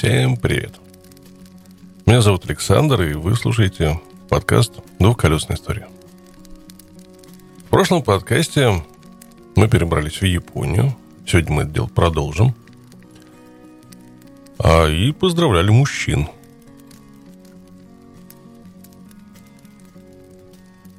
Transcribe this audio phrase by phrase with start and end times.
[0.00, 0.72] Всем привет.
[2.06, 4.00] Меня зовут Александр, и вы слушаете
[4.30, 5.88] подкаст «Двухколесная история».
[7.58, 8.82] В прошлом подкасте
[9.56, 10.96] мы перебрались в Японию.
[11.26, 12.54] Сегодня мы это дело продолжим.
[14.58, 16.28] А, и поздравляли мужчин.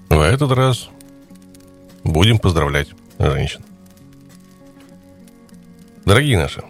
[0.10, 0.90] В этот раз
[2.04, 3.66] будем поздравлять женщин.
[6.06, 6.62] Дорогие наши,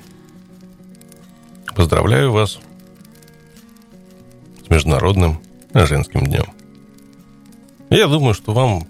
[1.76, 2.60] поздравляю вас
[4.66, 5.42] с Международным
[5.74, 6.46] женским днем.
[7.90, 8.88] Я думаю, что вам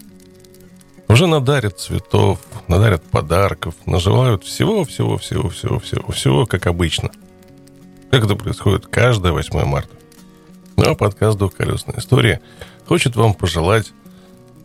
[1.08, 7.12] уже надарят цветов, надарят подарков, наживают всего-всего-всего-всего-всего, всего как обычно.
[8.12, 9.96] Как это происходит каждое 8 марта.
[10.78, 12.42] Ну, а подкаст «Двухколесная история»
[12.86, 13.92] хочет вам пожелать,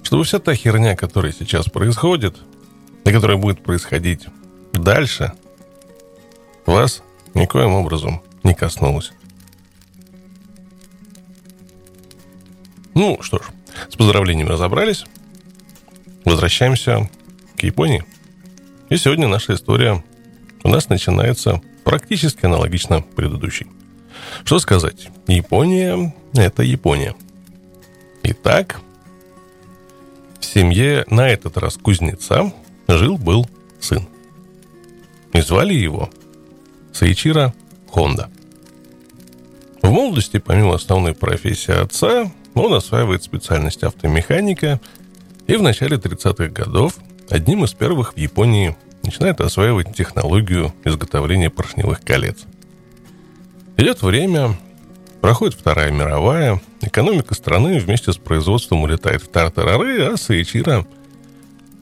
[0.03, 2.37] чтобы вся та херня, которая сейчас происходит,
[3.05, 4.27] и которая будет происходить
[4.73, 5.33] дальше–
[6.67, 7.03] вас
[7.37, 9.13] никоим образом не коснулось.
[12.95, 13.43] Ну что ж,
[13.91, 15.05] с поздравлениями разобрались.
[16.25, 17.09] Возвращаемся
[17.57, 18.05] к Японии.
[18.89, 20.03] И сегодня наша история
[20.65, 23.67] у нас начинается практически аналогично предыдущей.
[24.45, 25.09] Что сказать?
[25.27, 27.15] Япония– это Япония.
[28.23, 28.81] Итак,
[30.41, 32.53] в семье на этот раз кузнеца
[32.89, 33.49] жил-был
[33.79, 34.09] сын.
[35.33, 36.11] И звали его
[36.97, 37.53] Саичира
[37.91, 38.31] Хонда.
[39.83, 44.81] В молодости, помимо основной профессии отца, он осваивает специальность автомеханика
[45.47, 46.97] и в начале 30-х годов
[47.29, 52.47] одним из первых в Японии начинает осваивать технологию изготовления поршневых колец.
[53.77, 54.57] Идет время,
[55.21, 60.87] проходит Вторая мировая, экономика страны вместе с производством улетает в тартарары, а Саичира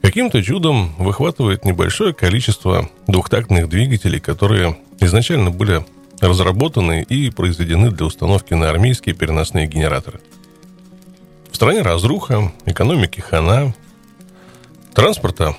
[0.01, 5.85] каким-то чудом выхватывает небольшое количество двухтактных двигателей, которые изначально были
[6.21, 10.21] разработаны и произведены для установки на армейские переносные генераторы.
[11.51, 13.73] В стране разруха, экономики хана,
[14.93, 15.55] транспорта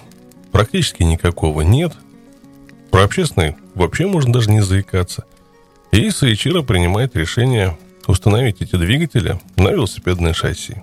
[0.53, 1.95] практически никакого нет,
[2.91, 5.25] про общественный вообще можно даже не заикаться.
[5.93, 10.83] И Саичира принимает решение установить эти двигатели на велосипедное шасси.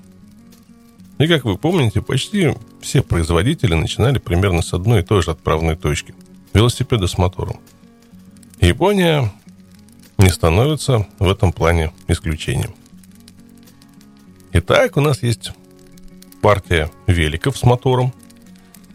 [1.20, 5.76] И, как вы помните, почти все производители начинали примерно с одной и той же отправной
[5.76, 6.14] точки–
[6.54, 7.60] велосипеда с мотором–
[8.64, 9.30] Япония
[10.18, 12.74] не становится в этом плане исключением.
[14.54, 15.52] Итак, у нас есть
[16.42, 18.14] партия великов с мотором,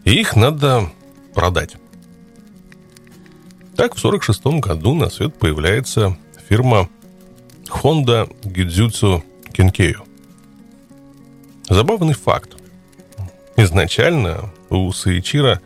[0.05, 0.89] и их надо
[1.35, 1.75] продать.
[3.75, 6.89] Так, в 1946 году на свет появляется фирма
[7.67, 10.03] Honda Gidзюцу Кенкею.
[11.69, 12.55] Забавный факт.
[13.55, 15.61] Изначально у Саичира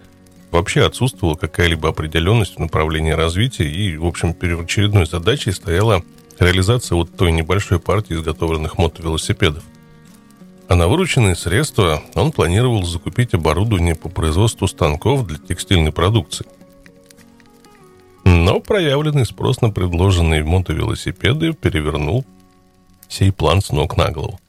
[0.54, 6.04] вообще отсутствовала какая-либо определенность в направлении развития, и, в общем, первоочередной задачей стояла
[6.40, 9.64] реализация вот той небольшой партии изготовленных мотовелосипедов.
[10.70, 16.46] А на вырученные средства он планировал закупить оборудование по производству станков для текстильной продукции.
[18.24, 22.26] Но проявленный спрос на предложенные мотовелосипеды перевернул
[23.10, 24.40] сей план с ног на голову.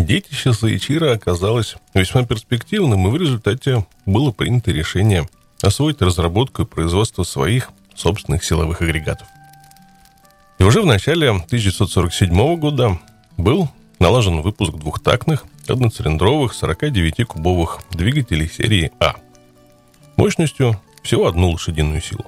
[0.00, 5.28] Детище Саичира оказалось весьма перспективным, и в результате было принято решение
[5.62, 9.28] освоить разработку и производство своих собственных силовых агрегатов.
[10.58, 12.98] И уже в начале 1947 года
[13.36, 13.68] был
[13.98, 19.16] налажен выпуск двухтактных одноцилиндровых 49-кубовых двигателей серии А
[20.16, 22.24] мощностью всего одну лошадиную силу.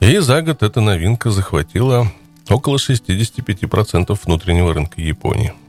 [0.00, 2.10] И за год эта новинка захватила
[2.48, 5.52] около 65% внутреннего рынка Японии–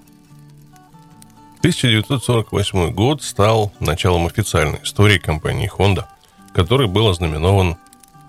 [1.64, 6.08] 1948 год стал началом официальной истории компании Honda,
[6.54, 7.78] который был ознаменован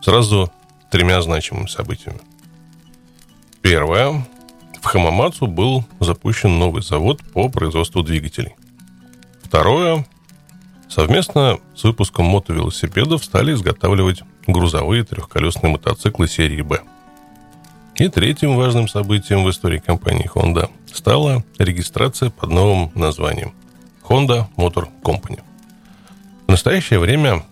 [0.03, 0.53] сразу
[0.89, 2.21] тремя значимыми событиями.
[3.61, 4.25] Первое.
[4.81, 8.55] В Хамамацу был запущен новый завод по производству двигателей.
[9.43, 10.07] Второе.
[10.89, 16.83] Совместно с выпуском мотовелосипедов стали изготавливать грузовые трехколесные мотоциклы серии «Б».
[17.97, 23.53] И третьим важным событием в истории компании Honda стала регистрация под новым названием
[24.05, 25.41] Honda Motor Company.
[26.47, 27.45] В настоящее время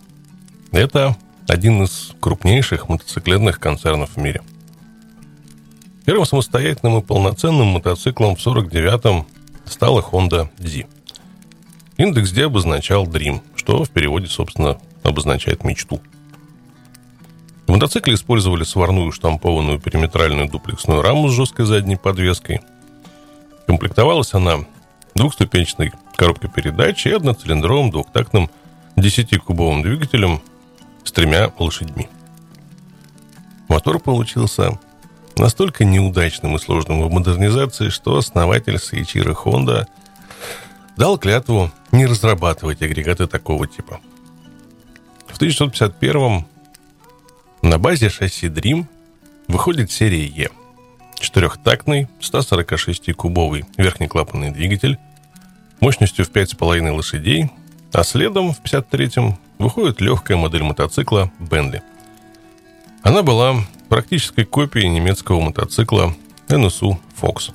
[0.71, 1.17] это
[1.47, 4.41] один из крупнейших мотоциклетных концернов в мире.
[6.05, 9.25] Первым самостоятельным и полноценным мотоциклом в 49-м
[9.65, 10.85] стала Honda Z.
[11.97, 16.01] Индекс D обозначал Dream, что в переводе, собственно, обозначает мечту–
[17.67, 22.61] в мотоцикле использовали сварную штампованную периметральную дуплексную раму с жесткой задней подвеской.
[23.67, 24.65] Комплектовалась она
[25.15, 28.49] двухступенчатой коробкой передач и одноцилиндровым двухтактным
[28.95, 30.41] 10-кубовым двигателем
[31.03, 32.07] с тремя лошадьми.
[33.67, 34.79] мотор получился
[35.37, 39.87] настолько неудачным и сложным в модернизации, что основатель Саичира Honda
[40.95, 43.99] дал клятву не разрабатывать агрегаты такого типа.
[45.27, 46.45] В 1951
[47.63, 48.85] на базе шасси Dream
[49.47, 50.49] выходит серия E.
[51.19, 54.97] Четырехтактный, 146-кубовый верхнеклапанный двигатель
[55.79, 57.51] мощностью в 5,5 лошадей,
[57.91, 61.81] а следом в 53-м выходит легкая модель мотоцикла Bentley.
[63.03, 63.55] Она была
[63.89, 66.15] практической копией немецкого мотоцикла
[66.47, 67.51] NSU Fox.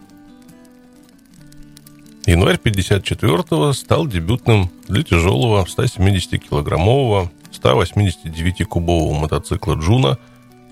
[2.26, 10.18] Январь 54-го стал дебютным для тяжелого 170-килограммового 189-кубового мотоцикла Джуна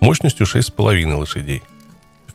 [0.01, 1.63] мощностью 6,5 лошадей.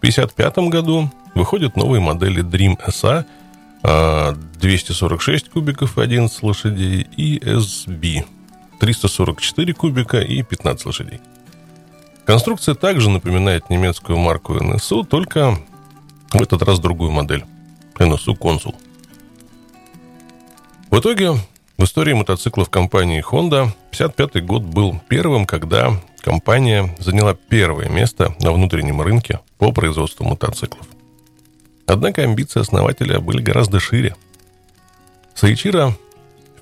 [0.01, 3.23] В 1955 году выходят новые модели Dream SA
[4.59, 8.25] 246 а, кубиков и 11 лошадей и SB
[8.79, 11.19] 344 кубика и 15 лошадей.
[12.25, 15.59] Конструкция также напоминает немецкую марку NSU, только
[16.31, 17.45] в этот раз другую модель.
[17.99, 18.73] NSU Consul.
[20.89, 21.33] В итоге
[21.77, 28.51] в истории мотоциклов компании Honda 55 год был первым, когда компания заняла первое место на
[28.51, 30.87] внутреннем рынке по производству мотоциклов.
[31.87, 34.15] Однако амбиции основателя были гораздо шире.
[35.33, 35.95] Саичира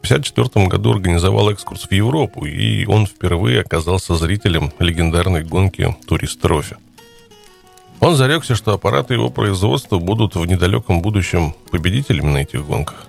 [0.02, 6.40] в 1954 году организовал экскурс в Европу, и он впервые оказался зрителем легендарной гонки «Турист
[6.40, 6.78] Трофи».
[8.00, 13.08] Он зарекся, что аппараты его производства будут в недалеком будущем победителями на этих гонках.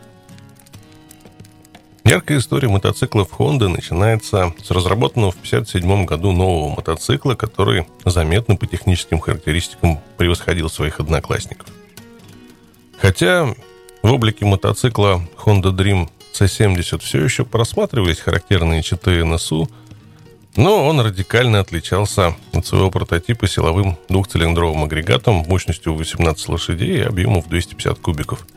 [2.11, 8.67] Яркая история мотоциклов Honda начинается с разработанного в 1957 году нового мотоцикла, который заметно по
[8.67, 11.69] техническим характеристикам превосходил своих одноклассников.
[12.99, 13.55] Хотя
[14.03, 19.71] в облике мотоцикла Honda Dream C70 все еще просматривались характерные черты НСУ,
[20.57, 27.41] но он радикально отличался от своего прототипа силовым двухцилиндровым агрегатом мощностью 18 лошадей и объемом
[27.41, 28.45] в 250 кубиков–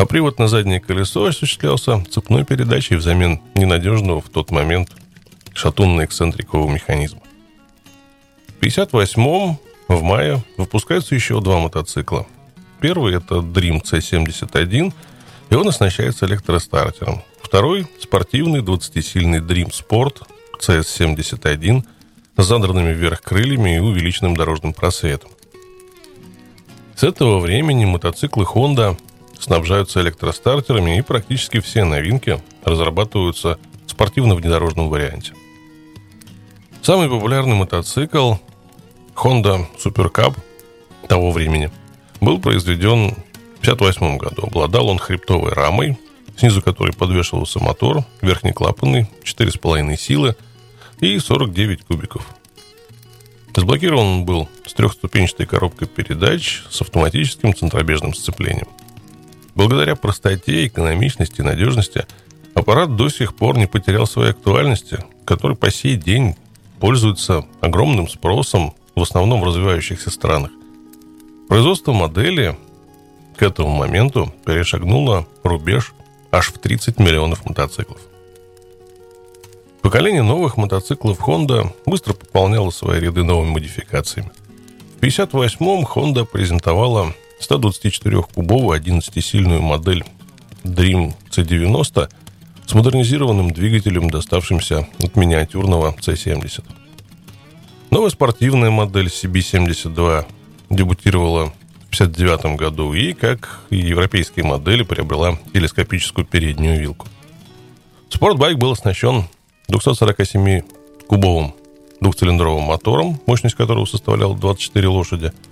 [0.00, 4.88] а привод на заднее колесо осуществлялся цепной передачей взамен ненадежного в тот момент
[5.52, 7.20] шатунно-эксцентрикового механизма.
[8.46, 9.56] В 1958
[9.88, 12.26] в мае выпускаются еще два мотоцикла.
[12.80, 14.94] Первый– это Dream C71,
[15.50, 17.22] и он оснащается электростартером.
[17.42, 20.22] Второй– спортивный 20-сильный Dream Sport
[20.60, 21.84] CS71
[22.38, 25.30] с задранными вверх крыльями и увеличенным дорожным просветом.
[26.96, 28.96] С этого времени мотоциклы Honda
[29.40, 35.32] снабжаются электростартерами, и практически все новинки разрабатываются в спортивно-внедорожном варианте.
[36.82, 38.34] Самый популярный мотоцикл
[39.14, 40.36] Honda Super Cup
[41.08, 41.70] того времени
[42.20, 43.10] был произведен
[43.58, 44.42] в 1958 году.
[44.46, 45.98] Обладал он хребтовой рамой,
[46.36, 50.36] снизу которой подвешивался мотор, верхний клапанный, 4,5 силы
[51.00, 52.26] и 49 кубиков.
[53.54, 58.68] Сблокирован он был с трехступенчатой коробкой передач с автоматическим центробежным сцеплением–
[59.54, 62.06] Благодаря простоте, экономичности и надежности
[62.54, 66.36] аппарат до сих пор не потерял своей актуальности, который по сей день
[66.78, 70.50] пользуется огромным спросом в основном в развивающихся странах.
[71.48, 72.56] Производство модели
[73.36, 75.94] к этому моменту перешагнуло рубеж
[76.30, 78.00] аж в 30 миллионов мотоциклов.
[79.82, 84.30] Поколение новых мотоциклов Honda быстро пополняло свои ряды новыми модификациями.
[85.00, 90.04] В 1958-м Honda презентовала 124-кубовую 11-сильную модель
[90.62, 92.10] Dream C90
[92.66, 96.64] с модернизированным двигателем, доставшимся от миниатюрного C70.
[97.90, 100.26] Новая спортивная модель CB72
[100.68, 101.52] дебютировала
[101.90, 107.08] в 1959 году и, как и европейские модели, приобрела телескопическую переднюю вилку.
[108.10, 109.24] Спортбайк был оснащен
[109.68, 111.54] 247-кубовым
[112.00, 115.32] двухцилиндровым мотором, мощность которого составляла 24 лошади–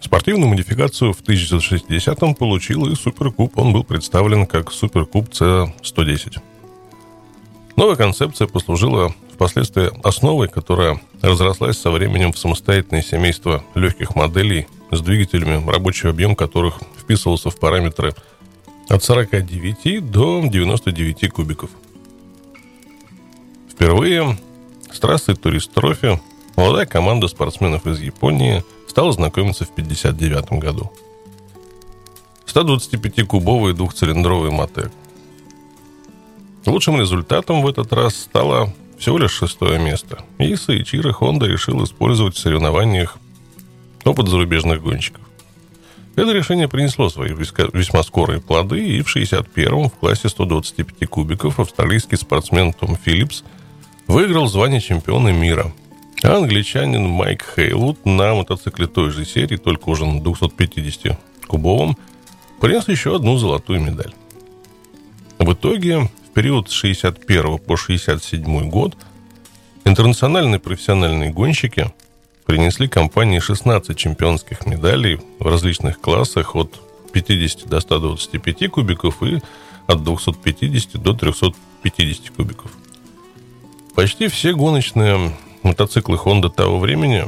[0.00, 3.58] Спортивную модификацию в 1960-м получил и Суперкуб.
[3.58, 6.38] Он был представлен как Суперкуб C110.
[7.76, 15.00] Новая концепция послужила впоследствии основой, которая разрослась со временем в самостоятельное семейство легких моделей с
[15.00, 18.14] двигателями, рабочий объем которых вписывался в параметры
[18.88, 21.70] от 49 до 99 кубиков.
[23.70, 24.38] Впервые
[24.92, 26.20] с трассой Турист Трофи
[26.56, 28.62] молодая команда спортсменов из Японии–
[28.98, 30.90] стал знакомиться в 1959 году.
[32.46, 34.90] 125-кубовый двухцилиндровый мотек.
[36.66, 40.24] Лучшим результатом в этот раз стало всего лишь шестое место.
[40.38, 43.18] И Саичиро Хонда решил использовать в соревнованиях
[44.04, 45.22] опыт зарубежных гонщиков.
[46.16, 52.16] Это решение принесло свои весьма скорые плоды, и в 61-м в классе 125 кубиков австралийский
[52.16, 53.44] спортсмен Том Филлипс
[54.08, 55.72] выиграл звание чемпиона мира–
[56.22, 61.96] англичанин Майк Хейлвуд на мотоцикле той же серии, только уже на 250-кубовом,
[62.60, 64.12] принес еще одну золотую медаль.
[65.38, 68.96] В итоге, в период с 61 по 67 год
[69.84, 71.92] интернациональные профессиональные гонщики
[72.44, 76.80] принесли компании 16 чемпионских медалей в различных классах от
[77.12, 79.40] 50 до 125 кубиков и
[79.86, 82.72] от 250 до 350 кубиков.
[83.94, 85.32] Почти все гоночные
[85.68, 87.24] мотоциклы Honda того времени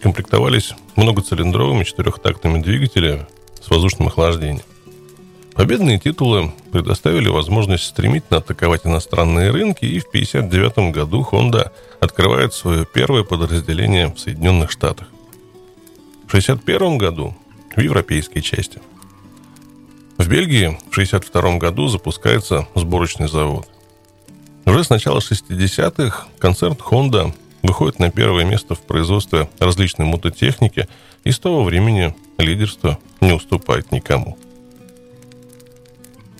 [0.00, 3.26] комплектовались многоцилиндровыми четырехтактными двигателями
[3.60, 4.64] с воздушным охлаждением.
[5.54, 11.70] Победные титулы предоставили возможность стремительно атаковать иностранные рынки, и в 1959 году Honda
[12.00, 15.08] открывает свое первое подразделение в Соединенных Штатах.
[16.26, 17.34] В 1961 году
[17.76, 18.80] в европейской части.
[20.16, 23.68] В Бельгии в 1962 году запускается сборочный завод.
[24.64, 30.88] Уже с начала 60-х концерн Honda выходит на первое место в производстве различной мототехники
[31.24, 34.38] и с того времени лидерство не уступает никому.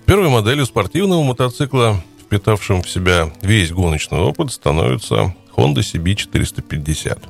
[0.04, 7.22] Первой моделью спортивного мотоцикла, впитавшим в себя весь гоночный опыт, становится Honda CB450.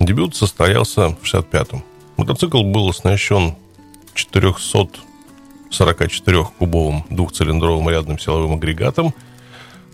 [0.00, 1.82] Дебют состоялся в 65-м.
[2.16, 3.54] Мотоцикл был оснащен
[4.14, 9.14] 444-кубовым двухцилиндровым рядным силовым агрегатом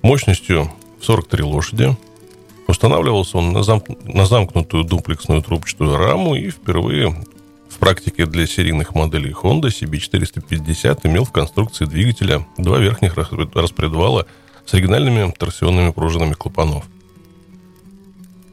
[0.02, 0.72] мощностью
[1.02, 1.94] 43 лошади.
[2.70, 3.82] Устанавливался он на, зам...
[4.04, 7.10] на замкнутую дуплексную трубчатую раму и впервые
[7.68, 14.24] в практике для серийных моделей Honda CB450 имел в конструкции двигателя два верхних распредвала
[14.66, 16.84] с оригинальными торсионными пружинами клапанов.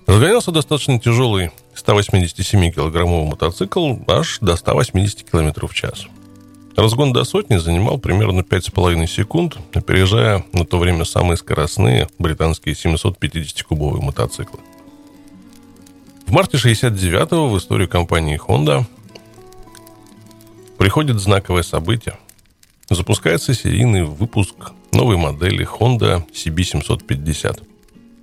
[0.07, 6.07] Разгонялся достаточно тяжелый 187-килограммовый мотоцикл аж до 180 км в час.
[6.77, 14.03] Разгон до сотни занимал примерно 5,5 секунд, опережая на то время самые скоростные британские 750-кубовые
[14.03, 14.59] мотоциклы.
[16.27, 18.85] В марте 69-го в историю компании Honda
[20.77, 22.15] приходит знаковое событие.
[22.91, 27.63] Запускается серийный выпуск новой модели Honda CB750.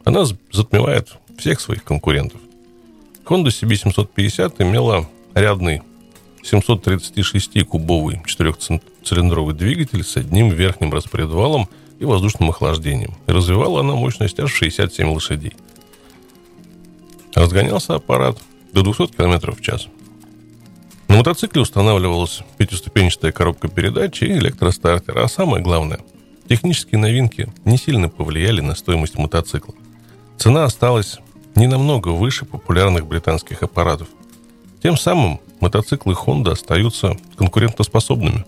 [0.05, 1.09] Она затмевает
[1.39, 2.41] всех своих конкурентов.
[3.25, 5.83] Honda CB750 имела рядный
[6.45, 13.15] 736-кубовый четырехцилиндровый двигатель с одним верхним распредвалом и воздушным охлаждением.
[13.27, 15.55] И развивала она мощность аж 67 лошадей.
[17.35, 18.39] Разгонялся аппарат
[18.73, 19.89] до 200 км в час.
[21.09, 25.19] На мотоцикле устанавливалась пятиступенчатая коробка передач и электростартер.
[25.19, 26.01] А самое главное,
[26.49, 29.75] технические новинки не сильно повлияли на стоимость мотоцикла.
[30.39, 31.19] Цена осталась
[31.55, 34.09] не намного выше популярных британских аппаратов.
[34.83, 38.45] Тем самым мотоциклы Honda остаются конкурентоспособными.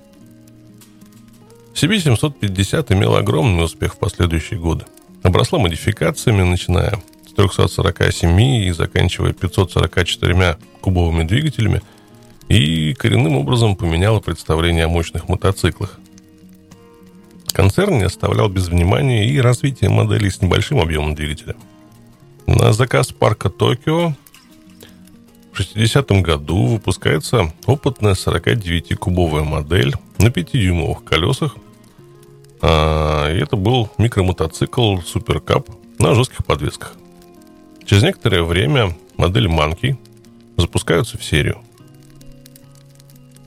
[1.74, 4.84] CB750 имела огромный успех в последующие годы.
[5.22, 11.82] Обросла модификациями, начиная с 347 и заканчивая 544 кубовыми двигателями–
[12.48, 15.98] и коренным образом поменяла представление о мощных мотоциклах.
[17.48, 21.56] Концерн не оставлял без внимания и развитие моделей с небольшим объемом двигателя.
[22.46, 24.14] На заказ парка Токио
[25.56, 31.56] в 60-м году выпускается опытная 49-кубовая модель на 5-дюймовых колесах.
[32.60, 36.94] А, и это был микромотоцикл Суперкап на жестких подвесках.
[37.86, 39.96] Через некоторое время модель Monkey
[40.58, 41.62] запускаются в серию.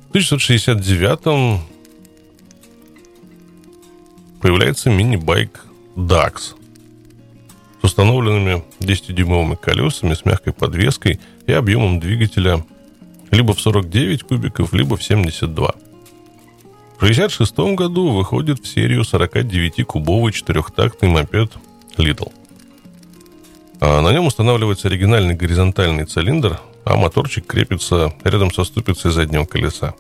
[0.10, 1.60] В 1969-м
[4.42, 5.64] появляется мини-байк
[5.96, 6.56] DAX
[7.82, 11.20] с установленными 10-дюймовыми колесами с мягкой подвеской
[11.50, 12.64] и объемом двигателя
[13.32, 15.68] либо в 49 кубиков, либо в 72.
[16.98, 21.52] В 1966 году выходит в серию 49-кубовый четырехтактный мопед
[21.98, 22.32] Little.
[23.80, 29.94] А на нем устанавливается оригинальный горизонтальный цилиндр а моторчик крепится рядом со ступицей заднего колеса.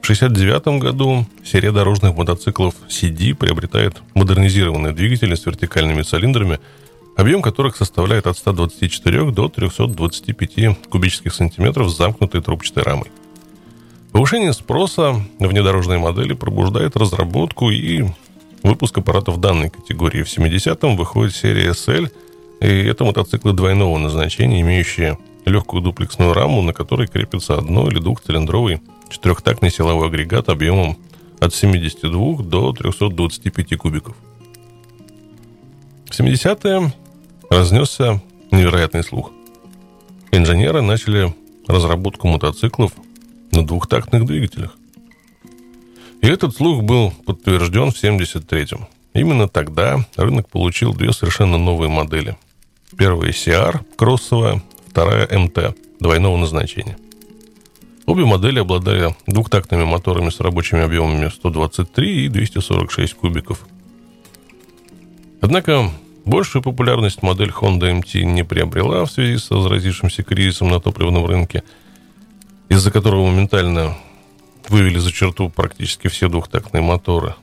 [0.00, 6.58] В 1969 году серия дорожных мотоциклов CD приобретает модернизированные двигатели с вертикальными цилиндрами,
[7.16, 13.10] объем которых составляет от 124 до 325 кубических сантиметров с замкнутой трубчатой рамой.
[14.12, 18.04] Повышение спроса внедорожной модели пробуждает разработку и
[18.62, 20.22] выпуск аппаратов данной категории.
[20.22, 22.10] В 70-м выходит серия SL,
[22.60, 28.80] и это мотоциклы двойного назначения, имеющие легкую дуплексную раму, на которой крепится одно- или двухцилиндровый
[29.08, 30.96] четырехтактный силовой агрегат объемом
[31.40, 34.14] от 72 до 325 кубиков.
[36.08, 36.92] В 70-е
[37.52, 39.30] разнесся невероятный слух.
[40.30, 41.34] Инженеры начали
[41.66, 42.92] разработку мотоциклов
[43.52, 44.74] на двухтактных двигателях.
[46.22, 48.86] И этот слух был подтвержден в 73-м.
[49.12, 52.36] Именно тогда рынок получил две совершенно новые модели.
[52.96, 56.96] Первая CR кроссовая, вторая МТ двойного назначения.
[58.06, 63.66] Обе модели обладали двухтактными моторами с рабочими объемами 123 и 246 кубиков.
[65.40, 65.90] Однако
[66.24, 71.62] большую популярность модель Honda MT не приобрела в связи с разразившимся кризисом на топливном рынке,
[72.68, 73.96] из-за которого моментально
[74.68, 77.34] вывели за черту практически все двухтактные моторы.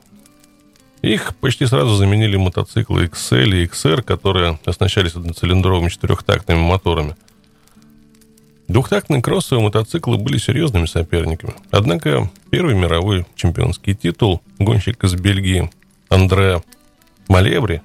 [1.02, 7.16] Их почти сразу заменили мотоциклы XL и XR, которые оснащались одноцилиндровыми четырехтактными моторами–
[8.70, 11.54] Двухтактные кроссовые мотоциклы были серьезными соперниками.
[11.72, 15.68] Однако первый мировой чемпионский титул гонщик из Бельгии
[16.08, 16.62] Андре
[17.26, 17.82] Малебри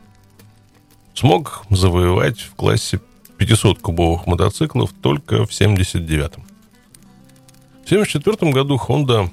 [1.16, 3.00] смог завоевать в классе
[3.38, 6.46] 500 кубовых мотоциклов только в 79-м.
[7.86, 9.30] В 74 году Honda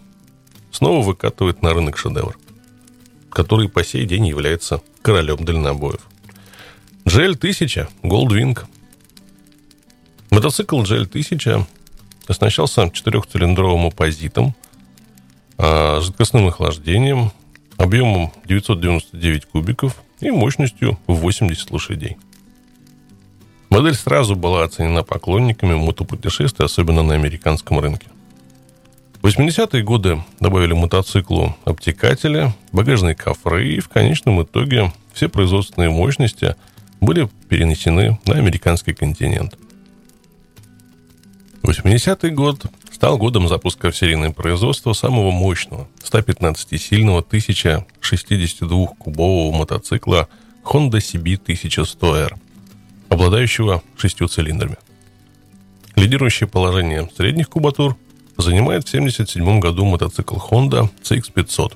[0.70, 2.38] снова выкатывает на рынок шедевр,
[3.30, 6.00] который по сей день является королем дальнобоев.
[7.04, 8.58] GL1000 Goldwing–
[10.32, 11.66] Мотоцикл GL1000
[12.26, 14.54] оснащался четырехцилиндровым оппозитом,
[15.58, 17.32] а, жидкостным охлаждением,
[17.82, 22.16] объемом 999 кубиков и мощностью в 80 лошадей.
[23.70, 28.06] Модель сразу была оценена поклонниками мотопутешествий, особенно на американском рынке.
[29.20, 36.54] В 80-е годы добавили мотоциклу обтекатели, багажные кофры, и в конечном итоге все производственные мощности
[37.00, 39.58] были перенесены на американский континент.
[41.62, 42.66] 80-й год
[43.02, 50.28] стал годом запуска в серийное производство самого мощного 115-сильного 1062-кубового мотоцикла
[50.62, 52.37] Honda CB 1100R,
[53.09, 54.76] обладающего шестью цилиндрами.
[55.96, 57.96] Лидирующее положение средних кубатур
[58.38, 61.72] занимает в 1977 году мотоцикл Honda CX500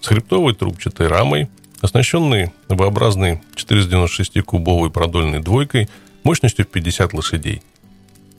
[0.00, 1.48] с хребтовой трубчатой рамой,
[1.82, 5.88] оснащенный V-образной 496-кубовой продольной двойкой
[6.24, 7.62] мощностью в 50 лошадей–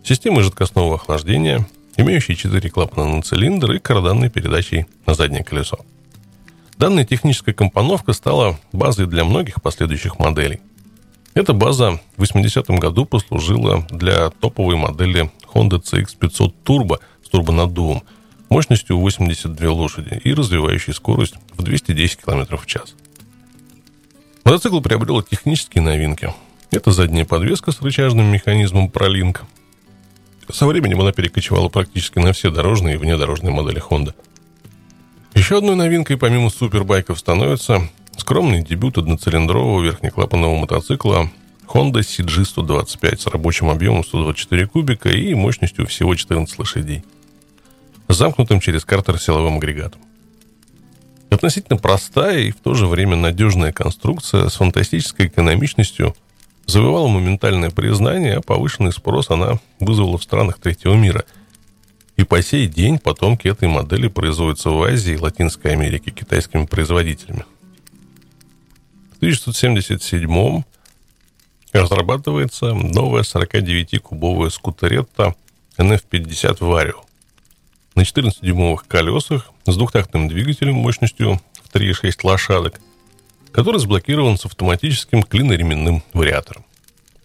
[0.05, 5.79] системой жидкостного охлаждения, имеющей 4 клапана на цилиндр и карданной передачей на заднее колесо.
[6.77, 10.60] Данная техническая компоновка стала базой для многих последующих моделей.
[11.34, 18.03] Эта база в 80-м году послужила для топовой модели Honda CX500 Turbo с турбонаддувом
[18.49, 22.95] мощностью 82 лошади и развивающей скорость в 210 км в час.
[24.43, 26.34] Мотоцикл приобрел технические новинки.
[26.71, 29.39] Это задняя подвеска с рычажным механизмом ProLink,
[30.51, 34.13] со временем она перекочевала практически на все дорожные и внедорожные модели Honda.
[35.34, 41.29] Еще одной новинкой помимо супербайков становится скромный дебют одноцилиндрового верхнеклапанного мотоцикла
[41.67, 47.03] Honda CG125 с рабочим объемом 124 кубика и мощностью всего 14 лошадей.
[48.08, 49.99] Замкнутым через картер силовым агрегатом.
[51.31, 56.15] Относительно простая и в то же время надежная конструкция с фантастической экономичностью–
[56.67, 61.25] завоевала моментальное признание, а повышенный спрос она вызвала в странах третьего мира.
[62.17, 67.45] И по сей день потомки этой модели производятся в Азии Латинской Америке китайскими производителями.
[69.13, 70.63] В 1977
[71.73, 75.36] разрабатывается новая 49-кубовая скутеретта
[75.78, 77.01] NF50 Vario
[77.95, 82.80] на 14-дюймовых колесах с двухтактным двигателем мощностью в 3,6 лошадок–
[83.55, 86.65] который заблокирован с автоматическим клиноременным вариатором.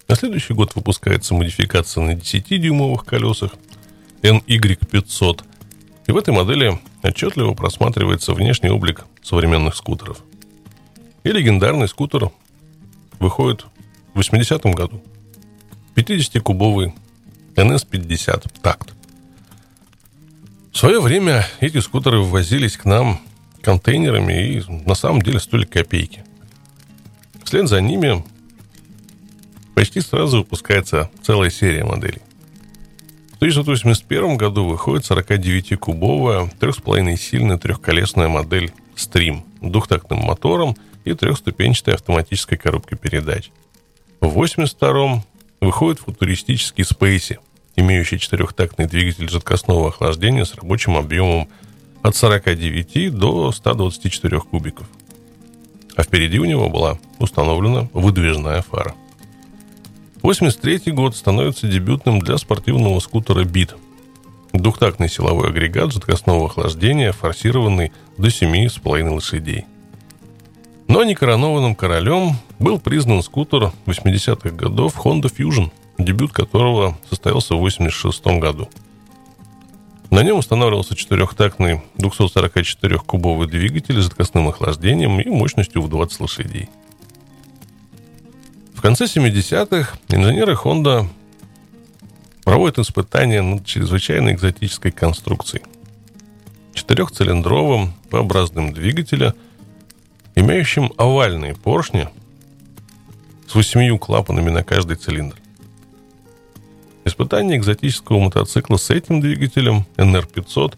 [0.06, 3.50] На следующий год выпускается модификация на 10-дюймовых колесах
[4.22, 5.42] NY500,
[6.06, 10.22] и в этой модели отчетливо просматривается внешний облик современных скутеров.
[11.24, 12.30] И легендарный скутер
[13.18, 13.66] выходит
[14.14, 15.02] в 80-м году.
[15.96, 16.94] 50-кубовый
[17.56, 18.94] NS50 такт.
[20.70, 23.20] В свое время эти скутеры ввозились к нам
[23.62, 26.24] контейнерами и на самом деле стоили копейки.
[27.44, 28.24] Вслед за ними
[29.74, 32.22] почти сразу выпускается целая серия моделей.
[33.32, 41.94] В 1981 году выходит 49-кубовая, 3,5 сильная трехколесная модель Stream с двухтактным мотором и трехступенчатой
[41.94, 43.50] автоматической коробкой передач.
[44.20, 45.24] В 1982
[45.62, 47.38] выходит футуристический Spacey,
[47.76, 51.48] имеющий четырехтактный двигатель жидкостного охлаждения с рабочим объемом
[52.02, 54.86] от 49 до 124 кубиков.
[55.96, 58.94] А впереди у него была установлена выдвижная фара.
[60.22, 63.74] 83 год становится дебютным для спортивного скутера «Бит».
[64.52, 69.64] Двухтактный силовой агрегат жидкостного охлаждения, форсированный до 7,5 лошадей.
[70.88, 78.26] Но некоронованным королем был признан скутер 80-х годов Honda Fusion, дебют которого состоялся в 86
[78.26, 78.68] году–
[80.10, 86.68] на нем устанавливался четырехтактный 244-кубовый двигатель с жидкостным охлаждением и мощностью в 20 лошадей.
[88.74, 91.06] В конце 70-х инженеры Honda
[92.44, 95.64] проводят испытания над чрезвычайно экзотической конструкцией.
[96.74, 99.34] Четырехцилиндровым П-образным двигателя,
[100.34, 102.08] имеющим овальные поршни
[103.46, 105.39] с восьмию клапанами на каждый цилиндр.
[107.04, 110.74] Испытания экзотического мотоцикла с этим двигателем NR500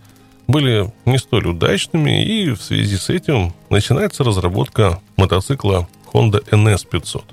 [0.46, 7.24] были не столь удачными, и в связи с этим начинается разработка мотоцикла Honda NS500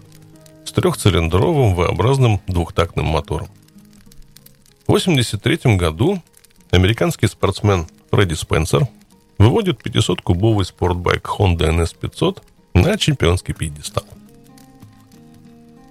[0.66, 3.48] с трехцилиндровым V-образным двухтактным мотором.
[4.88, 6.22] В 1983 году
[6.72, 8.88] американский спортсмен Фредди Спенсер
[9.38, 12.42] выводит 500-кубовый спортбайк Honda NS500
[12.74, 14.06] на чемпионский пьедестал.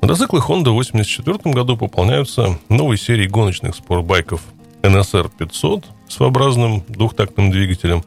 [0.00, 4.42] Мотоциклы Honda в 1984 году пополняются новой серией гоночных спортбайков
[4.82, 8.02] NSR 500 с своеобразным двухтактным двигателем.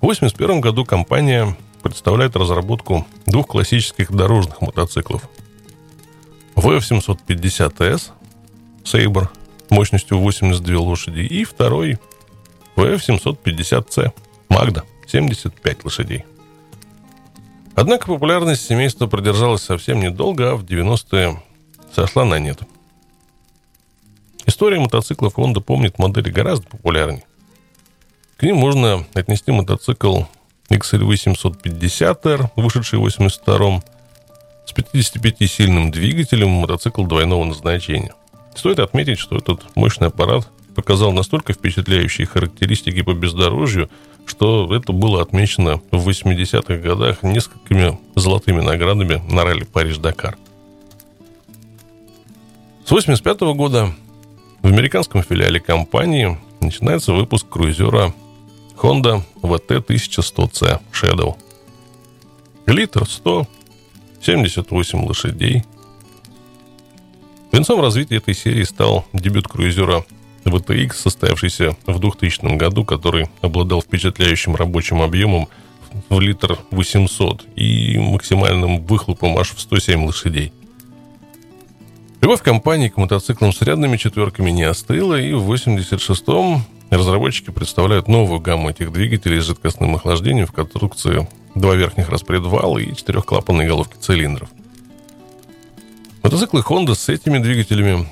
[0.00, 5.28] В 1981 году компания представляет разработку двух классических дорожных мотоциклов.
[6.54, 8.10] VF750S
[8.84, 9.28] Sabre
[9.70, 11.98] мощностью 82 лошади и второй
[12.76, 14.12] VF750C
[14.50, 16.24] Magda 75 лошадей.
[17.74, 21.42] Однако популярность семейства продержалась совсем недолго, а в 90-е
[21.94, 22.60] сошла на нет.
[24.46, 27.24] История мотоциклов Honda помнит модели гораздо популярнее.
[28.36, 30.22] К ним можно отнести мотоцикл
[30.68, 31.36] XLV
[31.70, 33.82] 750R, вышедший в 82-м,
[34.66, 38.14] с 55-сильным двигателем, мотоцикл двойного назначения.
[38.54, 43.90] Стоит отметить, что этот мощный аппарат показал настолько впечатляющие характеристики по бездорожью,
[44.26, 50.36] что это было отмечено в 80-х годах несколькими золотыми наградами на ралли Париж-Дакар.
[52.84, 53.92] С 85 -го года
[54.62, 58.14] в американском филиале компании начинается выпуск круизера
[58.76, 61.36] Honda VT1100C Shadow.
[62.66, 63.46] Литр 100,
[64.20, 65.64] 78 лошадей.
[67.52, 70.04] Венцом развития этой серии стал дебют круизера
[70.44, 75.48] VTX, состоявшийся в 2000 году, который обладал впечатляющим рабочим объемом
[76.08, 80.52] в литр 800 и максимальным выхлопом аж в 107 лошадей.
[82.20, 88.40] Любовь компании к мотоциклам с рядными четверками не остыла, и в 86-м разработчики представляют новую
[88.40, 94.48] гамму этих двигателей с жидкостным охлаждением в конструкции два верхних распредвала и четырехклапанные головки цилиндров.
[96.22, 98.06] Мотоциклы Honda с этими двигателями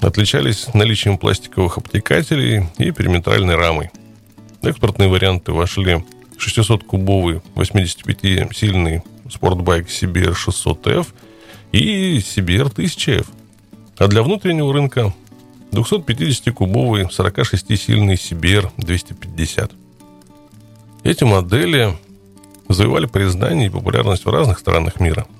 [0.00, 3.90] отличались наличием пластиковых обтекателей и периметральной рамой.
[4.62, 6.04] Экспортные варианты вошли
[6.38, 11.06] 600-кубовый 85-сильный спортбайк CBR 600F
[11.72, 13.26] и CBR 1000F.
[13.98, 15.14] А для внутреннего рынка
[15.72, 19.72] 250-кубовый 46-сильный CBR 250.
[21.04, 21.96] Эти модели
[22.68, 25.26] завоевали признание и популярность в разных странах мира–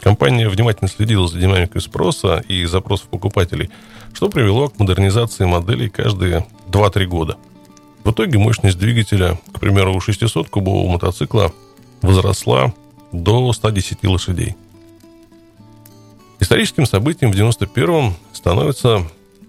[0.00, 3.70] Компания внимательно следила за динамикой спроса и запросов покупателей,
[4.12, 7.36] что привело к модернизации моделей каждые 2-3 года.
[8.04, 11.52] В итоге мощность двигателя, к примеру, у 600-кубового мотоцикла
[12.00, 12.72] возросла
[13.12, 14.54] до 110 лошадей.
[16.40, 19.02] Историческим событием в 91-м становится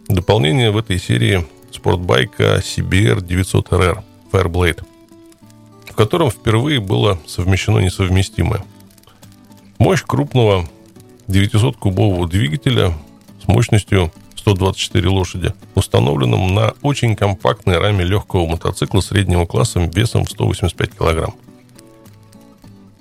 [0.07, 4.83] дополнение в этой серии спортбайка CBR 900RR Fireblade,
[5.85, 8.65] в котором впервые было совмещено несовместимое–
[9.79, 10.67] Мощь крупного
[11.29, 12.93] 900-кубового двигателя
[13.41, 20.97] с мощностью 124 лошади, установленным на очень компактной раме легкого мотоцикла среднего класса весом 185
[20.97, 21.33] килограмм.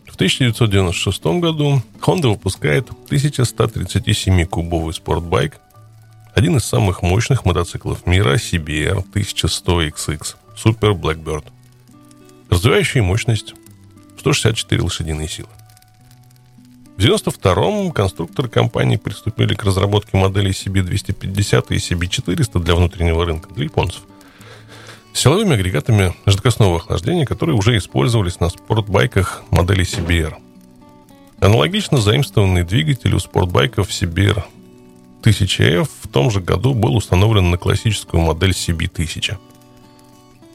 [0.07, 5.59] В 1996 году Honda выпускает 1137-кубовый спортбайк,
[6.37, 11.45] один из самых мощных мотоциклов мира CBR 1100XX Super Blackbird,
[12.49, 13.55] развивающий мощность
[14.21, 15.49] 164 лошадиные силы.
[16.99, 23.67] В 1992-м конструкторы компании приступили к разработке моделей CB250 и CB400 для внутреннего рынка, для
[23.67, 24.03] японцев.
[25.13, 30.35] Силовыми агрегатами жидкостного охлаждения, которые уже использовались на спортбайках модели CBR.
[31.39, 34.43] Аналогично заимствованный двигатель у спортбайков CBR
[35.23, 39.37] 1000F в том же году был установлен на классическую модель CB1000.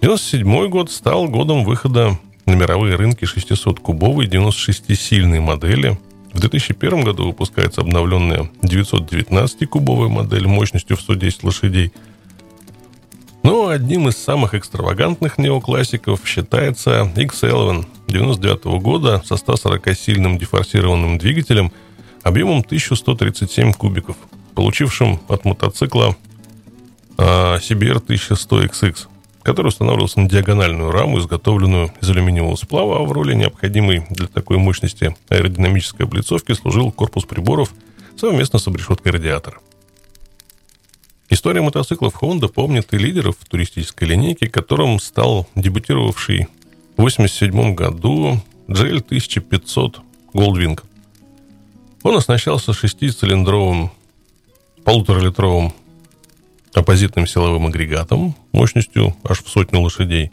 [0.01, 5.97] 1997 год стал годом выхода на мировые рынки 600-кубовой 96-сильной модели–
[6.33, 11.93] в 2001 году выпускается обновленная 919-кубовая модель мощностью в 110 лошадей.
[13.43, 21.71] Но одним из самых экстравагантных неоклассиков считается X11 99 года со 140-сильным дефорсированным двигателем
[22.23, 24.15] объемом 1137 кубиков,
[24.55, 26.15] получившим от мотоцикла
[27.17, 29.07] CBR 1100XX
[29.43, 34.57] который устанавливался на диагональную раму, изготовленную из алюминиевого сплава, а в роли необходимой для такой
[34.57, 37.73] мощности аэродинамической облицовки служил корпус приборов
[38.15, 39.57] совместно с обрешеткой радиатора.
[41.29, 46.47] История мотоциклов Honda помнит и лидеров туристической линейки, которым стал дебютировавший
[46.95, 49.99] в 1987 году GL 1500
[50.33, 50.79] Goldwing.
[52.03, 53.91] Он оснащался шестицилиндровым
[54.83, 55.73] полуторалитровым
[56.75, 60.31] оппозитным силовым агрегатом мощностью аж в сотню лошадей,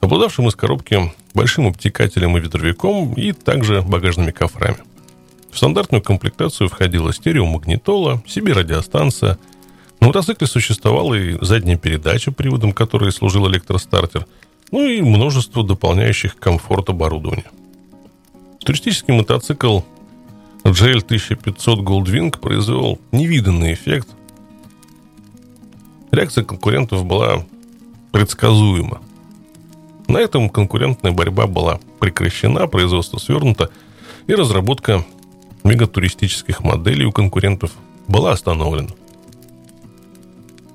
[0.00, 4.78] обладавшим из коробки большим обтекателем и ветровиком и также багажными кофрами.
[5.50, 9.38] В стандартную комплектацию входила стереомагнитола, себе радиостанция.
[10.00, 14.26] На мотоцикле существовала и задняя передача, приводом которой служил электростартер,
[14.70, 17.50] ну и множество дополняющих комфорт оборудования.
[18.64, 19.80] Туристический мотоцикл
[20.64, 24.08] GL 1500 Goldwing произвел невиданный эффект.
[26.12, 27.46] Реакция конкурентов была
[28.12, 29.00] предсказуема.
[30.08, 33.70] На этом конкурентная борьба была прекращена, производство свернуто,
[34.26, 35.06] и разработка
[35.64, 37.72] мегатуристических моделей у конкурентов
[38.08, 38.90] была остановлена.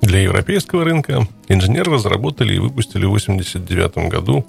[0.02, 4.44] Для европейского рынка инженеры разработали и выпустили в 1989 году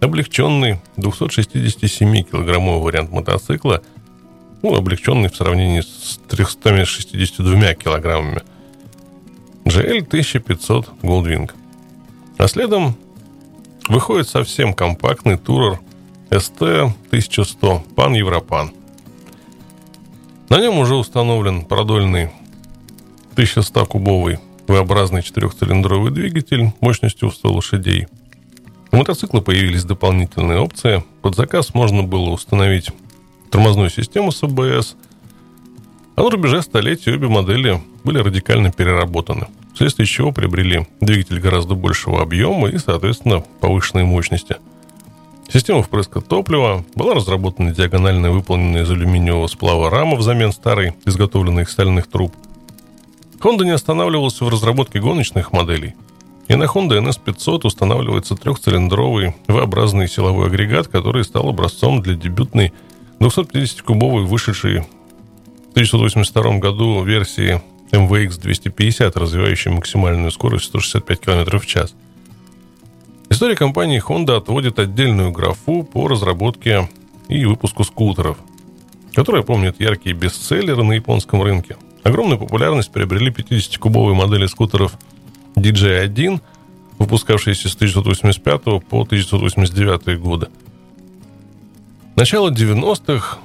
[0.00, 3.82] облегченный 267-килограммовый вариант мотоцикла,
[4.62, 8.42] ну, облегченный в сравнении с 362 килограммами,
[9.64, 11.50] GL 1500 Goldwing.
[12.38, 12.96] А следом
[13.88, 15.80] выходит совсем компактный турер
[16.30, 18.72] ST 1100 Pan Европан.
[20.48, 22.30] На нем уже установлен продольный
[23.36, 28.06] 1100-кубовый V-образный четырехцилиндровый двигатель мощностью в 100 лошадей–
[28.92, 31.02] у мотоцикла появились дополнительные опции.
[31.22, 32.90] Под заказ можно было установить
[33.50, 34.96] тормозную систему с АБС.
[36.14, 42.22] А на рубеже столетий обе модели были радикально переработаны, вследствие чего приобрели двигатель гораздо большего
[42.22, 44.56] объема и, соответственно, повышенной мощности.
[45.52, 51.70] Система впрыска топлива была разработана диагонально выполненная из алюминиевого сплава рама взамен старой, изготовленной из
[51.70, 52.32] стальных труб.
[53.40, 55.94] Honda не останавливался в разработке гоночных моделей–
[56.48, 62.72] и на Honda NS500 устанавливается трехцилиндровый V-образный силовой агрегат, который стал образцом для дебютной
[63.20, 64.84] 250-кубовой вышедшей
[65.72, 71.94] 1982 году версии MVX 250, развивающей максимальную скорость 165 км в час.
[73.28, 76.88] История компании Honda отводит отдельную графу по разработке
[77.28, 78.38] и выпуску скутеров,
[79.14, 81.76] которые помнят яркие бестселлеры на японском рынке.
[82.02, 84.98] Огромную популярность приобрели 50-кубовые модели скутеров–
[85.56, 86.40] DJ-1,
[86.98, 90.48] выпускавшийся с 1985 по 1989 годы.
[92.16, 93.38] Начало 90-х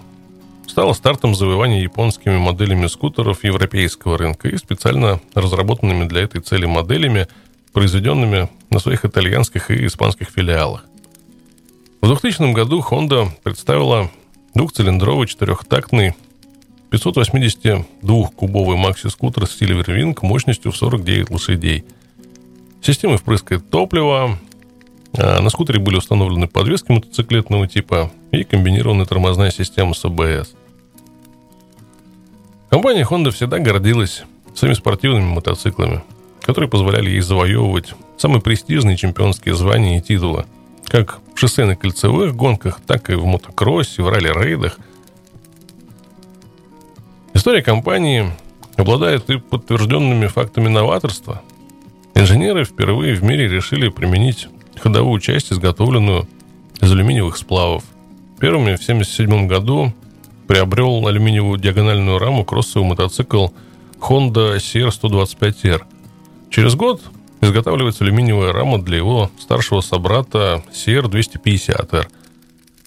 [0.67, 7.27] стало стартом завоевания японскими моделями скутеров европейского рынка и специально разработанными для этой цели моделями,
[7.73, 10.86] произведенными на своих итальянских и испанских филиалах.
[12.01, 14.12] В 2000 году Honda представила
[14.53, 16.15] двухцилиндровый четырехтактный
[16.91, 21.86] 582-кубовый макси-скутер Silver Wing мощностью в 49 лошадей–
[22.82, 24.39] Системой впрыскает топливо.
[25.17, 30.53] А на скутере были установлены подвески мотоциклетного типа и комбинированная тормозная система с АБС.
[32.69, 36.03] Компания Honda всегда гордилась своими спортивными мотоциклами,
[36.41, 40.45] которые позволяли ей завоевывать самые престижные чемпионские звания и титулы,
[40.86, 44.77] как в шоссейно-кольцевых гонках, так и в мотокроссе, в ралли-рейдах.
[47.34, 48.32] История компании
[48.75, 51.41] обладает и подтвержденными фактами новаторства–
[52.17, 54.47] Инженеры впервые в мире решили применить
[54.80, 56.28] ходовую часть, изготовленную
[56.82, 57.84] из алюминиевых сплавов.
[58.40, 59.94] Первыми в 1977 году
[60.48, 63.48] приобрел алюминиевую диагональную раму кроссовый мотоцикл
[64.00, 65.82] Honda CR125R.
[66.50, 67.02] Через год
[67.42, 72.08] изготавливается алюминиевая рама для его старшего собрата CR250R.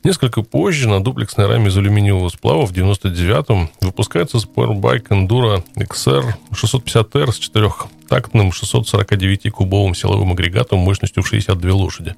[0.02, 7.32] Несколько позже на дуплексной раме из алюминиевого сплава в 99-м выпускается Sportbike Enduro XR 650R
[7.32, 12.14] с четырехтактным 649-кубовым силовым агрегатом мощностью в 62 лошади.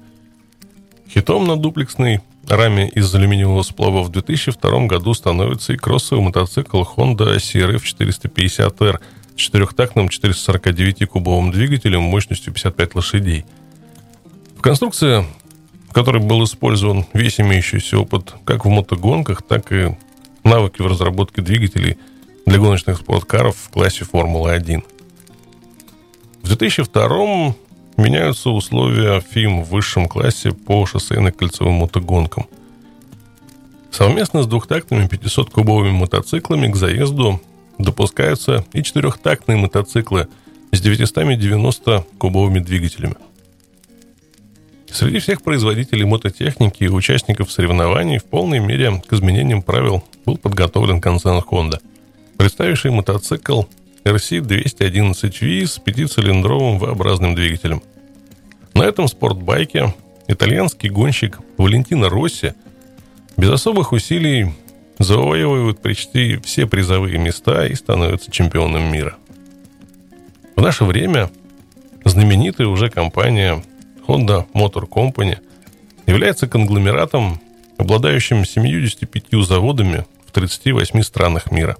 [1.09, 7.35] Хитом на дуплексной раме из алюминиевого сплава в 2002 году становится и кроссовый мотоцикл Honda
[7.35, 8.99] CRF 450R
[9.35, 13.43] с четырехтактным 449-кубовым двигателем мощностью 55 лошадей.
[14.55, 15.25] В конструкции
[15.93, 19.95] в которой был использован весь имеющийся опыт как в мотогонках, так и
[20.43, 21.99] навыки в разработке двигателей
[22.47, 24.83] для гоночных спорткаров в классе Формулы-1.
[26.41, 27.55] В 2002
[27.97, 32.47] меняются условия ФИМ в высшем классе по шоссейно-кольцевым мотогонкам.
[33.91, 37.39] Совместно с двухтактными 500-кубовыми мотоциклами к заезду
[37.77, 40.27] допускаются и четырехтактные мотоциклы
[40.71, 43.17] с 990 кубовыми двигателями–
[44.93, 51.01] Среди всех производителей мототехники и участников соревнований в полной мере к изменениям правил был подготовлен
[51.01, 51.81] концерн Honda.
[52.37, 53.63] представивший мотоцикл
[54.03, 57.81] RC211V с пятицилиндровым V-образным двигателем.
[58.75, 59.95] На этом спортбайке
[60.27, 62.53] итальянский гонщик Валентино Росси
[63.35, 64.53] без особых усилий
[64.99, 69.15] завоевывает почти все призовые места и становится чемпионом мира.
[70.55, 71.31] В наше время
[72.05, 73.63] знаменитая уже компания
[74.07, 75.37] Honda Motor Company
[76.05, 77.39] является конгломератом,
[77.77, 81.77] обладающим 75 заводами в 38 странах мира,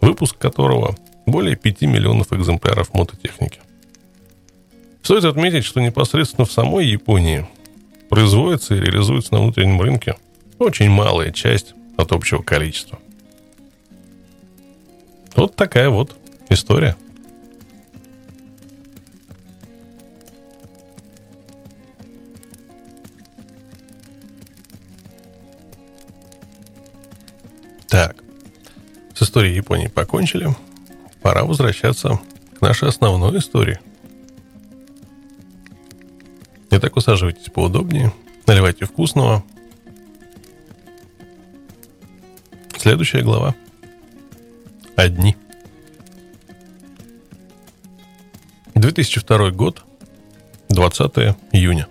[0.00, 3.60] выпуск которого более 5 миллионов экземпляров мототехники.
[5.02, 7.46] Стоит отметить, что непосредственно в самой Японии
[8.08, 10.16] производится и реализуется на внутреннем рынке
[10.58, 12.98] очень малая часть от общего количества.
[15.36, 16.16] Вот такая вот
[16.48, 16.96] история.
[29.28, 30.48] Историей Японии покончили.
[31.20, 32.18] Пора возвращаться
[32.58, 33.78] к нашей основной истории.
[36.70, 38.12] Итак, усаживайтесь поудобнее,
[38.46, 39.44] наливайте вкусного.
[42.78, 43.54] Следующая глава.
[44.96, 45.36] Одни.
[48.74, 49.84] 2002 год,
[50.70, 51.86] 20 июня.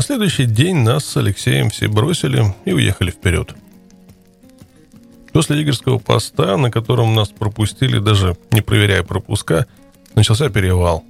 [0.00, 3.54] На следующий день нас с Алексеем все бросили и уехали вперед.
[5.30, 9.66] После егерского поста, на котором нас пропустили, даже не проверяя пропуска,
[10.14, 11.04] начался перевал.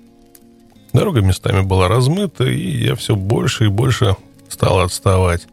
[0.93, 4.17] Дорога местами была размыта, и я все больше и больше
[4.49, 5.47] стал отставать.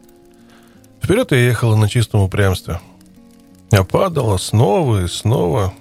[1.00, 2.80] Вперед я ехала на чистом упрямстве.
[3.70, 5.72] Я падала снова и снова.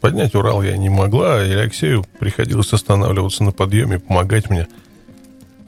[0.00, 4.68] Поднять Урал я не могла, и Алексею приходилось останавливаться на подъеме и помогать мне.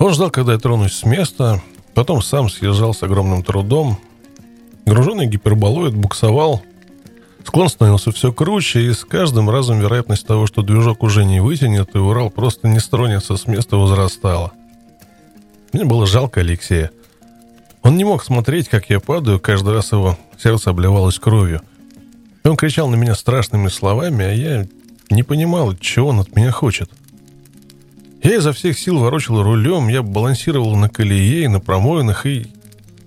[0.00, 1.62] Он ждал, когда я тронусь с места,
[1.94, 3.98] потом сам съезжал с огромным трудом,
[4.90, 6.62] Груженный гиперболоид буксовал.
[7.44, 11.94] Склон становился все круче, и с каждым разом вероятность того, что движок уже не вытянет,
[11.94, 14.52] и Урал просто не стронется с места, возрастала.
[15.72, 16.90] Мне было жалко Алексея.
[17.82, 21.62] Он не мог смотреть, как я падаю, каждый раз его сердце обливалось кровью.
[22.44, 24.66] Он кричал на меня страшными словами, а я
[25.08, 26.90] не понимал, чего он от меня хочет.
[28.22, 32.46] Я изо всех сил ворочал рулем, я балансировал на колее, на промоинах и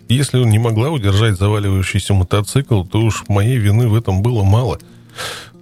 [0.10, 4.80] если он не могла удержать заваливающийся мотоцикл, то уж моей вины в этом было мало.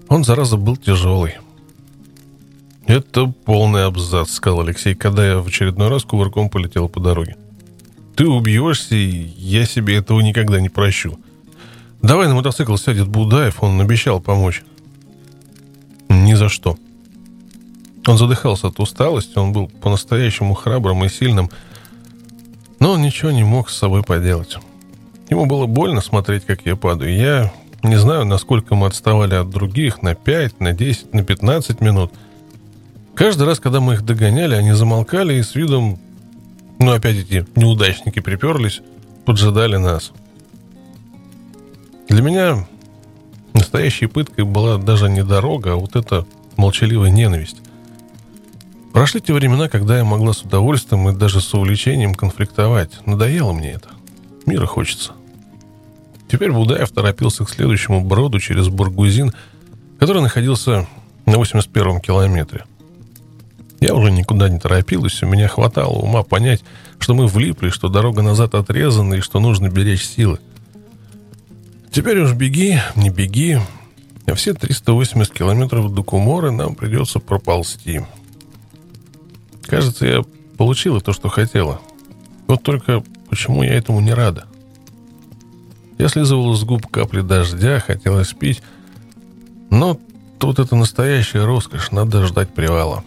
[0.07, 1.35] Он, зараза, был тяжелый.
[2.85, 7.37] «Это полный абзац»,— сказал Алексей, когда я в очередной раз кувырком полетел по дороге.
[8.15, 11.17] «Ты убьешься, и я себе этого никогда не прощу.
[12.01, 14.63] Давай на мотоцикл сядет Будаев, он обещал помочь».
[16.09, 16.77] «Ни за что».
[18.07, 21.49] Он задыхался от усталости, он был по-настоящему храбрым и сильным,—
[22.81, 24.57] но он ничего не мог с собой поделать.
[25.29, 27.15] Ему было больно смотреть, как я падаю.
[27.15, 32.11] Я не знаю, насколько мы отставали от других, на 5, на 10, на 15 минут.
[33.13, 35.99] Каждый раз, когда мы их догоняли, они замолкали и с видом...
[36.79, 38.81] Ну, опять эти неудачники приперлись,
[39.25, 40.11] поджидали нас.
[42.09, 42.67] Для меня
[43.53, 46.25] настоящей пыткой была даже не дорога, а вот эта
[46.57, 47.61] молчаливая ненависть.
[48.93, 53.06] Прошли те времена, когда я могла с удовольствием и даже с увлечением конфликтовать.
[53.06, 53.89] Надоело мне это.
[54.45, 55.13] Мира хочется.
[56.30, 59.34] Теперь Будаев торопился к следующему броду через Бургузин,
[59.99, 60.88] который находился
[61.25, 62.65] на 81-м километре.
[63.80, 66.63] Я уже никуда не торопилась, у меня хватало ума понять,
[66.99, 70.39] что мы влипли, что дорога назад отрезана и что нужно беречь силы.
[71.91, 73.58] Теперь уж беги, не беги,
[74.25, 78.01] а все 380 километров до Куморы нам придется проползти.
[79.72, 80.22] Кажется, я
[80.57, 81.80] получила то, что хотела.
[82.47, 84.43] Вот только почему я этому не рада?
[85.97, 88.61] Я слизывала с губ капли дождя, хотелось пить.
[89.69, 89.97] Но
[90.39, 93.05] тут это настоящая роскошь, надо ждать привала.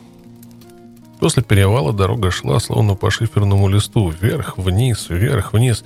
[1.20, 5.84] После перевала дорога шла словно по шиферному листу, вверх, вниз, вверх, вниз.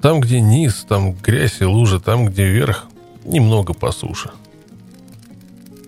[0.00, 2.86] Там, где низ, там грязь и лужи, там, где вверх,
[3.24, 4.30] немного по суше.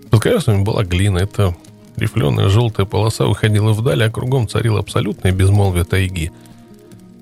[0.09, 1.55] Под колесами была глина, это
[2.01, 6.31] Рифленая желтая полоса выходила вдаль, а кругом царило абсолютное безмолвие тайги.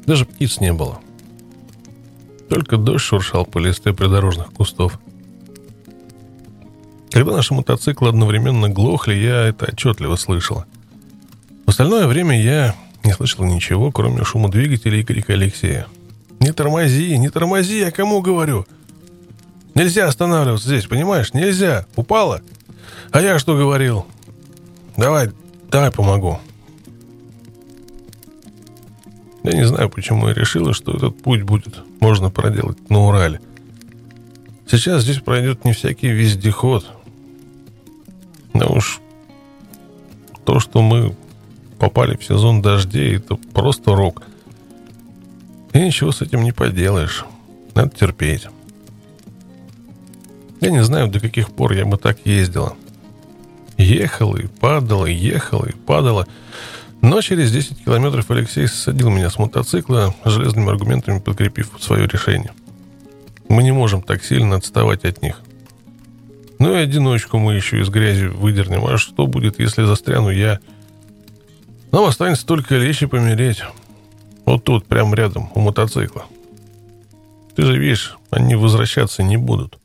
[0.05, 0.99] Даже птиц не было.
[2.47, 4.97] Только дождь шуршал по листе придорожных кустов.
[7.11, 10.65] Когда наши мотоциклы одновременно глохли, я это отчетливо слышала.
[11.65, 12.73] В остальное время я
[13.03, 15.87] не слышала ничего, кроме шума двигателя и крика Алексея.
[16.39, 18.65] «Не тормози, не тормози, я кому говорю?»
[19.75, 21.33] «Нельзя останавливаться здесь, понимаешь?
[21.33, 21.85] Нельзя!
[21.97, 22.39] Упала!»
[23.11, 24.05] «А я что говорил?
[24.99, 25.29] Давай,
[25.71, 26.39] давай помогу.
[29.43, 33.39] Я не знаю, почему я решила, что этот путь будет можно проделать на Урале.
[34.69, 36.85] Сейчас здесь пройдет не всякий вездеход.
[38.53, 38.99] Да уж
[40.43, 41.15] то, что мы
[41.79, 44.23] попали в сезон дождей, это просто рок.
[45.71, 47.23] И ничего с этим не поделаешь.
[47.73, 48.47] Надо терпеть.
[50.59, 52.75] Я не знаю, до каких пор я бы так ездила.
[53.79, 56.27] Ехала и падала, ехала и падала.
[57.01, 62.51] Но через 10 километров Алексей садил меня с мотоцикла, железными аргументами подкрепив свое решение.
[63.47, 65.39] Мы не можем так сильно отставать от них.
[66.59, 68.85] Ну и одиночку мы еще из грязи выдернем.
[68.85, 70.59] А что будет, если застряну я?
[71.93, 73.63] Нам останется только лечь и помереть.
[74.43, 76.25] Вот тут, прямо рядом, у мотоцикла.
[77.55, 79.79] Ты же видишь, они возвращаться не будут.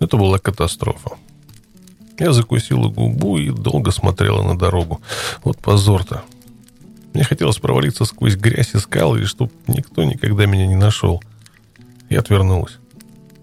[0.00, 1.18] Это была катастрофа.
[2.18, 5.00] Я закусила губу и долго смотрела на дорогу.
[5.42, 6.22] Вот позор-то.
[7.12, 11.22] Мне хотелось провалиться сквозь грязь и скалы, и чтоб никто никогда меня не нашел.
[12.08, 12.78] Я отвернулась.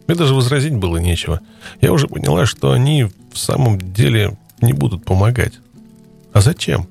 [0.08, 1.40] Мне даже возразить было нечего.
[1.80, 5.54] Я уже поняла, что они в самом деле не будут помогать.
[6.34, 6.88] А зачем?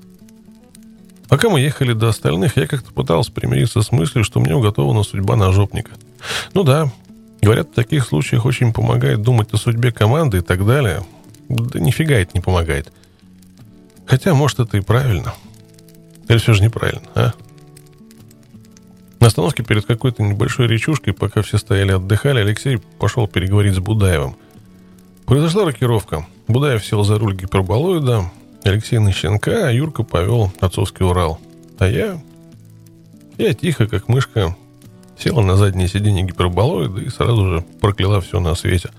[1.29, 5.35] Пока мы ехали до остальных, я как-то пытался примириться с мыслью, что мне уготована судьба
[5.35, 5.91] ножопника.
[6.53, 6.91] Ну да,
[7.41, 11.03] говорят, в таких случаях очень помогает думать о судьбе команды и так далее.
[11.55, 12.91] Да нифига это не помогает.
[14.05, 15.33] Хотя, может, это и правильно.
[16.27, 17.33] Или все же неправильно, а?
[19.19, 24.35] На остановке перед какой-то небольшой речушкой, пока все стояли отдыхали, Алексей пошел переговорить с Будаевым.
[25.25, 26.25] Произошла рокировка.
[26.47, 28.31] Будаев сел за руль гиперболоида,
[28.63, 31.39] Алексей на щенка, а Юрка повел отцовский Урал.
[31.77, 32.19] А я...
[33.37, 34.55] Я тихо, как мышка,
[35.17, 38.89] села на заднее сиденье гиперболоида и сразу же прокляла все на свете.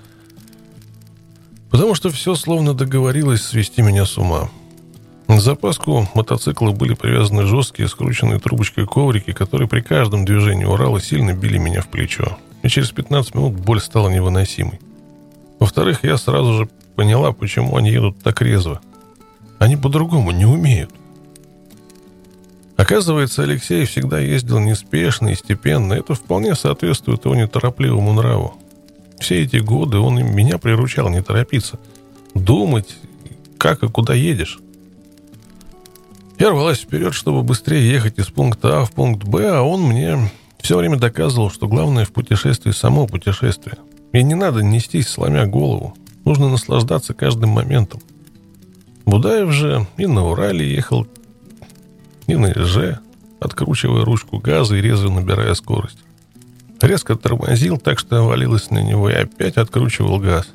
[1.72, 4.50] Потому что все словно договорилось свести меня с ума.
[5.26, 11.32] На запаску мотоцикла были привязаны жесткие, скрученные трубочкой коврики, которые при каждом движении Урала сильно
[11.32, 12.36] били меня в плечо.
[12.62, 14.80] И через 15 минут боль стала невыносимой.
[15.58, 18.82] Во-вторых, я сразу же поняла, почему они едут так резво.
[19.58, 20.90] Они по-другому не умеют.
[22.76, 25.94] Оказывается, Алексей всегда ездил неспешно и степенно.
[25.94, 28.58] Это вполне соответствует его неторопливому нраву.
[29.22, 31.78] Все эти годы он меня приручал не торопиться.
[32.34, 32.96] Думать,
[33.56, 34.58] как и куда едешь.
[36.40, 40.28] Я рвалась вперед, чтобы быстрее ехать из пункта А в пункт Б, а он мне
[40.58, 43.76] все время доказывал, что главное в путешествии само путешествие.
[44.12, 45.94] И не надо нестись, сломя голову.
[46.24, 48.00] Нужно наслаждаться каждым моментом.
[49.04, 51.06] Будаев же и на Урале ехал,
[52.26, 52.98] и на Иже,
[53.38, 55.98] откручивая ручку газа и резво набирая скорость.
[56.82, 60.48] Резко тормозил так, что валилась на него и опять откручивал газ.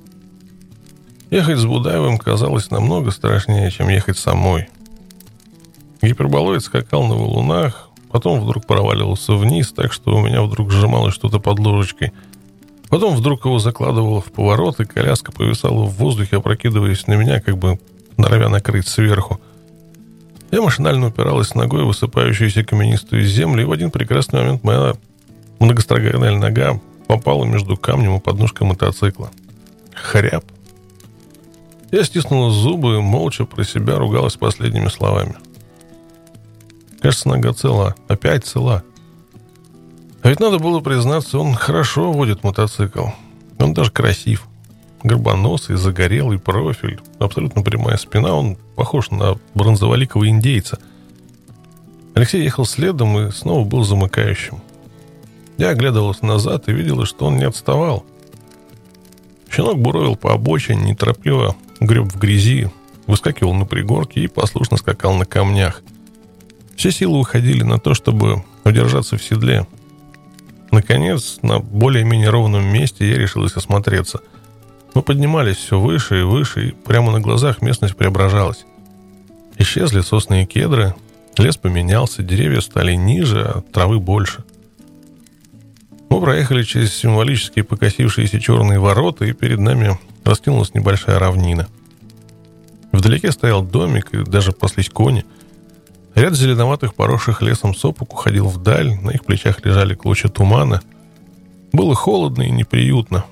[1.32, 4.68] Ехать с Будаевым казалось намного страшнее, чем ехать самой.
[6.02, 11.40] Гиперболоид скакал на валунах, потом вдруг проваливался вниз, так что у меня вдруг сжималось что-то
[11.40, 12.12] под ложечкой.
[12.90, 17.58] Потом вдруг его закладывало в поворот, и коляска повисала в воздухе, опрокидываясь на меня, как
[17.58, 17.80] бы
[18.18, 19.40] норовя накрыть сверху.
[20.52, 24.96] Я машинально упиралась ногой в высыпающуюся каменистую землю, и в один прекрасный момент моя
[25.60, 29.32] многострадальная нога попала между камнем и подножкой мотоцикла.
[29.94, 30.44] Хряб.
[31.92, 35.36] Я стиснула зубы и молча про себя ругалась последними словами.
[37.00, 37.96] Кажется, нога цела.
[38.08, 38.84] Опять цела.
[40.22, 43.08] А ведь надо было признаться, он хорошо водит мотоцикл.
[43.60, 44.48] Он даже красив
[45.04, 50.80] горбоносый, загорелый профиль, абсолютно прямая спина, он похож на бронзоволикого индейца.
[52.14, 54.60] Алексей ехал следом и снова был замыкающим.
[55.58, 58.06] Я оглядывался назад и видела, что он не отставал.
[59.50, 62.70] Щенок буровил по обочине, неторопливо греб в грязи,
[63.08, 65.82] выскакивал на пригорке и послушно скакал на камнях.
[66.76, 69.66] Все силы уходили на то, чтобы удержаться в седле.
[70.72, 74.20] Наконец, на более-менее ровном месте я решилась осмотреться–
[74.98, 78.66] мы поднимались все выше и выше, и прямо на глазах местность преображалась.
[79.60, 80.96] Исчезли сосны и кедры,
[81.38, 84.44] лес поменялся, деревья стали ниже, а травы больше.
[86.10, 91.68] Мы проехали через символические покосившиеся черные ворота, и перед нами раскинулась небольшая равнина.
[92.92, 95.26] Вдалеке стоял домик, и даже паслись кони.
[96.16, 100.82] Ряд зеленоватых поросших лесом сопок уходил вдаль, на их плечах лежали клочья тумана.
[101.72, 103.26] Было холодно и неприютно,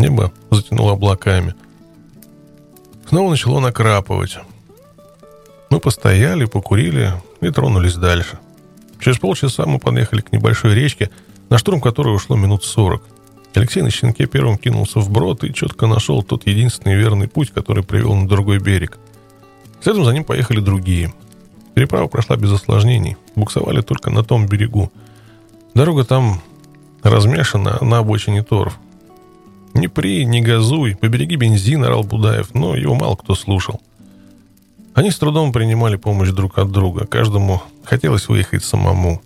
[0.00, 1.54] Небо затянуло облаками.
[3.06, 4.38] Снова начало накрапывать.
[5.68, 8.38] Мы постояли, покурили и тронулись дальше.
[8.98, 11.10] Через полчаса мы подъехали к небольшой речке,
[11.50, 13.02] на штурм которой ушло минут сорок.
[13.54, 17.82] Алексей на щенке первым кинулся в брод и четко нашел тот единственный верный путь, который
[17.82, 18.98] привел на другой берег.
[19.82, 21.12] Следом за ним поехали другие.
[21.74, 23.16] Переправа прошла без осложнений.
[23.34, 24.92] Буксовали только на том берегу.
[25.74, 26.40] Дорога там
[27.02, 28.78] размешана, на обочине торф.
[29.74, 33.80] «Не при, не газуй, побереги бензин»,— орал Будаев, но его мало кто слушал.
[34.94, 37.06] Они с трудом принимали помощь друг от друга.
[37.06, 39.22] Каждому хотелось выехать самому.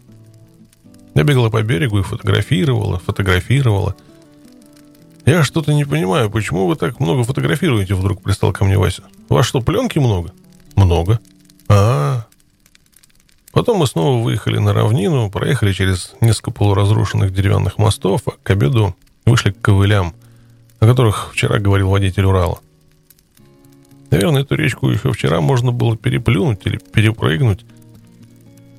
[1.14, 3.94] Я бегала по берегу и фотографировала, фотографировала.
[5.24, 9.04] «Я что-то не понимаю, почему вы так много фотографируете?» Вдруг пристал ко мне Вася.
[9.28, 10.32] «У вас что, пленки много?»
[10.76, 11.20] «Много».
[11.68, 12.26] А, -а, а
[13.54, 18.96] Потом мы снова выехали на равнину, проехали через несколько полуразрушенных деревянных мостов, а к обеду
[19.24, 20.12] вышли к ковылям,
[20.80, 22.58] о которых вчера говорил водитель Урала.
[24.10, 27.64] Наверное, эту речку еще вчера можно было переплюнуть или перепрыгнуть.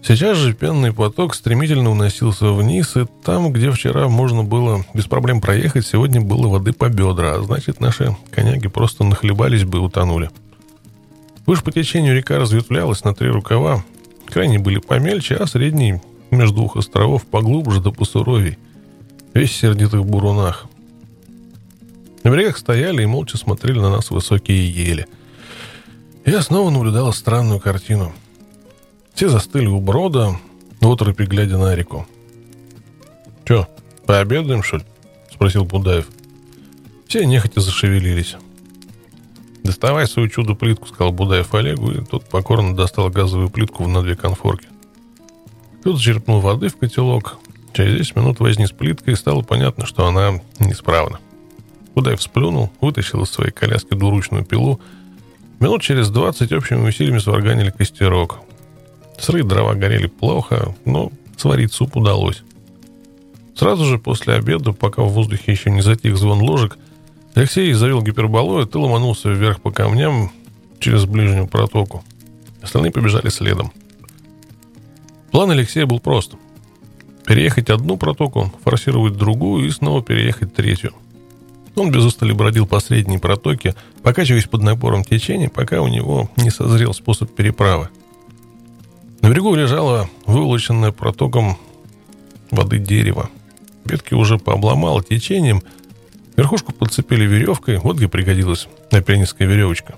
[0.08, 5.42] Сейчас же пенный поток стремительно уносился вниз, и там, где вчера можно было без проблем
[5.42, 10.30] проехать, сегодня было воды по бедра, а значит, наши коняги просто нахлебались бы и утонули.
[11.48, 13.84] Выше по течению река разветвлялась на три рукава,
[14.28, 16.00] крайние были помельче, а средний
[16.30, 18.60] между двух островов поглубже да посуровей,
[19.34, 20.68] весь в сердитых бурунах.
[22.24, 25.08] На берегах стояли и молча смотрели на нас высокие ели.
[26.26, 28.14] Я снова наблюдал странную картину.
[29.16, 30.36] Все застыли у брода,
[30.82, 32.06] в отрубе глядя на реку.
[33.46, 33.66] «Че,
[34.06, 34.84] пообедаем, что ли?»—
[35.34, 36.10] спросил Будаев.
[37.08, 38.36] Все нехотя зашевелились.
[39.64, 44.68] «Доставай свою чудо-плитку»,— сказал Будаев Олегу, и тот покорно достал газовую плитку на две конфорки.
[45.82, 47.38] Тот зачерпнул воды в котелок.
[47.74, 51.20] Через 10 минут возни с плиткой, и стало понятно, что она неисправна.
[51.94, 54.82] Будаев сплюнул, вытащил из своей коляски двуручную пилу.
[55.62, 58.45] Минут через 20 общими усилиями сварганили костерок.
[59.18, 62.44] Сырые дрова горели плохо, но сварить суп удалось.
[63.56, 66.78] Сразу же после обеда, пока в воздухе еще не затих звон ложек,
[67.34, 70.32] Алексей завел гиперболоид и ломанулся вверх по камням
[70.80, 72.04] через ближнюю протоку.
[72.62, 73.72] Остальные побежали следом.
[75.32, 76.36] План Алексея был прост.
[77.26, 80.94] Переехать одну протоку, форсировать другую и снова переехать третью–
[81.76, 86.50] он без устали бродил по средней протоке, покачиваясь под напором течения, пока у него не
[86.50, 87.90] созрел способ переправы.
[89.26, 91.58] На берегу лежало выволоченное протоком
[92.52, 93.32] воды дерево.
[93.84, 95.64] Ветки уже пообломало течением,
[96.38, 99.96] верхушку подцепили веревкой, вот где пригодилась напильницкая веревочка.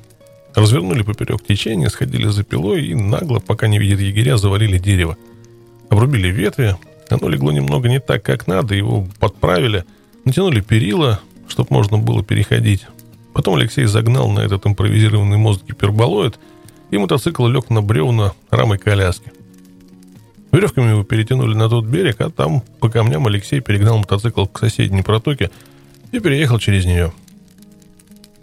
[0.55, 5.17] Развернули поперек течения, сходили за пилой и нагло, пока не видит егеря, завалили дерево.
[5.89, 6.77] Обрубили ветви,
[7.09, 9.83] оно легло немного не так, как надо, его подправили,
[10.23, 11.19] натянули перила,
[11.49, 12.87] чтобы можно было переходить.
[13.33, 16.39] Потом Алексей загнал на этот импровизированный мост гиперболоид,
[16.91, 19.31] и мотоцикл лег на бревна рамы коляски.
[20.51, 25.01] Веревками его перетянули на тот берег, а там по камням Алексей перегнал мотоцикл к соседней
[25.01, 25.51] протоке
[26.11, 27.11] и переехал через нее.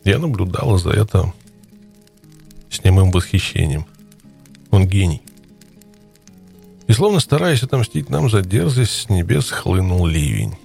[0.05, 1.33] Я наблюдал за это
[2.69, 3.87] с немым восхищением.
[4.71, 5.23] Он гений.
[6.87, 10.57] И словно стараясь отомстить нам за дерзость, с небес хлынул ливень.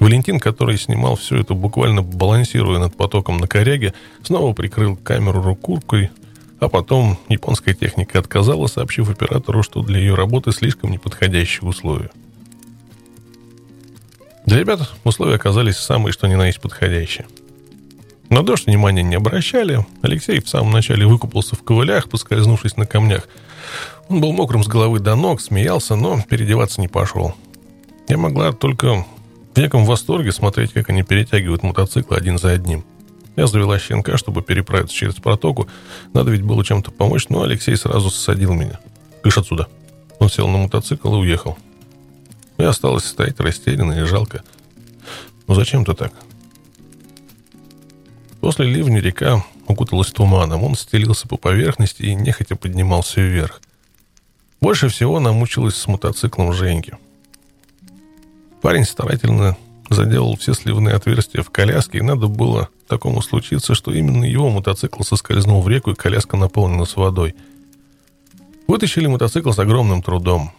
[0.00, 3.92] Валентин, который снимал все это, буквально балансируя над потоком на коряге,
[4.22, 6.10] снова прикрыл камеру рукуркой,
[6.58, 12.10] а потом японская техника отказала, сообщив оператору, что для ее работы слишком неподходящие условия.
[14.46, 17.26] Для ребят условия оказались самые, что ни на есть подходящие.
[18.30, 19.84] На дождь внимания не обращали.
[20.00, 23.28] Алексей в самом начале выкупался в ковылях, поскользнувшись на камнях.
[24.08, 27.34] Он был мокрым с головы до ног, смеялся, но переодеваться не пошел.
[28.08, 29.04] Я могла только
[29.54, 32.84] в неком восторге смотреть, как они перетягивают мотоциклы один за одним.
[33.36, 35.68] Я завела щенка, чтобы переправиться через протоку.
[36.12, 38.78] Надо ведь было чем-то помочь, но Алексей сразу сосадил меня.
[39.22, 39.68] «Кыш отсюда!»
[40.18, 41.56] Он сел на мотоцикл и уехал.
[42.58, 44.42] Я осталась стоять растерянно и жалко.
[45.46, 46.12] «Ну зачем ты так?»
[48.40, 50.64] После ливня река укуталась туманом.
[50.64, 53.60] Он стелился по поверхности и нехотя поднимался вверх.
[54.60, 56.98] Больше всего намучилась с мотоциклом Женьки.
[58.62, 59.56] Парень старательно
[59.88, 65.02] заделал все сливные отверстия в коляске, и надо было такому случиться, что именно его мотоцикл
[65.02, 67.34] соскользнул в реку, и коляска наполнилась водой.
[68.68, 70.52] Вытащили мотоцикл с огромным трудом.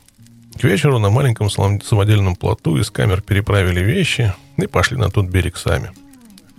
[0.60, 5.56] К вечеру на маленьком самодельном плоту из камер переправили вещи и пошли на тот берег
[5.56, 5.92] сами.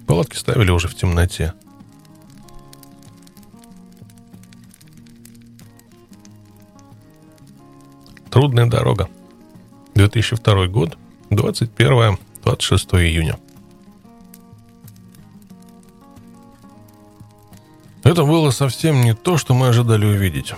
[0.07, 1.53] Палатки ставили уже в темноте.
[8.31, 9.09] Трудная дорога.
[9.95, 10.97] 2002 год.
[11.35, 12.09] 21-26
[13.03, 13.39] июня.
[18.05, 20.55] Это было совсем не то, что мы ожидали увидеть.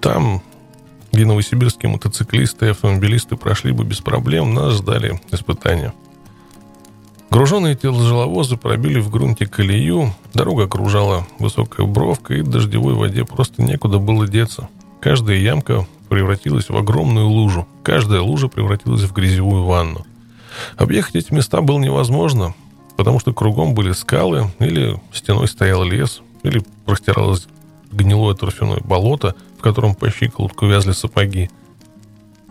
[0.00, 0.42] Там,
[1.12, 5.92] где новосибирские мотоциклисты и автомобилисты прошли бы без проблем, нас ждали испытания.
[7.30, 13.98] Груженные тяжеловозы пробили в грунте колею, дорога окружала высокая бровка, и дождевой воде просто некуда
[13.98, 14.68] было деться.
[15.00, 20.06] Каждая ямка превратилась в огромную лужу, каждая лужа превратилась в грязевую ванну.
[20.76, 22.54] Объехать эти места было невозможно,
[22.96, 27.48] потому что кругом были скалы, или стеной стоял лес, или простиралось
[27.90, 31.50] гнилое торфяное болото, в котором по щиколотку вязли сапоги–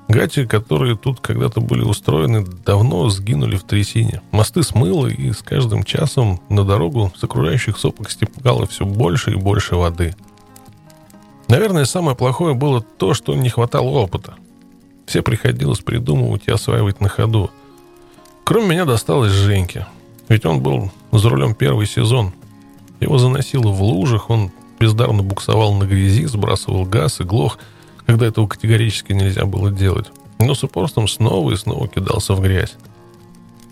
[0.10, 4.22] Гати, которые тут когда-то были устроены, давно сгинули в трясине.
[4.32, 9.36] Мосты смыло, и с каждым часом на дорогу с окружающих сопок стекало все больше и
[9.36, 10.14] больше воды.
[11.48, 14.36] Наверное, самое плохое было то, что не хватало опыта.
[15.06, 17.52] Все приходилось придумывать и осваивать на ходу.
[18.44, 19.88] Кроме меня досталось Женьке.
[20.30, 22.34] Ведь он был за рулем первый сезон.
[23.00, 27.60] Его заносило в лужах, он бездарно буксовал на грязи, сбрасывал газ и глох–
[28.06, 30.08] когда этого категорически нельзя было делать,
[30.40, 32.76] но с упорством снова и снова кидался в грязь.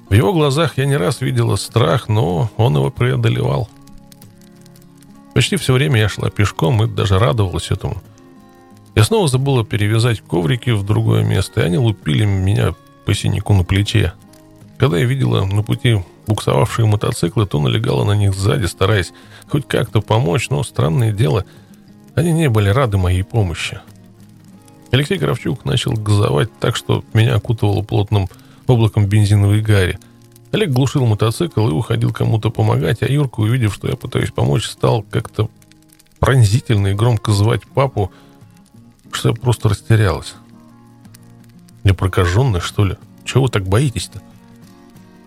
[0.10, 3.70] В его глазах я не раз видела страх, но он его преодолевал.
[5.34, 8.02] Почти все время я шла пешком и даже радовалась этому.
[8.96, 12.74] Я снова забыла перевязать коврики в другое место, и они лупили меня
[13.06, 14.14] по синяку на плече.
[14.78, 19.14] Когда я видела на пути буксовавшие мотоциклы, то налегала на них сзади, стараясь
[19.48, 21.46] хоть как-то помочь, но странное дело,
[22.16, 23.80] они не были рады моей помощи.
[24.92, 28.28] Алексей Кравчук начал газовать так, что меня окутывало плотным
[28.68, 29.98] облаком бензиновой гари.
[30.52, 35.04] Олег глушил мотоцикл и уходил кому-то помогать, а Юрка, увидев, что я пытаюсь помочь, стал
[35.04, 35.50] как-то
[36.20, 38.12] пронзительно и громко звать папу,
[39.12, 40.36] что я просто растерялась.
[41.84, 42.98] Я прокаженный, что ли?
[43.24, 44.22] Чего вы так боитесь-то?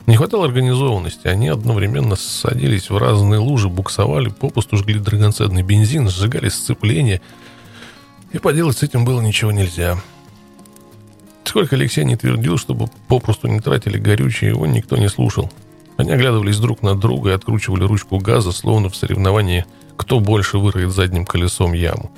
[0.06, 1.26] Не хватало организованности.
[1.26, 7.20] Они одновременно садились в разные лужи, буксовали, попусту жгли драгоценный бензин, сжигали сцепление—
[8.34, 9.96] и поделать с этим было ничего нельзя.
[11.44, 15.50] Сколько Алексей не твердил, чтобы попросту не тратили горючее, его никто не слушал.
[15.96, 19.64] Они оглядывались друг на друга и откручивали ручку газа, словно в соревновании,
[19.96, 22.10] кто больше выроет задним колесом яму.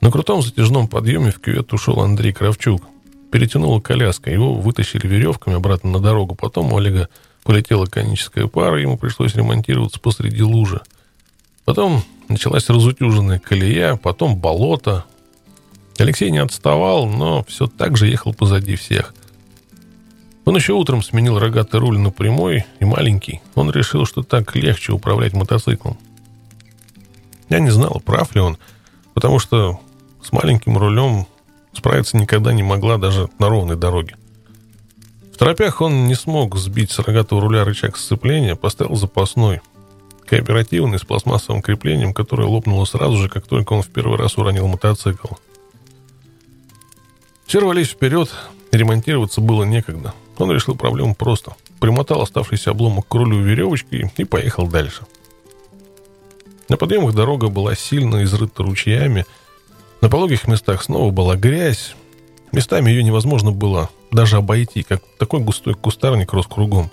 [0.00, 2.82] На крутом затяжном подъеме в кювет ушел Андрей Кравчук.
[3.30, 6.34] Перетянула коляска, его вытащили веревками обратно на дорогу.
[6.34, 7.08] Потом у Олега
[7.44, 10.80] полетела коническая пара, ему пришлось ремонтироваться посреди лужи.
[11.64, 15.04] Потом началась разутюженная колея, потом болото.
[16.00, 19.14] Алексей не отставал, но все так же ехал позади всех.
[20.44, 23.40] Он еще утром сменил рогатый руль на прямой и маленький.
[23.54, 25.98] Он решил, что так легче управлять мотоциклом.
[27.48, 28.58] Я не знал, прав ли он,
[29.14, 29.80] потому что
[30.22, 31.26] с маленьким рулем
[31.72, 34.16] справиться никогда не могла даже на ровной дороге.
[35.34, 39.60] В тропях он не смог сбить с рогатого руля рычаг сцепления, поставил запасной–
[40.30, 44.68] кооперативный с пластмассовым креплением, которое лопнуло сразу же, как только он в первый раз уронил
[44.68, 45.34] мотоцикл.
[47.50, 48.30] Все рвались вперед,
[48.70, 50.14] ремонтироваться было некогда.
[50.38, 51.56] Он решил проблему просто.
[51.80, 55.02] Примотал оставшийся обломок к рулю веревочкой и поехал дальше.
[56.68, 59.26] На подъемах дорога была сильно изрыта ручьями.
[60.00, 61.96] На пологих местах снова была грязь.
[62.52, 66.92] Местами ее невозможно было даже обойти, как такой густой кустарник рос кругом.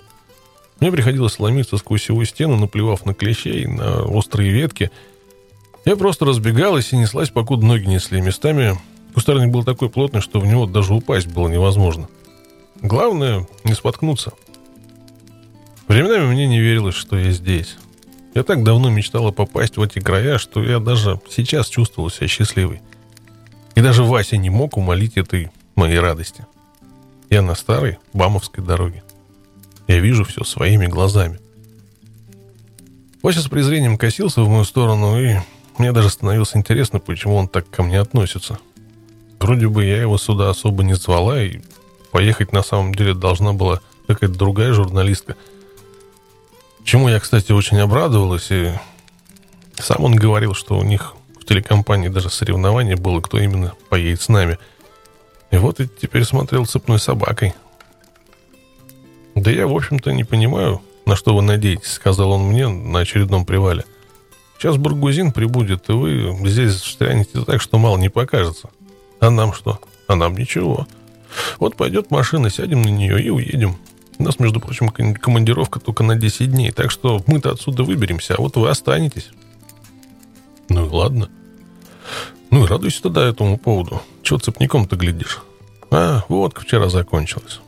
[0.80, 4.90] Мне приходилось ломиться сквозь его стену, наплевав на клещей, на острые ветки.
[5.84, 8.20] Я просто разбегалась и неслась, покуда ноги несли.
[8.20, 8.76] Местами
[9.18, 12.08] кустарник был такой плотный, что в него даже упасть было невозможно.
[12.80, 14.30] Главное— не споткнуться.
[15.88, 17.78] Временами мне не верилось, что я здесь.
[18.36, 22.80] Я так давно мечтала попасть в эти края, что я даже сейчас чувствовал себя счастливой.
[23.74, 26.46] И даже Вася не мог умолить этой моей радости.
[27.28, 29.02] Я на старой Бамовской дороге.
[29.88, 31.40] Я вижу все своими глазами.
[33.20, 35.38] Вася с презрением косился в мою сторону, и
[35.76, 38.60] мне даже становилось интересно, почему он так ко мне относится.
[39.40, 41.60] Вроде бы я его сюда особо не звала, и
[42.10, 45.36] поехать на самом деле должна была какая-то другая журналистка.
[46.84, 48.72] Чему я, кстати, очень обрадовалась, и
[49.76, 54.28] сам он говорил, что у них в телекомпании даже соревнование было, кто именно поедет с
[54.28, 54.58] нами.
[55.50, 57.54] И вот и теперь смотрел цепной собакой,
[59.42, 63.46] «Да я, в общем-то, не понимаю, на что вы надеетесь»,— сказал он мне на очередном
[63.46, 63.84] привале.
[64.58, 68.68] «Сейчас Бургузин прибудет, и вы здесь встрянете так, что мало не покажется.
[69.20, 69.80] А нам что?
[70.06, 70.86] А нам ничего.
[71.58, 73.76] Вот пойдет машина, сядем на нее и уедем.
[74.18, 78.40] У нас, между прочим, командировка только на 10 дней, так что мы-то отсюда выберемся, а
[78.40, 79.30] вот вы останетесь».
[80.68, 81.30] «Ну и ладно.
[82.50, 84.02] Ну и радуйся тогда этому поводу.
[84.22, 85.40] Чего цепняком-то глядишь?
[85.90, 87.60] А, водка вчера закончилась».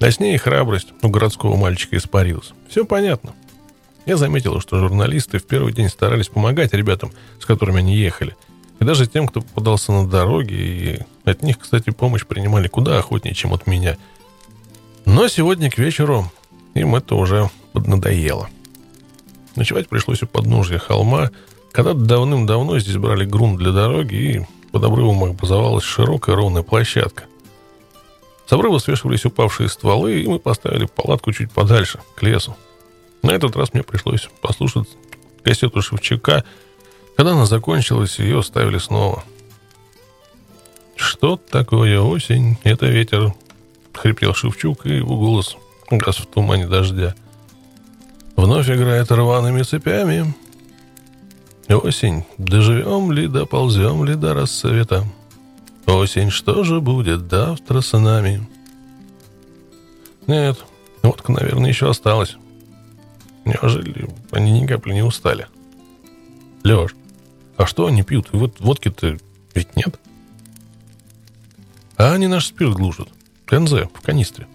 [0.00, 2.52] А с ней храбрость у городского мальчика испарилась.
[2.68, 3.32] Все понятно.
[4.04, 8.36] Я заметил, что журналисты в первый день старались помогать ребятам, с которыми они ехали.
[8.80, 13.34] И даже тем, кто попадался на дороге, и от них, кстати, помощь принимали куда охотнее,
[13.34, 13.96] чем от меня.
[15.04, 16.30] Но сегодня к вечеру
[16.74, 18.48] им это уже поднадоело.
[19.54, 21.30] Ночевать пришлось у подножья холма.
[21.72, 27.24] Когда-то давным-давно здесь брали грунт для дороги, и под обрывом образовалась широкая ровная площадка.
[28.46, 32.56] С обрыва свешивались упавшие стволы, и мы поставили палатку чуть подальше, к лесу.
[33.22, 34.88] На этот раз мне пришлось послушать
[35.42, 36.44] кассету Шевчука.
[37.16, 39.24] Когда она закончилась, ее ставили снова.
[40.96, 42.58] «Что такое осень?
[42.62, 43.34] Это ветер»,—
[43.92, 45.56] хрипел Шевчук, и его голос
[45.90, 47.14] газ в тумане дождя.
[48.36, 50.34] «Вновь играет рваными цепями.
[51.68, 55.04] Осень, доживем ли, доползем ли до рассвета?
[55.86, 58.46] Осень, что же будет завтра с нами?»
[60.26, 60.58] Нет,
[61.02, 62.36] водка, наверное, еще осталась.
[63.44, 65.46] Неужели они ни капли не устали?
[66.64, 66.94] Леш,
[67.56, 68.28] а что они пьют?
[68.32, 69.18] Вот водки-то
[69.54, 69.98] ведь нет.
[71.96, 73.08] А они наш спирт глушат.
[73.46, 74.46] КНЗ в канистре.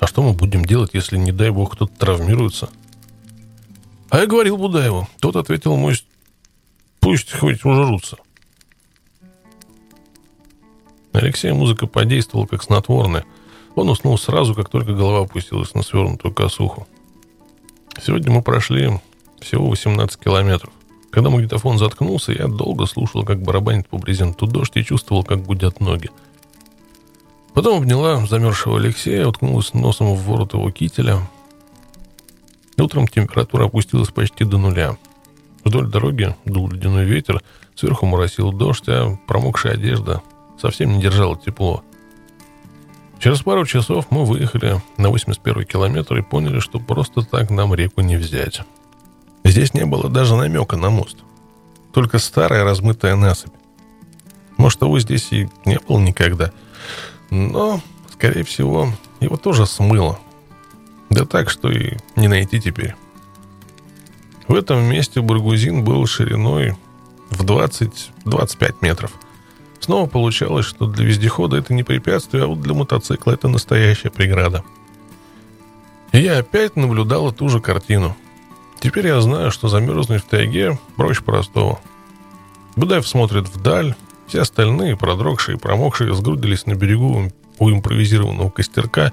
[0.00, 2.70] А что мы будем делать, если, не дай бог, кто-то травмируется?
[4.08, 5.08] А я говорил Будаеву.
[5.20, 5.94] Тот ответил мой,
[7.00, 8.16] пусть хоть ужрутся.
[11.12, 13.24] Алексея музыка подействовала как снотворная.
[13.74, 16.88] Он уснул сразу, как только голова опустилась на свернутую косуху.
[18.02, 18.90] Сегодня мы прошли
[19.40, 20.72] всего 18 километров.
[21.10, 25.80] Когда магнитофон заткнулся, я долго слушал, как барабанит по брезенту дождь и чувствовал, как гудят
[25.80, 26.10] ноги.
[27.52, 31.18] Потом обняла замерзшего Алексея, уткнулась носом в ворот его кителя.
[32.78, 34.96] Утром температура опустилась почти до нуля.
[35.64, 37.42] Вдоль дороги дул ледяной ветер,
[37.74, 40.22] сверху моросил дождь, а промокшая одежда
[40.60, 41.82] совсем не держала тепло.
[43.18, 48.00] Через пару часов мы выехали на 81 километр и поняли, что просто так нам реку
[48.00, 48.62] не взять.
[49.44, 51.18] Здесь не было даже намека на мост.
[51.92, 53.52] Только старая размытая насыпь.
[54.56, 56.52] Может, его здесь и не было никогда.
[57.30, 57.80] Но,
[58.12, 60.18] скорее всего, его тоже смыло.
[61.08, 62.94] Да так, что и не найти теперь.
[64.46, 66.76] В этом месте Бургузин был шириной
[67.30, 69.12] в 20-25 метров–
[69.80, 74.62] Снова получалось, что для вездехода это не препятствие, а вот для мотоцикла это настоящая преграда.
[76.12, 78.14] И я опять наблюдала ту же картину.
[78.80, 81.80] Теперь я знаю, что замерзнуть в тайге проще простого.
[82.76, 83.94] Будаев смотрит вдаль,
[84.26, 89.12] все остальные, продрогшие и промокшие, сгрудились на берегу у импровизированного костерка,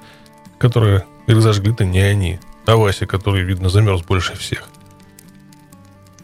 [0.58, 4.68] который разожгли-то не они, а Вася, который, видно, замерз больше всех.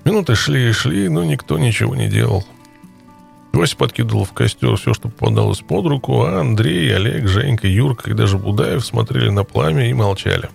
[0.05, 2.45] Минуты шли и шли, но никто ничего не делал.
[3.53, 8.15] Вася подкидывал в костер все, что попадалось под руку, а Андрей, Олег, Женька, Юрка и
[8.15, 10.49] даже Будаев смотрели на пламя и молчали.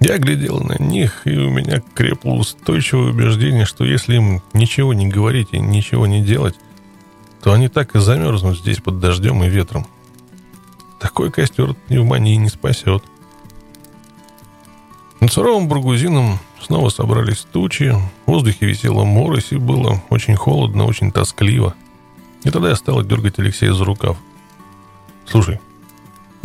[0.00, 5.08] Я глядел на них, и у меня крепло устойчивое убеждение, что если им ничего не
[5.08, 6.54] говорить и ничего не делать,
[7.42, 9.86] то они так и замерзнут здесь под дождем и ветром.
[11.00, 13.02] Такой костер от пневмонии не спасет.
[15.20, 17.94] Над суровым бургузином Снова собрались тучи,
[18.26, 21.74] в воздухе висела морось, и было очень холодно, очень тоскливо.
[22.42, 24.16] И тогда я стал дергать Алексея за рукав.
[25.26, 25.60] «Слушай,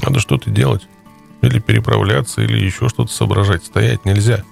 [0.04, 0.88] надо что-то делать.
[1.42, 3.66] Или переправляться, или еще что-то соображать.
[3.66, 4.44] Стоять нельзя».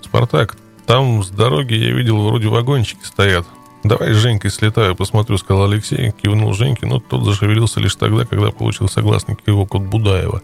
[0.00, 0.56] «Спартак,
[0.86, 3.46] там с дороги я видел, вроде вагончики стоят.
[3.84, 6.12] Давай с Женькой слетаю, посмотрю»,— сказал Алексей.
[6.12, 10.42] Кивнул Женьке, но тот зашевелился лишь тогда, когда получил согласник его код Будаева.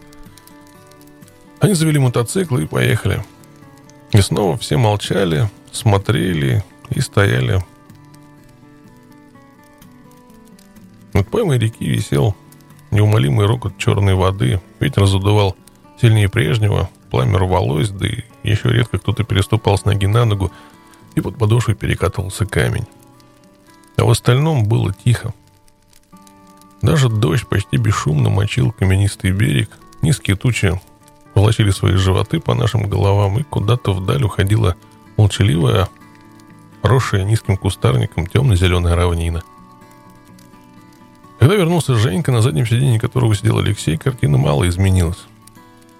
[1.59, 3.23] Они завели мотоцикл и поехали.
[4.11, 7.63] И снова все молчали, смотрели и стояли.
[11.13, 12.35] Над поймой реки висел
[12.91, 14.61] неумолимый рокот черной воды.
[14.79, 15.55] Ветер задувал
[16.01, 20.51] сильнее прежнего, пламя рвалось, да и еще редко кто-то переступал с ноги на ногу,
[21.15, 22.87] и под подошвой перекатывался камень.
[23.97, 25.33] А в остальном было тихо.
[26.81, 29.69] Даже дождь почти бесшумно мочил каменистый берег,
[30.01, 30.79] низкие тучи
[31.35, 34.75] волочили свои животы по нашим головам, и куда-то вдаль уходила
[35.17, 35.89] молчаливая,
[36.81, 39.43] росшая низким кустарником темно-зеленая равнина.
[41.39, 45.23] Когда вернулся Женька, на заднем сиденье которого сидел Алексей, картина мало изменилась.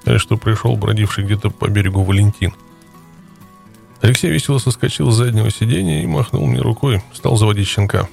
[0.06, 2.54] А что пришел бродивший где-то по берегу Валентин.
[4.02, 8.08] Алексей весело соскочил с заднего сиденья и махнул мне рукой, стал заводить щенка.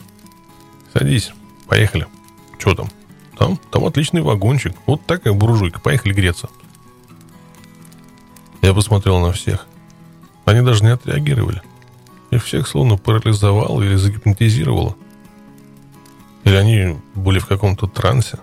[0.93, 1.33] «Садись,
[1.67, 2.07] поехали».
[2.59, 2.89] «Что там?»
[3.37, 4.75] «Там, там отличный вагончик.
[4.87, 5.79] Вот такая буржуйка.
[5.81, 6.49] Поехали греться».
[8.63, 9.67] Я посмотрел на всех.
[10.45, 11.61] Они даже не отреагировали.
[12.31, 14.97] Их всех словно парализовало или загипнотизировало.
[16.47, 18.39] Или они были в каком-то трансе.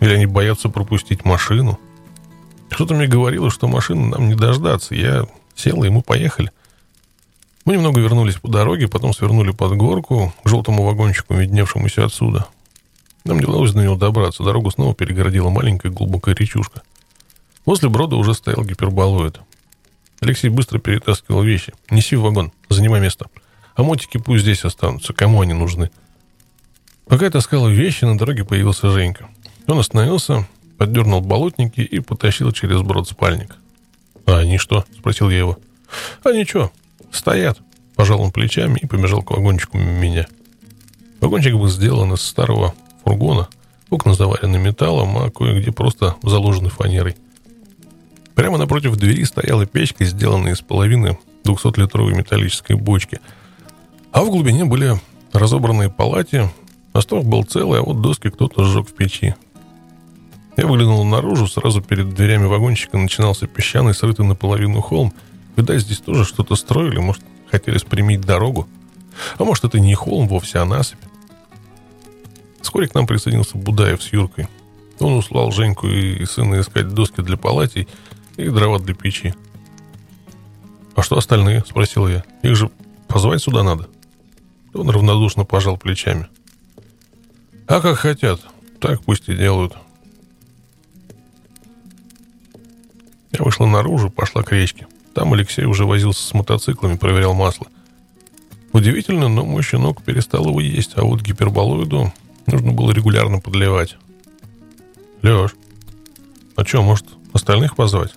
[0.00, 1.80] Или они боятся пропустить машину.
[2.70, 4.94] Что-то мне говорило, что машины нам не дождаться.
[4.94, 5.26] Я
[5.56, 6.52] сел, и мы поехали.
[7.64, 12.46] Мы немного вернулись по дороге, потом свернули под горку к желтому вагончику, видневшемуся отсюда.
[13.24, 14.42] Нам не удалось до него добраться.
[14.44, 16.82] Дорогу снова перегородила маленькая глубокая речушка.
[17.64, 19.40] Возле брода уже стоял гиперболоид.
[20.20, 21.72] Алексей быстро перетаскивал вещи.
[21.90, 23.28] «Неси в вагон, занимай место.
[23.74, 25.14] А мотики пусть здесь останутся.
[25.14, 25.90] Кому они нужны?»
[27.08, 29.28] Пока я таскал вещи, на дороге появился Женька.
[29.66, 30.46] Он остановился,
[30.76, 33.56] поддернул болотники и потащил через брод спальник.
[34.26, 35.58] «А они что?»— спросил я его.
[36.22, 36.70] «А ничего,
[37.10, 37.58] стоят».
[37.96, 40.28] Пожал он плечами и побежал к вагончику меня.
[41.20, 43.48] Вагончик был сделан из старого фургона.
[43.90, 47.16] Окна заварены металлом, а кое-где просто заложены фанерой.
[48.36, 53.18] Прямо напротив двери стояла печка, сделанная из половины 200-литровой металлической бочки.
[54.12, 55.00] А в глубине были
[55.32, 56.48] разобранные палати.
[56.92, 59.34] Остов был целый, а вот доски кто-то сжег в печи.
[60.56, 65.12] Я выглянул наружу, сразу перед дверями вагончика начинался песчаный, срытый наполовину холм.
[65.56, 68.68] Видать, здесь тоже что-то строили, может, хотели спрямить дорогу.
[69.38, 70.98] А может, это не холм вовсе, а насыпь.
[72.60, 74.48] Вскоре к нам присоединился Будаев с Юркой.
[74.98, 77.86] Он услал Женьку и сына искать доски для палатей
[78.36, 79.34] и дрова для печи.
[80.96, 82.24] «А что остальные?»– спросил я.
[82.42, 82.70] «Их же
[83.06, 83.88] позвать сюда надо».
[84.74, 86.26] Он равнодушно пожал плечами.
[87.68, 88.40] «А как хотят,
[88.80, 89.76] так пусть и делают».
[93.30, 94.86] Я вышла наружу, пошла к речке.
[95.14, 97.66] Там Алексей уже возился с мотоциклами, проверял масло.
[98.72, 102.12] Удивительно, но мой щенок перестал его есть, а вот гиперболоиду
[102.46, 103.96] нужно было регулярно подливать.
[105.22, 105.50] Леш,
[106.56, 108.14] а что, может, остальных позвать?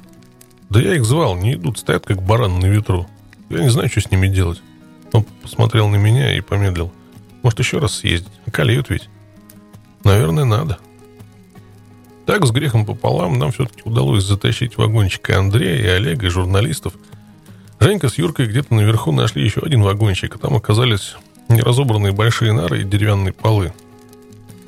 [0.70, 3.06] Да я их звал, не идут, стоят как баран на ветру.
[3.50, 4.62] Я не знаю, что с ними делать.
[5.12, 6.94] Он посмотрел на меня и помедлил.
[7.44, 8.32] Может, еще раз съездить?
[8.46, 9.10] Околеют ведь.
[10.04, 10.78] Наверное, надо.
[12.26, 16.94] Так, с грехом пополам, нам все-таки удалось затащить вагончик Андрея, и Олега, и журналистов–
[17.82, 21.16] Женька с Юркой где-то наверху нашли еще один вагончик, а там оказались
[21.50, 23.74] неразобранные большие нары и деревянные полы.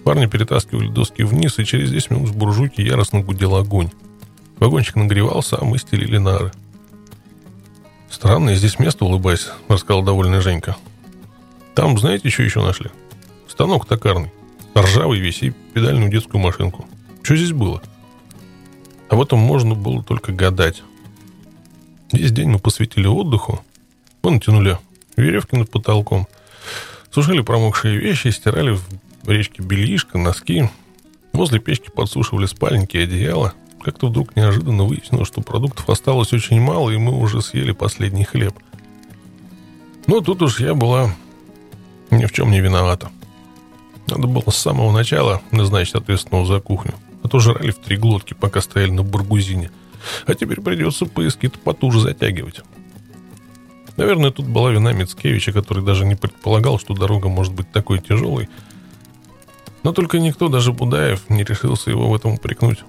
[0.04, 3.92] Парни перетаскивали доски вниз, и через 10 минут в буржуйке яростно гудел огонь.
[4.58, 6.52] Вагончик нагревался, а мы стелили нары.
[8.10, 10.76] «Странное здесь место, улыбаясь»,— рассказал довольный Женька.
[11.76, 12.90] «Там, знаете, что еще нашли?
[13.48, 14.32] Станок токарный.
[14.76, 16.86] Ржавый весь и педальную детскую машинку.
[17.22, 17.82] Что здесь было?»
[19.14, 20.82] Об этом можно было только гадать.
[22.12, 23.62] Весь день мы посвятили отдыху.
[24.24, 24.80] Мы натянули
[25.16, 26.28] веревки над потолком,
[27.12, 30.68] сушили промокшие вещи, стирали в речке бельишко, носки.
[31.32, 33.54] Возле печки подсушивали спальники и одеяла.
[33.84, 38.54] Как-то вдруг неожиданно выяснилось, что продуктов осталось очень мало, и мы уже съели последний хлеб.
[40.08, 41.14] Но тут уж я была
[42.10, 43.12] ни в чем не виновата.
[44.08, 46.93] Надо было с самого начала назначить ответственного за кухню.
[47.24, 49.72] А то жрали в три глотки, пока стояли на баргузине–
[50.26, 52.62] а теперь придется поиски-то потуже затягивать.
[53.97, 58.49] Наверное, тут была вина Мицкевича, который даже не предполагал, что дорога может быть такой тяжелой.
[59.84, 62.80] Но только никто, даже Будаев, не решился его в этом упрекнуть.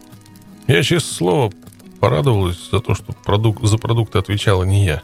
[0.66, 1.52] Я, честное слово,
[2.00, 5.02] порадовалась за то, что продукт, за продукты отвечала не я.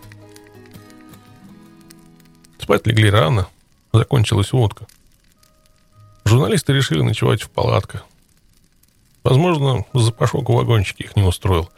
[2.58, 3.48] Спать легли рано,
[3.92, 4.86] закончилась водка.
[6.30, 8.06] Журналисты решили ночевать в палатках.
[9.24, 11.68] Возможно, запашок в вагончике их не устроил.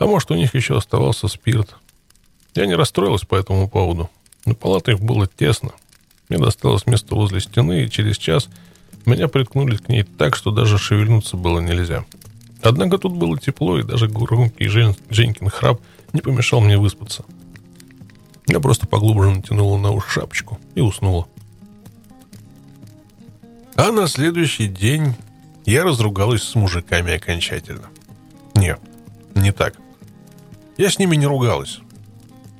[0.00, 1.76] А может, у них еще оставался спирт.
[2.56, 4.10] Я не расстроилась по этому поводу.
[4.46, 5.70] На палатах было тесно.
[6.28, 8.48] Мне досталось место возле стены, и через час
[9.06, 12.04] меня приткнули к ней так, что даже шевельнуться было нельзя.
[12.62, 14.96] Однако тут было тепло, и даже громкий Жен...
[15.08, 15.80] Женькин храп
[16.12, 17.24] не помешал мне выспаться.
[18.48, 21.28] Я просто поглубже натянула на уши шапочку и уснула.
[23.76, 25.14] А на следующий день
[25.66, 27.88] я разругалась с мужиками окончательно.
[28.54, 28.80] Нет,
[29.34, 29.74] не так.
[30.76, 31.80] Я с ними не ругалась.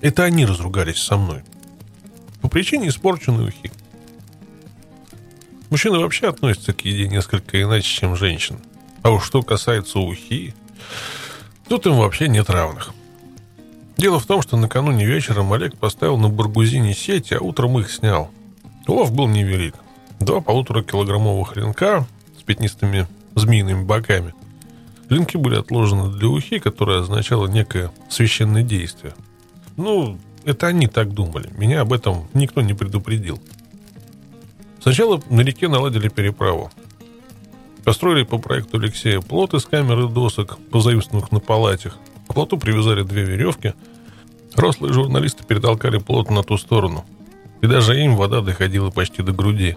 [0.00, 1.42] Это они разругались со мной.
[2.42, 3.70] По причине испорченной ухи.
[5.70, 8.58] Мужчины вообще относятся к еде несколько иначе, чем женщины.
[9.02, 10.54] А уж что касается ухи,
[11.68, 12.92] тут им вообще нет равных.
[13.96, 18.30] Дело в том, что накануне вечером Олег поставил на Баргузине сети, а утром их снял.
[18.88, 19.74] Улов был невелик.
[20.24, 22.06] Два полутора килограммовых ренка
[22.38, 24.34] с пятнистыми змеиными боками–
[25.08, 29.14] Клинки были отложены для ухи, которое означало некое священное действие.
[29.76, 31.50] Ну, это они так думали.
[31.56, 33.40] Меня об этом никто не предупредил.
[34.80, 36.70] Сначала на реке наладили переправу.
[37.84, 41.98] Построили по проекту Алексея плот из камеры досок, позаимствованных на палатях.
[42.28, 43.74] К плоту привязали две веревки.
[44.54, 47.04] Рослые журналисты перетолкали плот на ту сторону.
[47.60, 49.76] И даже им вода доходила почти до груди.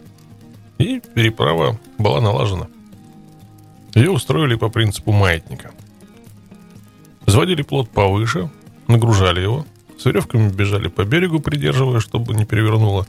[0.77, 2.67] И переправа была налажена.
[3.95, 5.71] Ее устроили по принципу маятника.
[7.25, 8.49] Заводили плот повыше,
[8.87, 9.65] нагружали его,
[9.97, 13.07] с веревками бежали по берегу, придерживая, чтобы не перевернуло.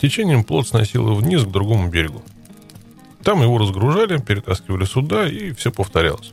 [0.00, 2.22] Течением плот сносило вниз к другому берегу.
[3.24, 6.32] Там его разгружали, перетаскивали сюда, и все повторялось.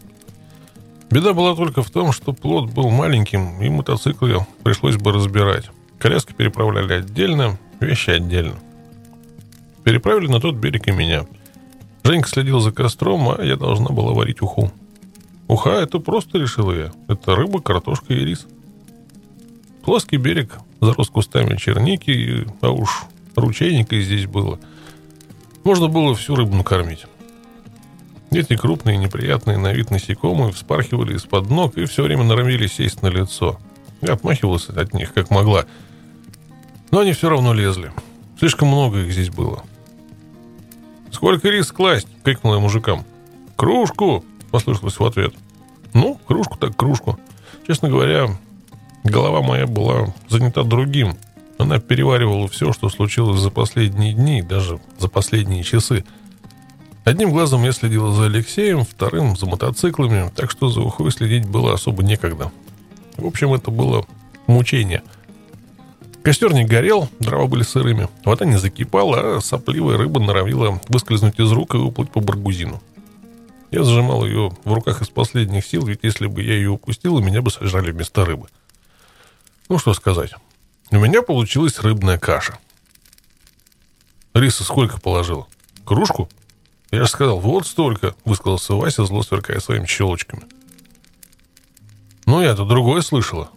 [1.10, 5.70] Беда была только в том, что плод был маленьким, и мотоциклы пришлось бы разбирать.
[5.98, 8.56] Коляски переправляли отдельно, вещи отдельно.
[9.86, 11.28] Переправили на тот берег и меня.
[12.04, 14.72] Женька следил за костром, а я должна была варить уху.
[15.48, 16.92] Уха— это просто, решила я.
[17.08, 18.48] Это рыба, картошка и рис.
[19.84, 23.04] Плоский берег зарос кустами черники, а уж
[23.36, 24.60] ручейника здесь было.
[25.64, 27.06] Можно было всю рыбу накормить.
[28.32, 33.08] Эти крупные, неприятные на вид насекомые вспархивали из-под ног и все время норовили сесть на
[33.08, 33.60] лицо.
[34.02, 35.66] Я отмахивался от них, как могла.
[36.90, 37.92] Но они все равно лезли.
[38.40, 39.64] Слишком много их здесь было.
[41.16, 43.06] «Сколько рис класть?»— крикнул я мужикам.
[43.56, 45.34] «Кружку!»— послышалось в ответ.
[45.94, 47.18] «Ну, кружку так кружку.
[47.66, 48.38] Честно говоря,
[49.06, 51.16] голова моя была занята другим.
[51.58, 56.04] Она переваривала все, что случилось за последние дни, даже за последние часы.
[57.06, 61.74] Одним глазом я следила за Алексеем, вторым— за мотоциклами, так что за ухой следить было
[61.74, 62.52] особо некогда.
[63.16, 64.06] В общем, это было
[64.48, 65.02] мучение—
[66.26, 68.10] Костер не горел, дрова были сырыми.
[68.24, 72.82] Вода не закипала, а сопливая рыба норовила выскользнуть из рук и уплыть по баргузину.
[73.70, 77.44] Я сжимал ее в руках из последних сил, ведь если бы я ее упустил, меня
[77.44, 78.48] бы сожрали вместо рыбы.
[79.70, 80.34] Ну, что сказать.
[80.90, 82.58] У меня получилась рыбная каша.
[84.34, 85.46] Риса сколько положила?
[85.86, 86.28] Кружку?
[86.90, 90.42] Я же сказал, вот столько, высказался Вася, зло сверкая своими щелочками.
[92.26, 93.52] Ну, я-то другое слышала.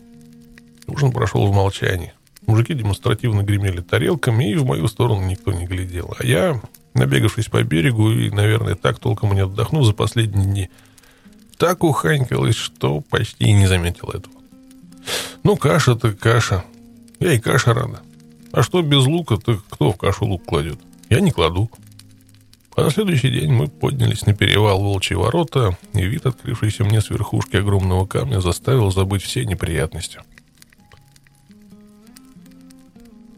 [0.87, 2.12] Ужин прошел в молчании.
[2.49, 6.14] Мужики демонстративно гремели тарелками, и в мою сторону никто не глядел.
[6.18, 6.59] А я,
[6.94, 10.70] набегавшись по берегу и, наверное, так толком не отдохнув за последние дни,
[11.59, 14.34] так уханькалась, что почти и не заметил этого.
[15.42, 16.64] Ну, каша-то каша.
[17.20, 18.01] Я и каша рада.
[18.51, 20.78] А что без лука, то кто в кашу лук кладет?
[21.11, 21.70] Я не кладу.
[22.74, 27.11] А на следующий день мы поднялись на перевал Волчьи ворота, и вид, открывшийся мне с
[27.11, 30.20] верхушки огромного камня, заставил забыть все неприятности.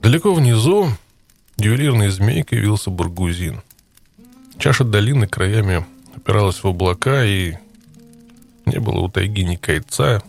[0.02, 0.88] Далеко внизу
[1.58, 3.60] ювелирной змейкой вился бургузин.
[4.58, 5.84] Чаша долины краями
[6.16, 7.56] опиралась в облака, и
[8.64, 10.22] не было у тайги ни кольца,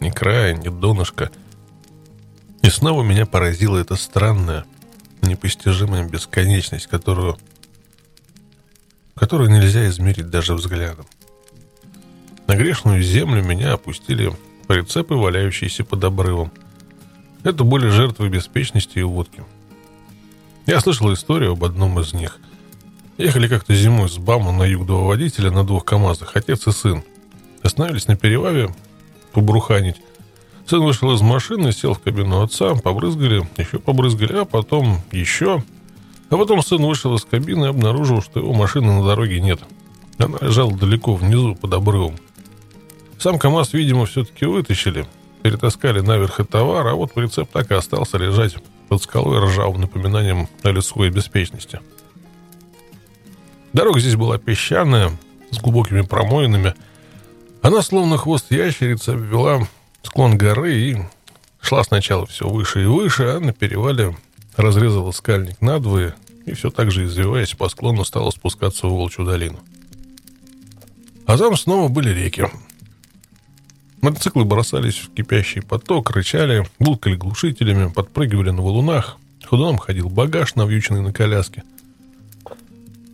[0.00, 1.30] ни края, ни донышка.
[2.62, 4.64] И снова меня поразила эта странная,
[5.20, 7.38] непостижимая бесконечность, которую,
[9.14, 11.06] которую нельзя измерить даже взглядом.
[12.48, 14.32] На грешную землю меня опустили
[14.66, 16.50] прицепы, валяющиеся под обрывом–
[17.44, 19.44] это были жертвы беспечности и водки.
[20.66, 22.38] Я слышал историю об одном из них.
[23.18, 27.02] Ехали как-то зимой с БАМа на юг два водителя на двух КАМАЗах, отец и сын.
[27.62, 28.74] Остановились на переваве
[29.32, 29.96] побруханить.
[30.66, 35.62] Сын вышел из машины, сел в кабину отца, побрызгали, еще побрызгали, а потом еще.
[36.30, 39.60] А потом сын вышел из кабины и обнаружил, что его машины на дороге нет.
[40.18, 42.16] Она лежала далеко внизу, под обрывом.
[43.18, 45.06] Сам КАМАЗ, видимо, все-таки вытащили–
[45.42, 48.56] перетаскали наверх и товар, а вот прицеп так и остался лежать
[48.88, 51.80] под скалой ржавым напоминанием о людской беспечности.
[53.72, 55.12] Дорога здесь была песчаная,
[55.50, 56.74] с глубокими промоинами.
[57.60, 59.68] Она, словно хвост ящерицы, обвела
[60.02, 60.96] склон горы и
[61.60, 64.16] шла сначала все выше и выше, а на перевале
[64.56, 66.14] разрезала скальник надвое
[66.44, 69.60] и все так же, извиваясь по склону, стала спускаться в Волчью долину.
[71.26, 72.46] А там снова были реки.
[74.02, 79.16] Мотоциклы бросались в кипящий поток, рычали, булкали глушителями, подпрыгивали на валунах.
[79.44, 81.62] Ходуном ходил багаж, навьюченный на коляске.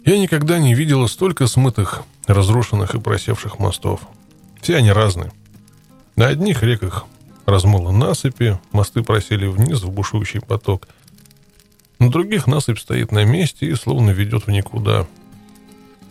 [0.06, 4.00] Я никогда не видела столько смытых, разрушенных и просевших мостов.
[4.62, 5.30] Все они разные.
[6.16, 7.04] На одних реках
[7.44, 10.88] размыло насыпи, мосты просели вниз в бушующий поток.
[11.98, 15.06] На других насыпь стоит на месте и словно ведет в никуда.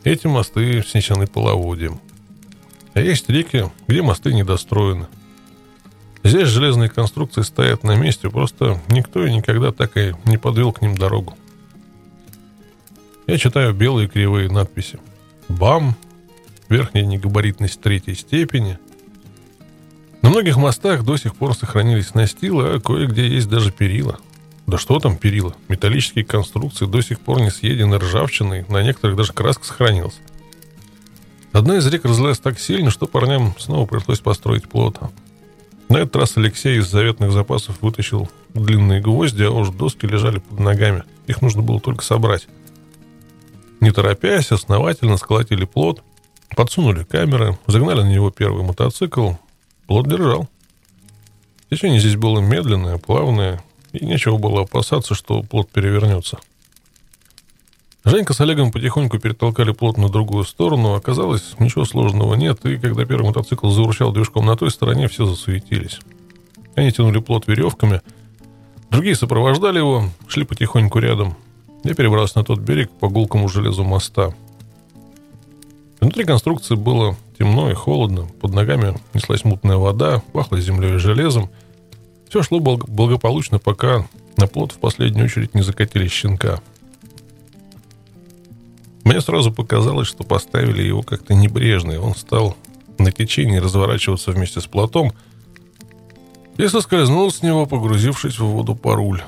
[0.04, 2.00] Эти мосты снесены половодьем.
[2.98, 5.06] А есть реки, где мосты недостроены.
[6.24, 10.82] Здесь железные конструкции стоят на месте, просто никто и никогда так и не подвел к
[10.82, 11.38] ним дорогу.
[13.28, 14.98] Я читаю белые кривые надписи.
[15.48, 15.94] БАМ,
[16.70, 18.80] верхняя негабаритность третьей степени.
[20.24, 24.18] На многих мостах до сих пор сохранились настилы, а кое-где есть даже перила.
[24.66, 25.56] Да что там перила?
[25.68, 30.18] Металлические конструкции до сих пор не съедены ржавчиной, на некоторых даже краска сохранилась.
[31.58, 35.00] Одна из рек разлилась так сильно, что парням снова пришлось построить плот.
[35.90, 40.60] На этот раз Алексей из заветных запасов вытащил длинные гвозди, а уж доски лежали под
[40.60, 41.04] ногами.
[41.26, 42.48] Их нужно было только собрать.
[43.80, 46.04] Не торопясь, основательно сколотили плот,
[46.56, 49.32] подсунули камеры, загнали на него первый мотоцикл.
[49.88, 50.48] Плот держал.
[51.72, 56.38] Течение здесь было медленное, плавное, и нечего было опасаться, что плот перевернется.
[58.08, 60.94] Женька с Олегом потихоньку перетолкали плот на другую сторону.
[60.94, 66.00] Оказалось, ничего сложного нет, и когда первый мотоцикл заурчал движком на той стороне, все засуетились.
[66.76, 68.02] Они тянули плот веревками,
[68.90, 71.36] другие сопровождали его, шли потихоньку рядом.
[71.84, 74.34] Я перебрался на тот берег по гулкому железу моста.
[76.00, 81.50] Внутри конструкции было темно и холодно, под ногами неслась мутная вода, пахло землей и железом.
[82.30, 86.62] Все шло благополучно, пока на плот в последнюю очередь не закатили щенка–
[89.08, 92.58] мне сразу показалось, что поставили его как-то небрежно, и он стал
[92.98, 95.14] на течении разворачиваться вместе с плотом
[96.58, 99.24] и соскользнул с него, погрузившись в воду по руль.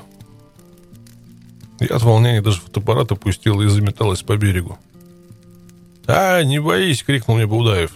[1.78, 4.78] Я от волнения даже фотоаппарат опустил и заметалась по берегу.
[6.06, 7.92] «А, не боись!»— крикнул мне Будаев.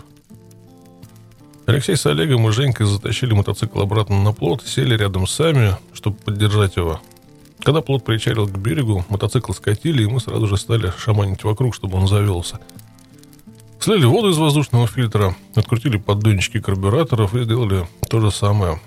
[1.66, 6.76] Алексей с Олегом и Женькой затащили мотоцикл обратно на плот, сели рядом сами, чтобы поддержать
[6.76, 7.00] его.
[7.62, 11.96] Когда плот причалил к берегу, мотоцикл скатили, и мы сразу же стали шаманить вокруг, чтобы
[11.96, 12.60] он завелся.
[13.80, 18.80] Слили воду из воздушного фильтра, открутили поддончики карбюраторов и сделали то же самое.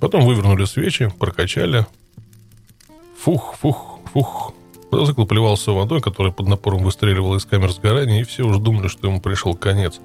[0.00, 1.86] Потом вывернули свечи, прокачали.
[3.18, 4.52] Фух, фух, фух.
[4.90, 9.08] Мотоцикл плевался водой, которая под напором выстреливала из камер сгорания, и все уже думали, что
[9.08, 10.00] ему пришел конец.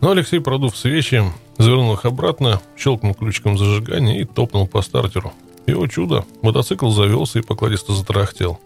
[0.00, 1.22] Но Алексей, продув свечи,
[1.56, 5.32] завернул их обратно, щелкнул ключиком зажигания и топнул по стартеру.
[5.68, 8.58] И, о чудо, мотоцикл завелся и покладисто затрахтел.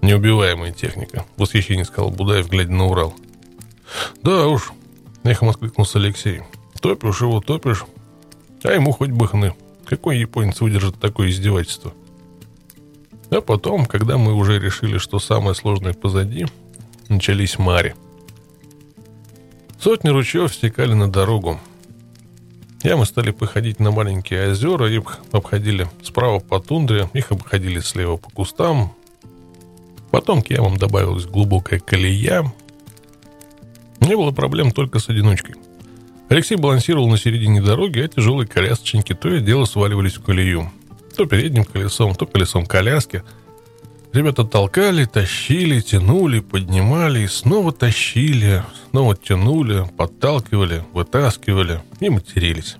[0.00, 3.14] «Неубиваемая техника»,— в восхищении сказал Будаев, глядя на Урал.
[4.22, 4.72] «Да уж»,—
[5.22, 6.40] эхом откликнулся Алексей.
[6.80, 7.84] «Топишь его, топишь,
[8.62, 9.54] а ему хоть бы хны.
[9.84, 11.92] Какой японец выдержит такое издевательство?»
[13.28, 16.46] А потом, когда мы уже решили, что самое сложное позади,
[17.10, 17.94] начались мари.
[19.78, 21.60] Сотни ручьев стекали на дорогу,
[22.84, 28.28] Ямы стали походить на маленькие озера, их обходили справа по тундре, их обходили слева по
[28.28, 28.92] кустам.
[30.10, 32.52] Потом к ямам добавилась глубокая колея.
[34.00, 35.54] Не было проблем только с одиночкой.
[36.28, 40.70] Алексей балансировал на середине дороги, а тяжелые колясочники то и дело сваливались в колею.
[41.16, 43.22] То передним колесом, то колесом коляски.
[44.14, 52.76] Ребята толкали, тащили, тянули, поднимали и снова тащили, снова тянули, подталкивали, вытаскивали и матерились.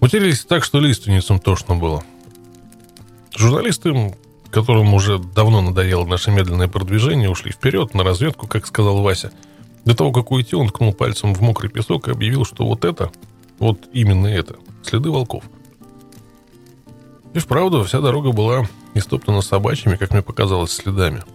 [0.00, 2.02] Матерились так, что лиственницам тошно было.
[3.36, 4.14] Журналисты,
[4.50, 9.32] которым уже давно надоело наше медленное продвижение, ушли вперед на разведку, как сказал Вася.
[9.84, 13.12] До того, как уйти, он ткнул пальцем в мокрый песок и объявил, что вот это,
[13.58, 15.44] вот именно это, следы волков.
[17.34, 18.66] И вправду, вся дорога была
[18.98, 21.22] истоптана собачьими, как мне показалось, следами–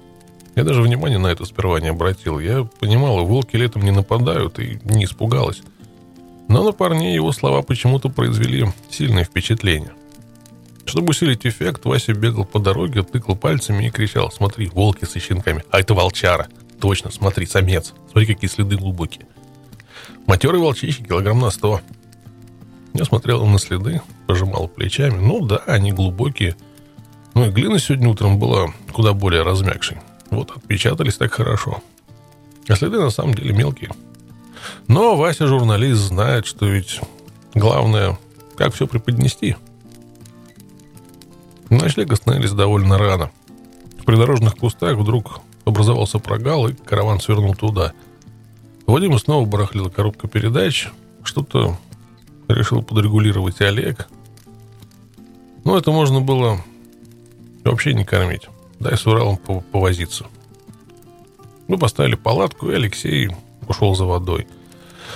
[0.55, 2.39] я даже внимания на это сперва не обратил.
[2.39, 5.62] Я понимал, волки летом не нападают и не испугалась.
[6.49, 9.93] Но на парней его слова почему-то произвели сильное впечатление.
[10.86, 15.64] Чтобы усилить эффект, Вася бегал по дороге, тыкал пальцами и кричал «Смотри, волки со щенками!
[15.72, 16.47] А это волчара!
[16.82, 17.93] Точно, смотри, самец!
[18.12, 19.28] Смотри, какие следы глубокие!»
[20.26, 21.80] Матерый волчище килограмм на сто.
[22.93, 25.18] Я смотрел на следы, пожимал плечами.
[25.18, 26.57] Ну да, они глубокие.
[27.34, 29.97] Ну и глина сегодня утром была куда более размягшей.
[30.29, 31.82] Вот отпечатались так хорошо.
[32.67, 33.89] А следы на самом деле мелкие.
[34.87, 36.99] Но Вася журналист знает, что ведь
[37.53, 38.17] главное,
[38.58, 39.55] как все преподнести.
[41.70, 43.32] Ночлег остановились довольно рано.
[43.99, 47.93] В придорожных кустах вдруг образовался прогал, и караван свернул туда.
[48.87, 50.89] Вадима снова барахлила коробка передач.
[51.24, 51.78] Что-то
[52.47, 54.09] решил подрегулировать Олег.
[55.63, 56.62] Но это можно было
[57.70, 58.47] вообще не кормить.
[58.79, 60.25] Дай с Уралом повозиться.
[61.67, 63.29] Мы поставили палатку, и Алексей
[63.67, 64.47] ушел за водой.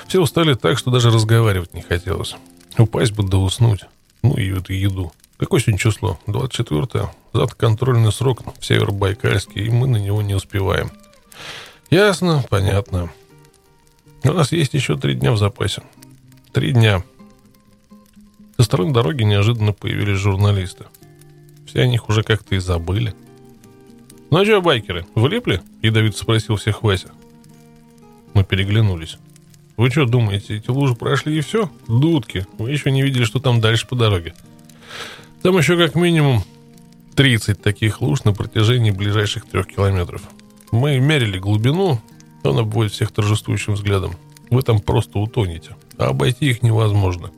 [0.07, 2.35] Все устали так, что даже разговаривать не хотелось.
[2.77, 3.81] Упасть бы да уснуть.
[4.22, 5.11] Ну и эту еду.
[5.38, 6.19] Какое сегодня число?
[6.27, 7.09] 24-е.
[7.34, 10.91] Завтра контрольный срок в Северобайкальске, и мы на него не успеваем.
[11.89, 13.11] Ясно, понятно.
[14.23, 15.84] У нас есть еще три дня в запасе.
[16.53, 17.03] Три дня.
[18.57, 20.85] Со стороны дороги неожиданно появились журналисты.
[21.76, 23.14] Все о них уже как-то и забыли.
[24.31, 27.11] «Ну что, байкеры, влипли?»– ядовито спросил всех Вася.
[28.34, 29.18] Мы переглянулись.
[29.76, 31.69] «Вы что думаете, эти лужи прошли и все?
[31.89, 34.34] Дудки, вы еще не видели, что там дальше по дороге.
[35.41, 36.43] Там еще как минимум
[37.15, 40.22] 30 таких луж на протяжении ближайших трех километров.
[40.72, 41.99] Мы мерили глубину,
[42.45, 44.14] он обводит всех торжествующим взглядом.
[44.49, 47.31] Вы там просто утонете, а обойти их невозможно.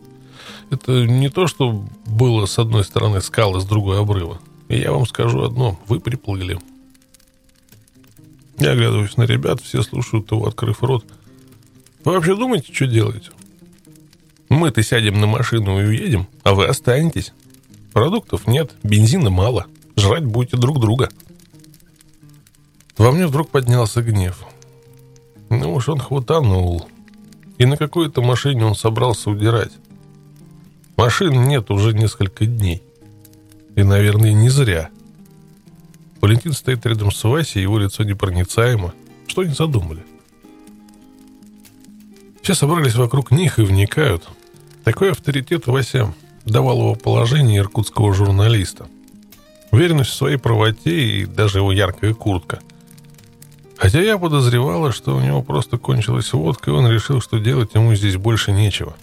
[0.69, 4.39] Это не то, что было с одной стороны скалы, с другой обрыва.
[4.68, 6.60] И я вам скажу одно, вы приплыли.
[8.57, 11.06] Я оглядываюсь на ребят, все слушают его, открыв рот.
[12.03, 13.30] Вы вообще думаете, что делаете?
[14.49, 17.34] Мы-то сядем на машину и уедем, а вы останетесь.
[17.94, 19.68] Продуктов нет, бензина мало.
[19.95, 21.10] Жрать будете друг друга.
[22.98, 24.45] Во мне вдруг поднялся гнев.
[25.49, 26.88] Ну уж он хватанул.
[27.57, 29.72] И на какой-то машине он собрался удирать.
[30.97, 32.81] Машин нет уже несколько дней.
[33.75, 34.89] И, наверное, не зря.
[36.19, 38.93] Валентин стоит рядом с Васей, его лицо непроницаемо.
[39.27, 40.03] Что они задумали?
[42.41, 44.27] Все собрались вокруг них и вникают.
[44.83, 46.13] Такой авторитет Вася
[46.45, 48.87] давал его положение иркутского журналиста.
[49.71, 52.59] Уверенность в своей правоте и даже его яркая куртка.
[53.77, 57.93] Хотя я подозревала, что у него просто кончилась водка, и он решил, что делать ему
[57.93, 58.95] здесь больше нечего.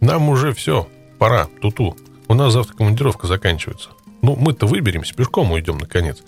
[0.00, 1.96] Нам уже все, пора, туту.
[2.28, 3.90] У нас завтра командировка заканчивается.
[4.22, 6.22] Ну, мы-то выберемся, пешком уйдем, наконец.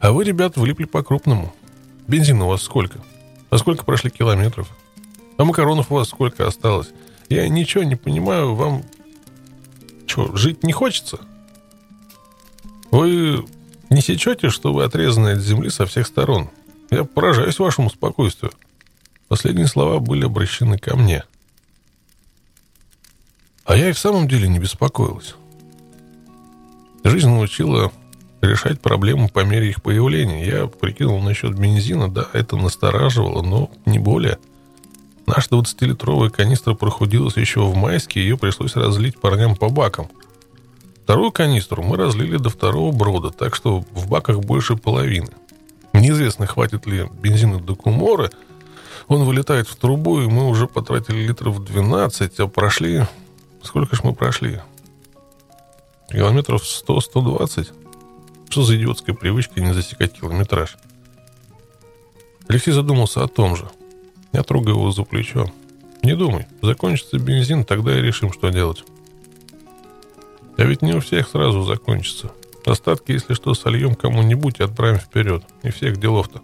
[0.00, 1.54] А вы, ребят, влипли по-крупному.
[2.06, 2.98] Бензина у вас сколько?
[3.50, 4.68] А сколько прошли километров?
[5.36, 6.90] А макаронов у вас сколько осталось?
[7.28, 8.82] Я ничего не понимаю, вам...
[10.06, 11.20] Что, жить не хочется?
[12.90, 13.44] Вы
[13.90, 16.50] не сечете, что вы отрезаны от земли со всех сторон?
[16.90, 18.52] Я поражаюсь вашему спокойствию.
[19.28, 21.24] Последние слова были обращены ко мне.
[23.70, 25.36] А я и в самом деле не беспокоилась.
[27.04, 27.92] Жизнь научила
[28.40, 30.44] решать проблемы по мере их появления.
[30.44, 34.38] Я прикинул насчет бензина, да, это настораживало, но не более.
[35.24, 40.08] Наша 20-литровая канистра прохудилась еще в майске, ее пришлось разлить парням по бакам.
[41.04, 45.30] Вторую канистру мы разлили до второго брода, так что в баках больше половины.
[45.92, 48.32] Неизвестно, хватит ли бензина до Кумора.
[49.06, 53.04] Он вылетает в трубу, и мы уже потратили литров 12, а прошли...
[53.62, 54.60] Сколько ж мы прошли?
[56.10, 57.68] Километров 100-120?
[58.48, 60.76] Что за идиотская привычка не засекать километраж?
[62.48, 63.70] Алексей задумался о том же.
[64.32, 65.46] Я трогаю его за плечо.
[66.02, 68.84] Не думай, закончится бензин, тогда и решим, что делать.
[70.56, 72.32] А ведь не у всех сразу закончится.
[72.64, 75.44] Остатки, если что, сольем кому-нибудь и отправим вперед.
[75.62, 76.42] И всех делов-то.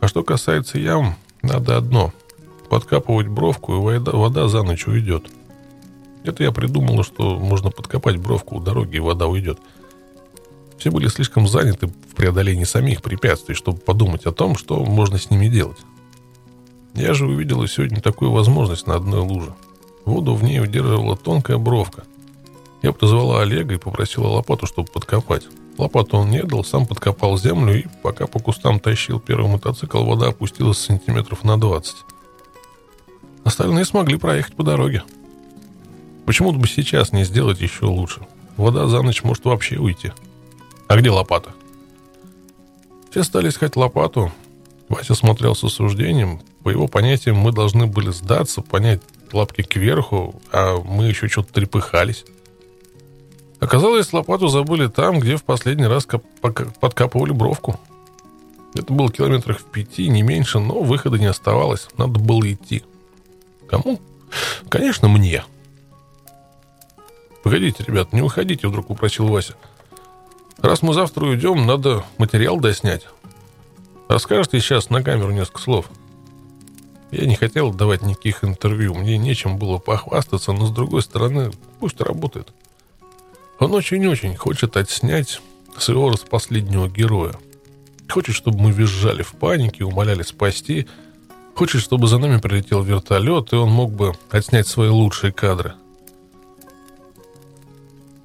[0.00, 2.12] А что касается ям, надо одно.
[2.68, 5.30] Подкапывать бровку, и вода, вода за ночь уйдет.
[6.24, 9.58] Это я придумала, что можно подкопать бровку у дороги, и вода уйдет.
[10.78, 15.30] Все были слишком заняты в преодолении самих препятствий, чтобы подумать о том, что можно с
[15.30, 15.78] ними делать.
[16.94, 19.54] Я же увидела сегодня такую возможность на одной луже.
[20.04, 22.04] Воду в ней удерживала тонкая бровка.
[22.82, 25.46] Я подозвала Олега и попросила лопату, чтобы подкопать.
[25.76, 30.28] Лопату он не дал, сам подкопал землю, и пока по кустам тащил первый мотоцикл, вода
[30.28, 31.96] опустилась сантиметров на 20.
[33.44, 35.02] Остальные смогли проехать по дороге.
[36.26, 38.26] Почему бы сейчас не сделать еще лучше?
[38.56, 40.12] Вода за ночь может вообще уйти.
[40.88, 41.50] А где лопата?
[43.10, 44.32] Все стали искать лопату.
[44.88, 46.40] Вася смотрел с осуждением.
[46.62, 49.02] По его понятиям, мы должны были сдаться, понять
[49.32, 52.24] лапки кверху, а мы еще что-то трепыхались.
[53.60, 56.06] Оказалось, лопату забыли там, где в последний раз
[56.80, 57.78] подкапывали бровку.
[58.74, 61.88] Это было километрах в пяти, не меньше, но выхода не оставалось.
[61.96, 62.82] Надо было идти.
[63.68, 64.00] Кому?
[64.68, 65.44] Конечно, мне.
[67.44, 69.54] «Погодите, ребят, не уходите»,— вдруг попросил Вася.
[70.62, 73.06] «Раз мы завтра уйдем, надо материал доснять.
[74.08, 75.90] Расскажете сейчас на камеру несколько слов?»
[77.10, 82.00] Я не хотел давать никаких интервью, мне нечем было похвастаться, но с другой стороны, пусть
[82.00, 82.48] работает.
[83.60, 85.42] Он очень-очень хочет отснять
[85.76, 87.34] своего распоследнего героя.
[88.08, 90.88] Хочет, чтобы мы визжали в панике, умоляли спасти.
[91.54, 95.74] Хочет, чтобы за нами прилетел вертолет, и он мог бы отснять свои лучшие кадры.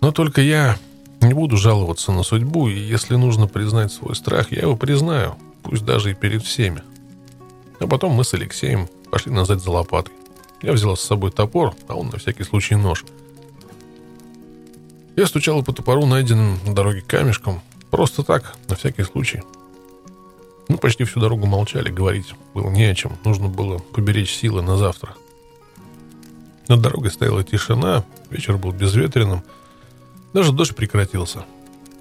[0.01, 0.77] Но только я
[1.21, 5.84] не буду жаловаться на судьбу, и если нужно признать свой страх, я его признаю, пусть
[5.84, 6.81] даже и перед всеми.
[7.80, 10.13] А потом мы с Алексеем пошли назад за лопатой.
[10.61, 13.05] Я взяла с собой топор, а он на всякий случай нож.
[15.15, 17.61] Я стучала по топору, найденным на дороге камешком,
[17.91, 19.41] просто так, на всякий случай.
[20.69, 23.17] Мы почти всю дорогу молчали, говорить было не о чем.
[23.26, 25.15] Нужно было поберечь силы на завтра.
[26.67, 29.43] Над дорогой стояла тишина, вечер был безветренным—
[30.34, 31.45] даже дождь прекратился.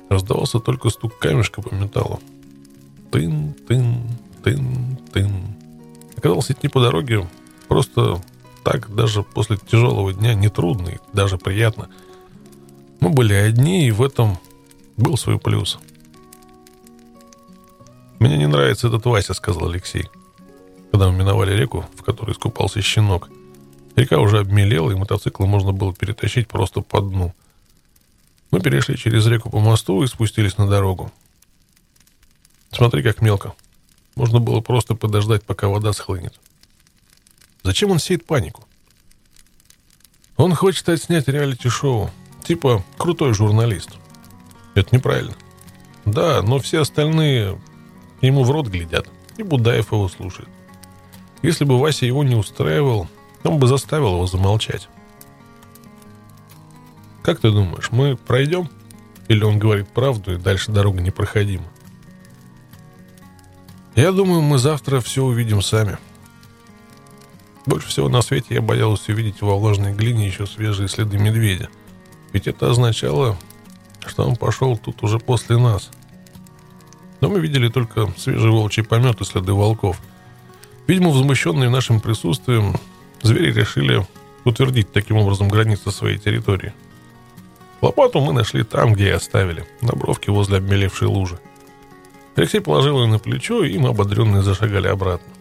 [0.08, 2.20] Раздавался только стук камешка по металлу.
[3.10, 4.02] Тын, тын,
[4.42, 5.32] тын, тын.
[6.16, 7.28] Оказалось, идти по дороге
[7.68, 8.20] просто
[8.64, 11.88] так, даже после тяжелого дня, нетрудно и даже приятно.
[13.00, 14.38] Мы были одни, и в этом
[14.96, 15.78] был свой плюс.
[18.18, 20.08] «Мне не нравится этот Вася»,— сказал Алексей,
[20.90, 23.30] когда мы миновали реку, в которой искупался щенок.
[23.94, 27.32] Река уже обмелела, и мотоциклы можно было перетащить просто по дну—
[28.50, 31.12] мы перешли через реку по мосту и спустились на дорогу.
[32.70, 33.54] Смотри, как мелко.
[34.14, 36.38] Можно было просто подождать, пока вода схлынет.
[37.62, 38.64] Зачем он сеет панику?
[40.36, 42.10] Он хочет отснять реалити-шоу.
[42.44, 43.90] Типа крутой журналист.
[44.74, 45.34] Это неправильно.
[46.04, 47.60] Да, но все остальные
[48.22, 50.48] ему в рот глядят, и Будаев его слушает.
[51.42, 53.08] Если бы Вася его не устраивал,
[53.44, 54.88] он бы заставил его замолчать.
[57.22, 58.68] Как ты думаешь, мы пройдем?
[59.28, 61.66] Или он говорит правду, и дальше дорога непроходима?
[63.94, 65.98] Я думаю, мы завтра все увидим сами.
[67.66, 71.68] Больше всего на свете я боялся увидеть во влажной глине еще свежие следы медведя.
[72.32, 73.36] Ведь это означало,
[74.06, 75.90] что он пошел тут уже после нас.
[77.20, 80.00] Но мы видели только свежий волчий помет и следы волков.
[80.86, 82.76] Видимо, возмущенные нашим присутствием,
[83.22, 84.06] звери решили
[84.44, 86.72] утвердить таким образом границы своей территории.
[87.80, 91.38] Лопату мы нашли там, где и оставили, на бровке возле обмелевшей лужи.
[92.34, 95.32] Алексей положил ее на плечо, и мы, ободренные, зашагали обратно.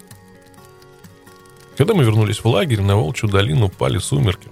[1.78, 4.50] Когда мы вернулись в лагерь, на Волчью долину пали сумерки.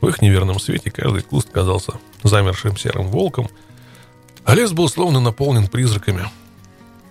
[0.00, 3.48] В их неверном свете каждый куст казался замершим серым волком,
[4.44, 6.24] а лес был словно наполнен призраками.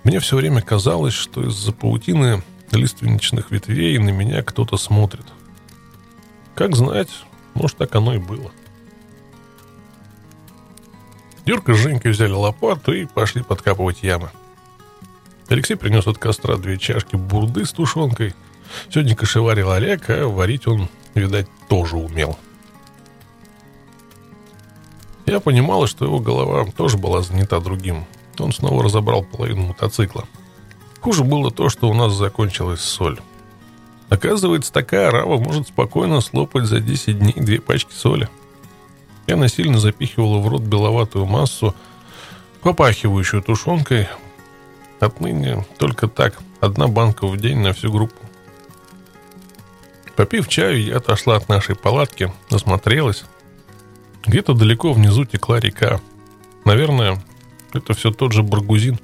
[0.03, 5.25] Мне все время казалось, что из-за паутины лиственничных ветвей на меня кто-то смотрит.
[6.53, 7.09] Как знать,
[7.55, 8.51] может, так оно и было.—
[11.45, 14.31] Юрка с Женькой взяли лопату и пошли подкапывать ямы.
[15.47, 18.33] Алексей принес от костра две чашки бурды с тушенкой.
[18.89, 22.37] Сегодня кошеварил Олег, а варить он, видать, тоже умел.
[25.27, 28.05] Я понимала, что его голова тоже была занята другим.
[28.39, 30.25] Он снова разобрал половину мотоцикла.
[30.99, 33.19] Хуже было то, что у нас закончилась соль.
[34.09, 38.29] Оказывается, такая арава может спокойно слопать за 10 дней две пачки соли.
[39.27, 41.75] Я насильно запихивала в рот беловатую массу,
[42.61, 44.07] попахивающую тушенкой.
[44.99, 48.15] Отныне только так, одна банка в день на всю группу.
[50.15, 53.25] Попив чаю, я отошла от нашей палатки, осмотрелась.
[54.25, 55.99] Где-то далеко внизу текла река.
[56.63, 57.21] Наверное,
[57.73, 58.99] это все тот же Баргузин.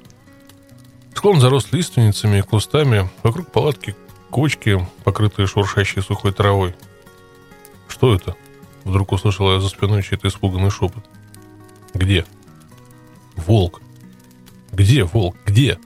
[1.14, 3.10] Склон зарос лиственницами и кустами.
[3.22, 3.94] Вокруг палатки
[4.30, 6.74] кочки, покрытые шуршащей сухой травой.
[7.86, 8.34] Что это?
[8.84, 11.04] Вдруг услышала я за спиной чей-то испуганный шепот.
[11.94, 12.24] «Где?»
[13.36, 13.80] «Волк!»
[14.72, 15.36] «Где волк?
[15.46, 15.78] Где?»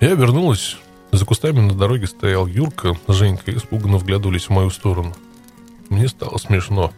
[0.00, 0.78] Я обернулась.
[1.12, 5.14] За кустами на дороге стоял Юрка с Женькой, испуганно вглядывались в мою сторону.
[5.90, 6.92] Мне стало смешно.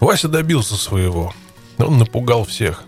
[0.00, 1.32] Вася добился своего.
[1.78, 2.82] Он напугал всех.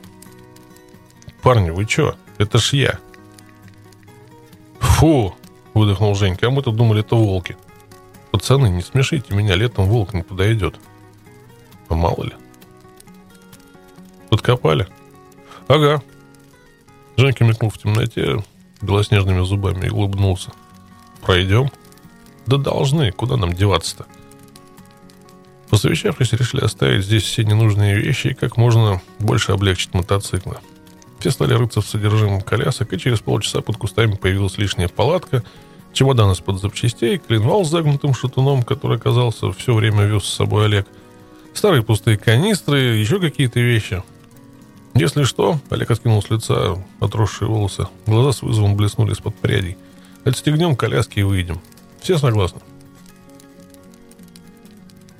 [1.43, 2.16] «Парни, вы чё?
[2.39, 2.99] Это ж я!»
[4.81, 5.35] «Фу!»—
[5.74, 6.49] выдохнул Женька.
[6.49, 7.57] «А мы-то думали, это волки!»
[8.31, 10.79] Пацаны, не смешите меня, летом волк не подойдет.
[11.89, 12.33] А мало ли.
[14.29, 14.87] Подкопали?
[15.67, 16.03] Ага.
[17.17, 18.45] Женька метнул в темноте
[18.83, 20.53] белоснежными зубами и улыбнулся.
[21.23, 21.71] Пройдем?
[22.47, 24.07] Да должны, куда нам деваться-то?
[25.71, 30.59] Посовещавшись, решили оставить здесь все ненужные вещи и как можно больше облегчить мотоциклы.
[31.19, 35.43] Все стали рыться в содержимом колясок, и через полчаса под кустами появилась лишняя палатка–
[35.93, 40.86] чемодан из-под запчастей, клинвал с загнутым шатуном, который, оказался, все время вез с собой Олег,
[41.55, 44.02] старые пустые канистры, еще какие-то вещи.
[44.94, 49.77] Если что, Олег откинул с лица отросшие волосы, глаза с вызовом блеснули из-под прядей.
[50.24, 51.60] Отстегнем коляски и выйдем.
[52.01, 52.60] Все согласны?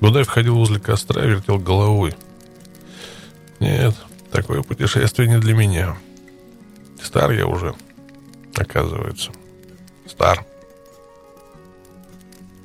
[0.01, 2.13] Гудай входил возле костра, вертел головой.
[3.59, 3.95] Нет,
[4.31, 5.97] такое путешествие не для меня.
[7.01, 7.73] Стар я уже,
[8.55, 9.31] оказывается.
[10.05, 10.45] Стар.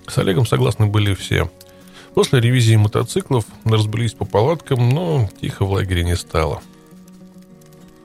[0.06, 1.50] С Олегом согласны были все.
[2.14, 6.62] После ревизии мотоциклов разбились по палаткам, но тихо в лагере не стало.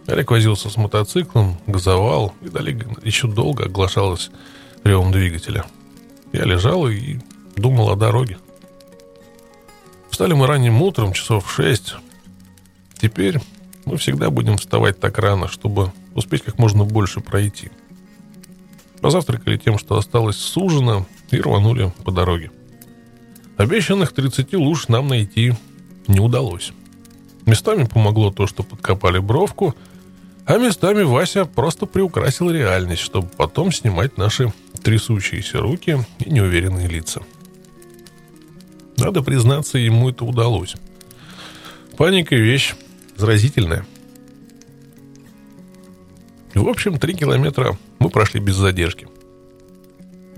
[0.07, 4.31] Олег возился с мотоциклом, газовал, и далее еще долго оглашалось
[4.83, 5.65] ревом двигателя.
[6.31, 7.19] Я лежал и
[7.55, 8.37] думал о дороге.
[10.09, 11.95] Встали мы ранним утром, часов в шесть.
[12.99, 13.39] Теперь
[13.85, 17.71] мы всегда будем вставать так рано, чтобы успеть как можно больше пройти.
[19.01, 22.51] Позавтракали тем, что осталось с ужина, и рванули по дороге.
[23.57, 25.53] Обещанных 30 луж нам найти
[26.07, 26.71] не удалось.
[27.45, 29.75] Местами помогло то, что подкопали бровку,
[30.45, 34.51] а местами Вася просто приукрасил реальность, чтобы потом снимать наши
[34.83, 37.21] трясущиеся руки и неуверенные лица.
[38.97, 40.75] Надо признаться, ему это удалось.
[41.97, 42.75] Паника— вещь
[43.15, 43.85] заразительная.
[46.53, 49.07] В общем, три километра мы прошли без задержки—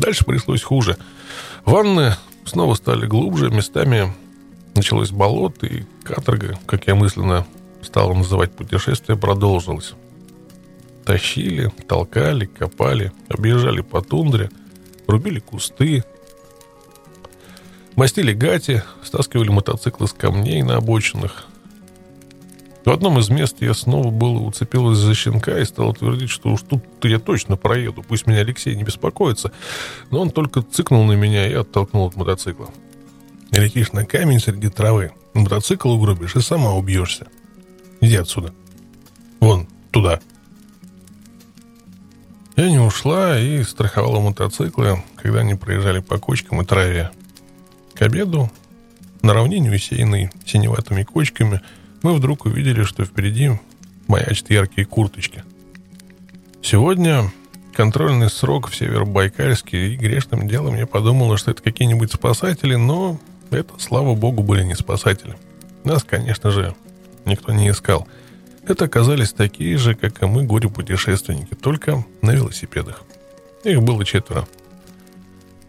[0.01, 0.97] Дальше пришлось хуже.
[1.63, 4.11] Ванны снова стали глубже, местами
[4.73, 7.45] началось болото, и каторга, как я мысленно
[7.83, 9.93] стал называть путешествие, продолжилось.
[11.05, 14.49] Тащили, толкали, копали, объезжали по тундре,
[15.05, 16.03] рубили кусты,
[17.95, 21.45] мастили гати, стаскивали мотоциклы с камней на обочинах.
[22.83, 26.61] В одном из мест я снова было уцепилась за щенка и стала твердить, что уж
[26.61, 29.51] тут я точно проеду, пусть меня Алексей не беспокоится.
[30.09, 32.69] Но он только цыкнул на меня и оттолкнул от мотоцикла.
[33.51, 37.27] Летишь на камень среди травы, мотоцикл угробишь и сама убьешься.
[37.99, 38.53] Иди отсюда.
[39.39, 40.19] Вон, туда.
[42.55, 47.11] Я не ушла и страховала мотоциклы, когда они проезжали по кочкам и траве.
[47.93, 48.51] К обеду
[49.21, 51.61] на равнине, усеянной синеватыми кочками,
[52.01, 53.51] мы вдруг увидели, что впереди
[54.07, 55.43] маячат яркие курточки.
[56.61, 57.31] Сегодня
[57.73, 63.19] контрольный срок в Северобайкальске, и грешным делом я подумала, что это какие-нибудь спасатели, но
[63.49, 65.35] это, слава богу, были не спасатели.
[65.83, 66.75] Нас, конечно же,
[67.25, 68.07] никто не искал.
[68.67, 73.03] Это оказались такие же, как и мы, горе-путешественники, только на велосипедах.
[73.63, 74.47] Их было четверо.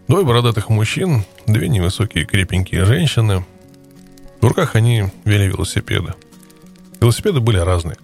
[0.08, 3.44] Двое бородатых мужчин, две невысокие крепенькие женщины.
[4.42, 6.12] В руках они вели велосипеды.
[7.00, 7.96] Велосипеды были разные.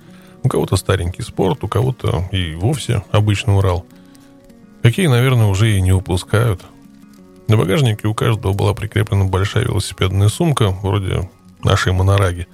[0.42, 3.84] У кого-то старенький спорт, у кого-то и вовсе обычный Урал.
[4.82, 6.62] Какие, наверное, уже и не упускают–
[7.48, 11.30] на багажнике у каждого была прикреплена большая велосипедная сумка, вроде
[11.64, 12.46] нашей монораги.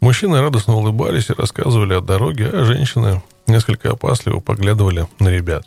[0.00, 5.66] Мужчины радостно улыбались и рассказывали о дороге, а женщины несколько опасливо поглядывали на ребят.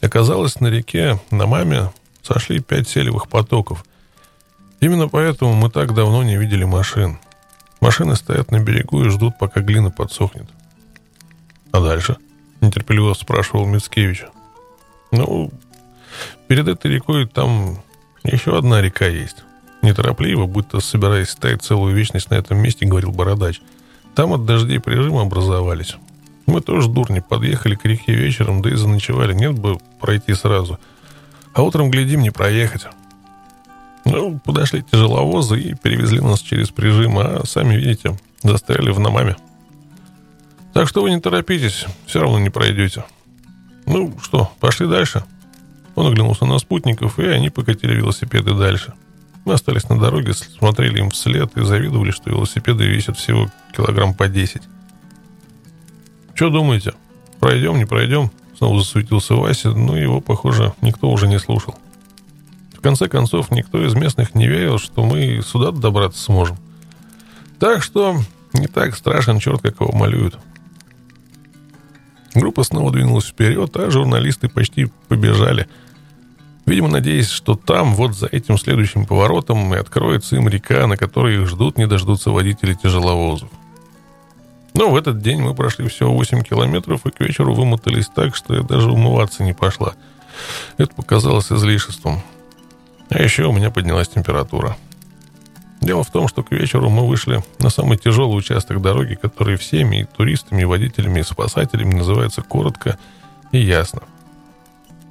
[0.00, 3.84] Оказалось, на реке, на маме, сошли пять селевых потоков.
[4.82, 7.18] Именно поэтому мы так давно не видели машин.
[7.80, 10.50] Машины стоят на берегу и ждут, пока глина подсохнет.
[11.70, 12.18] «А дальше?»–
[12.60, 14.24] нетерпеливо спрашивал Мицкевич.
[15.10, 15.50] «Ну,
[16.48, 17.78] Перед этой рекой там
[18.24, 19.44] еще одна река есть.
[19.82, 23.60] Неторопливо, будто собираясь стоять целую вечность на этом месте, говорил Бородач.
[24.14, 25.96] Там от дождей прижимы образовались.
[26.46, 29.32] Мы тоже, дурни, подъехали к реке вечером, да и заночевали.
[29.32, 30.78] Нет бы пройти сразу.
[31.54, 32.86] А утром, глядим, не проехать.
[34.12, 39.36] Ну, подошли тяжеловозы и перевезли нас через прижим, а сами, видите, застряли в Намаме.
[40.74, 43.04] Так что вы не торопитесь, все равно не пройдете.
[43.86, 45.24] Ну что, пошли дальше?»
[45.94, 48.92] Он оглянулся на спутников, и они покатили велосипеды дальше.
[49.46, 54.28] Мы остались на дороге, смотрели им вслед и завидовали, что велосипеды весят всего килограмм по
[54.28, 54.62] 10.
[56.34, 56.92] «Что думаете?
[57.40, 61.74] Пройдем, не пройдем?» Снова засуетился Вася, но его, похоже, никто уже не слушал.
[62.82, 66.56] Конце концов, никто из местных не верил, что мы сюда добраться сможем.
[67.60, 68.18] Так что
[68.52, 70.36] не так страшен черт, как его малюют.
[72.34, 75.68] Группа снова двинулась вперед, а журналисты почти побежали.
[76.66, 81.36] Видимо, надеясь, что там, вот за этим следующим поворотом, и откроется им река, на которой
[81.36, 83.48] их ждут, не дождутся водители тяжеловозов.
[84.74, 88.54] Но в этот день мы прошли всего 8 километров и к вечеру вымотались так, что
[88.54, 89.94] я даже умываться не пошла.
[90.78, 92.22] Это показалось излишеством.
[93.14, 94.76] А еще у меня поднялась температура.
[95.82, 100.00] Дело в том, что к вечеру мы вышли на самый тяжелый участок дороги, который всеми
[100.00, 102.98] и туристами, и водителями, и спасателями называется коротко
[103.50, 104.02] и ясно.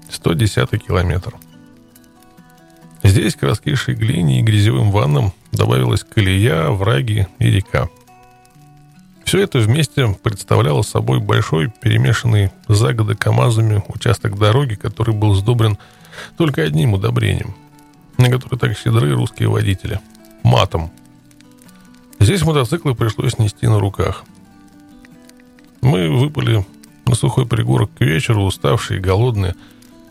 [0.09, 1.35] 110 километр.
[3.03, 7.87] Здесь к раскисшей глине и грязевым ваннам добавилась колея, враги и река.
[9.25, 15.77] Все это вместе представляло собой большой, перемешанный за годы КАМАЗами участок дороги, который был сдобрен
[16.37, 17.55] только одним удобрением,
[18.21, 19.99] на который так щедры русские водители–
[20.43, 20.91] матом.
[22.19, 24.23] Здесь мотоциклы пришлось нести на руках.
[25.81, 26.63] Мы выпали
[27.07, 29.55] на сухой пригорок к вечеру, уставшие голодные.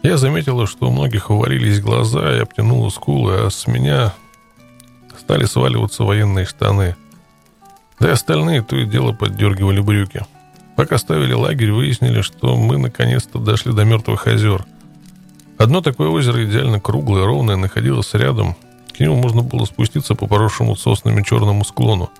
[0.03, 4.13] Я заметила, что у многих уварились глаза и обтянула скулы, а с меня
[5.17, 6.97] стали сваливаться военные штаны.
[8.01, 10.27] Да и остальные то и дело поддергивали брюки.
[10.75, 14.65] Пока ставили лагерь, выяснили, что мы наконец-то дошли до мертвых озер.
[15.61, 18.57] Одно такое озеро идеально круглое, ровное, находилось рядом–
[19.01, 22.11] к нему можно было спуститься по поросшему соснами черному склону.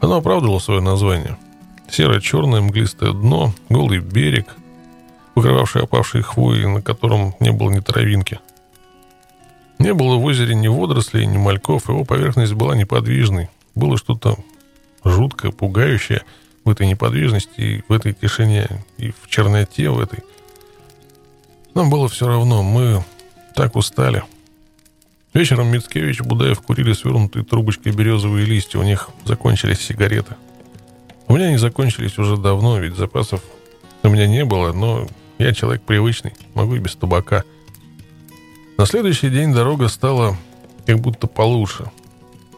[0.00, 1.38] Оно оправдывало свое название.
[1.88, 4.54] Серо-черное мглистое дно, голый берег,
[5.32, 8.38] покрывавший опавшие хвои, на котором не было ни травинки.
[9.78, 13.48] Не было в озере ни водорослей, ни мальков, его поверхность была неподвижной.
[13.74, 14.36] Было что-то
[15.04, 16.20] жуткое, пугающее
[16.66, 18.68] в этой неподвижности, и в этой тишине,
[18.98, 20.18] и в черноте в этой.
[21.74, 23.04] Нам было все равно, мы
[23.54, 24.22] так устали–
[25.34, 28.78] Вечером Мицкевич и Будаев курили свернутые трубочкой березовые листья.
[28.78, 30.36] У них закончились сигареты.
[31.26, 33.42] У меня они закончились уже давно, ведь запасов
[34.04, 37.42] у меня не было, но я человек привычный, могу и без табака.
[38.78, 40.36] На следующий день дорога стала
[40.86, 41.90] как будто получше.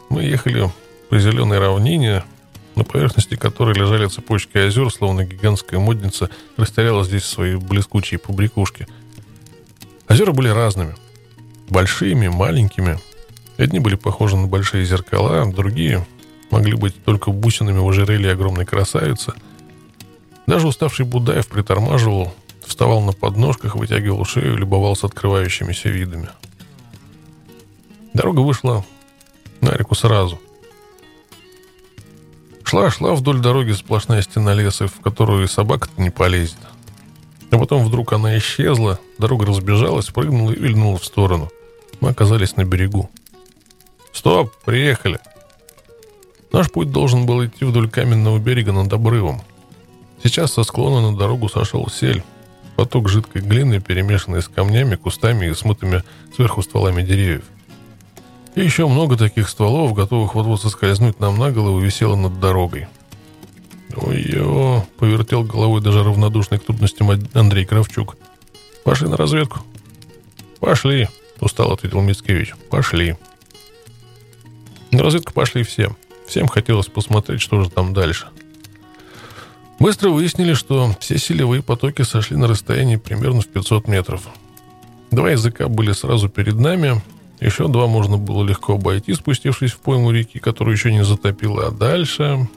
[0.09, 0.71] Мы ехали
[1.09, 2.23] по зеленой равнине,
[2.75, 8.87] на поверхности которой лежали цепочки озер, словно гигантская модница растеряла здесь свои блескучие побрякушки.
[10.09, 10.95] Озера были разными–
[11.69, 12.99] большими, маленькими.
[13.57, 16.05] Одни были похожи на большие зеркала, другие
[16.49, 19.33] могли быть только бусинами в ожерелье огромной красавицы.
[20.45, 22.33] Даже уставший Будаев притормаживал,
[22.65, 26.29] вставал на подножках, вытягивал шею любовался открывающимися видами.
[28.13, 28.85] Дорога вышла
[29.59, 30.39] на реку сразу.
[32.63, 36.57] Шла-шла вдоль дороги сплошная стена леса, в которую и собака-то не полезет.
[37.51, 41.49] А потом вдруг она исчезла, дорога разбежалась, прыгнула и вильнула в сторону.
[41.99, 43.09] Мы оказались на берегу.
[44.11, 44.51] «Стоп!
[44.65, 45.19] Приехали!»
[46.51, 49.41] Наш путь должен был идти вдоль каменного берега над обрывом.
[50.23, 52.23] Сейчас со склона на дорогу сошел сель.
[52.75, 56.03] Поток жидкой глины, перемешанный с камнями, кустами и смытыми
[56.35, 57.43] сверху стволами деревьев.
[58.55, 62.87] И еще много таких стволов, готовых вот-вот соскользнуть нам на голову, висело над дорогой.
[64.01, 68.15] «Ой-ё!»— повертел головой даже равнодушный к трудностям Андрей Кравчук.
[68.83, 69.59] «Пошли на разведку?»
[70.59, 71.07] «Пошли!»—
[71.39, 72.53] устал ответил Мицкевич.
[72.69, 73.17] «Пошли!»
[74.91, 75.95] На разведку пошли все.
[76.27, 78.27] Всем хотелось посмотреть, что же там дальше.
[79.79, 84.27] Быстро выяснили, что все селевые потоки сошли на расстоянии примерно в 500 метров.
[85.11, 87.01] Два языка были сразу перед нами,
[87.39, 91.67] еще два можно было легко обойти, спустившись в пойму реки, которую еще не затопило.
[91.67, 92.47] А дальше...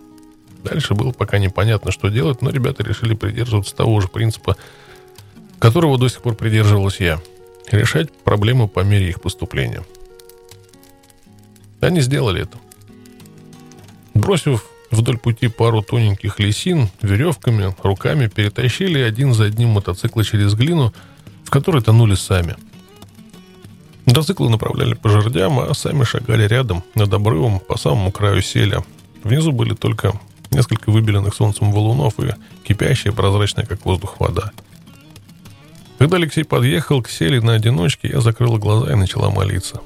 [0.64, 4.56] Дальше было пока непонятно, что делать, но ребята решили придерживаться того же принципа,
[5.58, 7.20] которого до сих пор придерживался я.
[7.70, 9.84] Решать проблемы по мере их поступления.
[11.80, 12.58] Они сделали это.
[14.14, 20.92] Бросив вдоль пути пару тоненьких лисин, веревками, руками перетащили один за одним мотоциклы через глину,
[21.44, 22.56] в которой тонули сами–
[24.10, 28.82] Мотоциклы направляли по жердям, а сами шагали рядом, над обрывом, по самому краю селя.
[29.22, 30.18] Внизу были только
[30.51, 34.52] несколько выбеленных солнцем валунов и кипящая, прозрачная, как воздух, вода.
[35.98, 39.81] Когда Алексей подъехал к сели на одиночке, я закрыла глаза и начала молиться.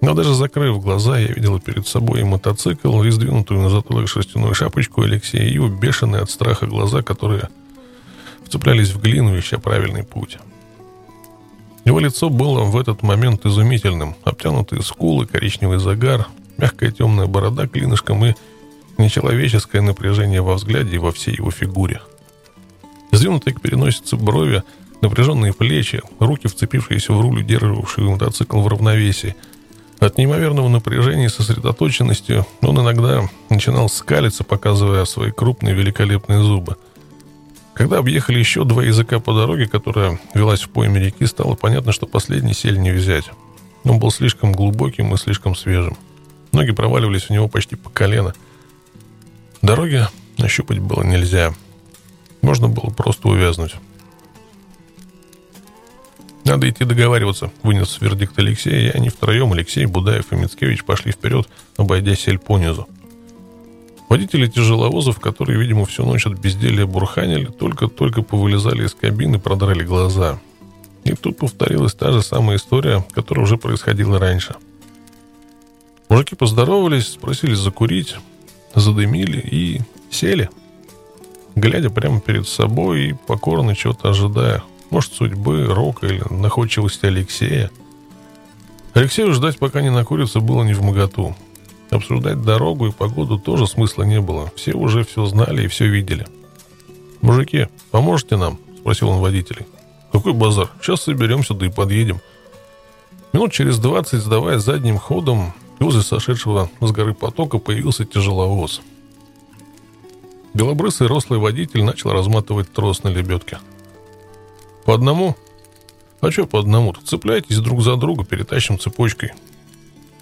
[0.00, 4.54] Но даже закрыв глаза, я видела перед собой и мотоцикл, и сдвинутую на затылок шерстяную
[4.54, 5.70] шапочку Алексея, и его
[6.20, 7.48] от страха глаза, которые
[8.44, 10.38] вцеплялись в глину, ища правильный путь.
[11.84, 14.14] Его лицо было в этот момент изумительным.
[14.24, 16.28] Обтянутые скулы, коричневый загар,
[16.58, 18.34] мягкая темная борода клинышком и
[18.98, 22.00] нечеловеческое напряжение во взгляде и во всей его фигуре.
[23.12, 24.62] Сдвинутые к переносице брови,
[25.00, 29.36] напряженные плечи, руки, вцепившиеся в руль, удерживавшие мотоцикл в равновесии.
[30.00, 36.76] От неимоверного напряжения и сосредоточенности он иногда начинал скалиться, показывая свои крупные великолепные зубы–
[37.74, 42.06] когда объехали еще два языка по дороге, которая велась в пойме реки, стало понятно, что
[42.06, 43.24] последний сель не взять.
[43.82, 45.96] Он был слишком глубоким и слишком свежим.
[46.52, 48.32] Ноги проваливались в него почти по колено.
[49.64, 51.54] Дороги нащупать было нельзя.
[52.42, 53.76] Можно было просто увязнуть.
[56.44, 61.48] Надо идти договариваться, вынес вердикт Алексея, и они втроем, Алексей, Будаев и Мицкевич, пошли вперед,
[61.78, 62.86] обойдя сель понизу.
[64.10, 69.82] Водители тяжеловозов, которые, видимо, всю ночь от безделия бурханили, только-только повылезали из кабины и продрали
[69.82, 70.38] глаза.
[71.04, 74.56] И тут повторилась та же самая история, которая уже происходила раньше.
[76.10, 78.16] Мужики поздоровались, спросили закурить,
[78.80, 79.80] задымили и
[80.10, 80.50] сели,
[81.54, 84.62] глядя прямо перед собой и покорно чего-то ожидая.
[84.90, 87.70] Может, судьбы, рока или находчивости Алексея.
[88.92, 91.34] Алексею ждать, пока не накурится, было не в моготу.
[91.90, 94.52] Обсуждать дорогу и погоду тоже смысла не было.
[94.56, 96.26] Все уже все знали и все видели.
[97.20, 99.66] «Мужики, поможете нам?»– спросил он водителей.
[100.12, 100.70] «Какой базар?
[100.80, 102.20] Сейчас соберемся, да и подъедем».
[103.32, 105.54] Минут через двадцать, сдавая задним ходом,
[105.84, 108.80] возле сошедшего с горы потока появился тяжеловоз.
[110.54, 113.58] Белобрысый рослый водитель начал разматывать трос на лебедке.
[114.84, 115.36] «По одному?»
[116.20, 117.04] «А что по одному-то?
[117.04, 119.32] Цепляйтесь друг за друга, перетащим цепочкой.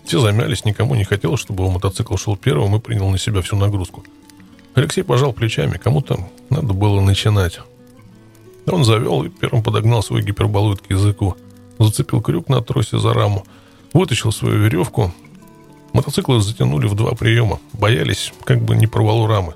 [0.04, 3.54] Все замялись, никому не хотелось, чтобы его мотоцикл шел первым и принял на себя всю
[3.54, 4.04] нагрузку.
[4.74, 7.60] Алексей пожал плечами, кому-то надо было начинать.
[8.66, 11.36] Он завел и первым подогнал свой гиперболоид к языку.
[11.78, 13.46] Зацепил крюк на тросе за раму,
[13.92, 15.12] вытащил свою веревку.
[15.92, 19.54] Мотоциклы затянули в два приема, боялись, как бы не порвало рамы.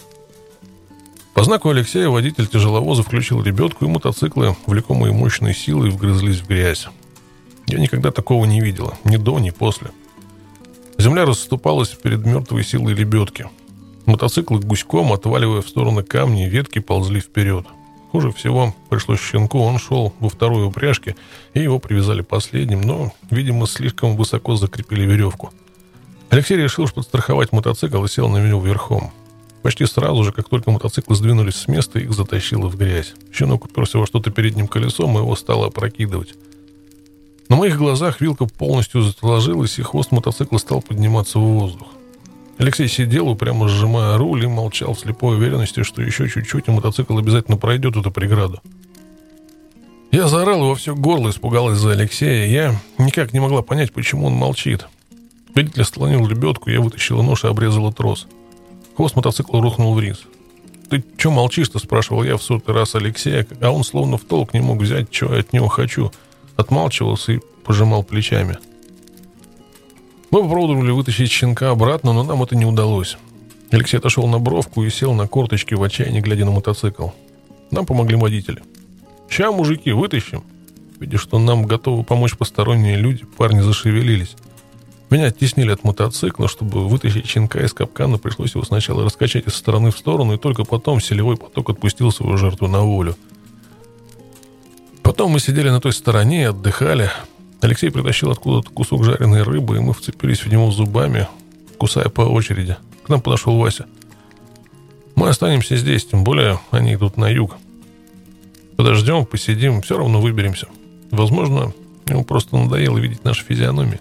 [1.34, 6.88] По знаку Алексея водитель тяжеловоза включил лебедку, и мотоциклы, влекомые мощной силой, вгрызлись в грязь.
[7.66, 9.90] Я никогда такого не видела, ни до, ни после.—
[10.98, 13.48] Земля расступалась перед мертвой силой лебедки.
[14.06, 17.66] Мотоциклы гуськом, отваливая в стороны камни ветки, ползли вперед.
[18.12, 21.14] Хуже всего пришлось щенку, он шел во второй упряжке,
[21.52, 25.50] и его привязали последним, но, видимо, слишком высоко закрепили веревку.
[26.30, 29.12] Алексей решил подстраховать мотоцикл и сел на него верхом.
[29.62, 33.14] Почти сразу же, как только мотоциклы сдвинулись с места, их затащило в грязь.
[33.32, 36.34] Щенок уперся во что-то передним колесом, и его стало опрокидывать.
[37.48, 41.88] На моих глазах вилка полностью заложилась, и хвост мотоцикла стал подниматься в воздух.
[42.58, 47.18] Алексей сидел, упрямо сжимая руль, и молчал в слепой уверенности, что еще чуть-чуть, и мотоцикл
[47.18, 48.60] обязательно пройдет эту преграду.
[50.10, 52.46] Я заорал его все горло, испугалась за Алексея.
[52.46, 54.86] Я никак не могла понять, почему он молчит.
[55.56, 58.26] Водитель слонил лебедку, я вытащила нож и обрезала трос.
[58.94, 60.26] Хвост мотоцикла рухнул вниз.
[60.90, 64.60] «Ты что молчишь-то?»– спрашивал я в сотый раз Алексея, а он словно в толк не
[64.60, 66.12] мог взять, что я от него хочу.
[66.56, 68.58] Отмалчивался и пожимал плечами.
[70.30, 73.16] Мы попробовали вытащить щенка обратно, но нам это не удалось.
[73.70, 77.08] Алексей отошел на бровку и сел на корточки в отчаянии, глядя на мотоцикл.
[77.70, 78.62] Нам помогли водители.
[79.30, 80.44] «Ща, мужики, вытащим!»
[81.00, 84.36] Видя, что нам готовы помочь посторонние люди, парни зашевелились.
[85.08, 89.92] Меня оттеснили от мотоцикла, чтобы вытащить щенка из капкана, пришлось его сначала раскачать из стороны
[89.92, 93.16] в сторону, и только потом селевой поток отпустил свою жертву на волю.
[95.02, 97.10] Потом мы сидели на той стороне и отдыхали.
[97.60, 101.28] Алексей притащил откуда-то кусок жареной рыбы, и мы вцепились в него зубами,
[101.78, 102.76] кусая по очереди.
[103.04, 103.86] К нам подошел Вася.
[105.14, 107.56] «Мы останемся здесь, тем более они идут на юг.
[108.76, 110.66] Подождем, посидим, все равно выберемся.
[111.12, 111.72] Возможно,
[112.08, 114.00] ему просто надоело видеть наши физиономии.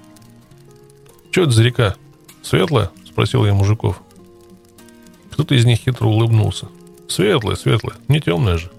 [1.35, 1.95] «Что это за река?
[2.43, 4.01] Светлая?»– спросил я мужиков.
[5.31, 6.67] Кто-то из них хитро улыбнулся.
[7.09, 8.71] «Светлая, светлая, не темная же».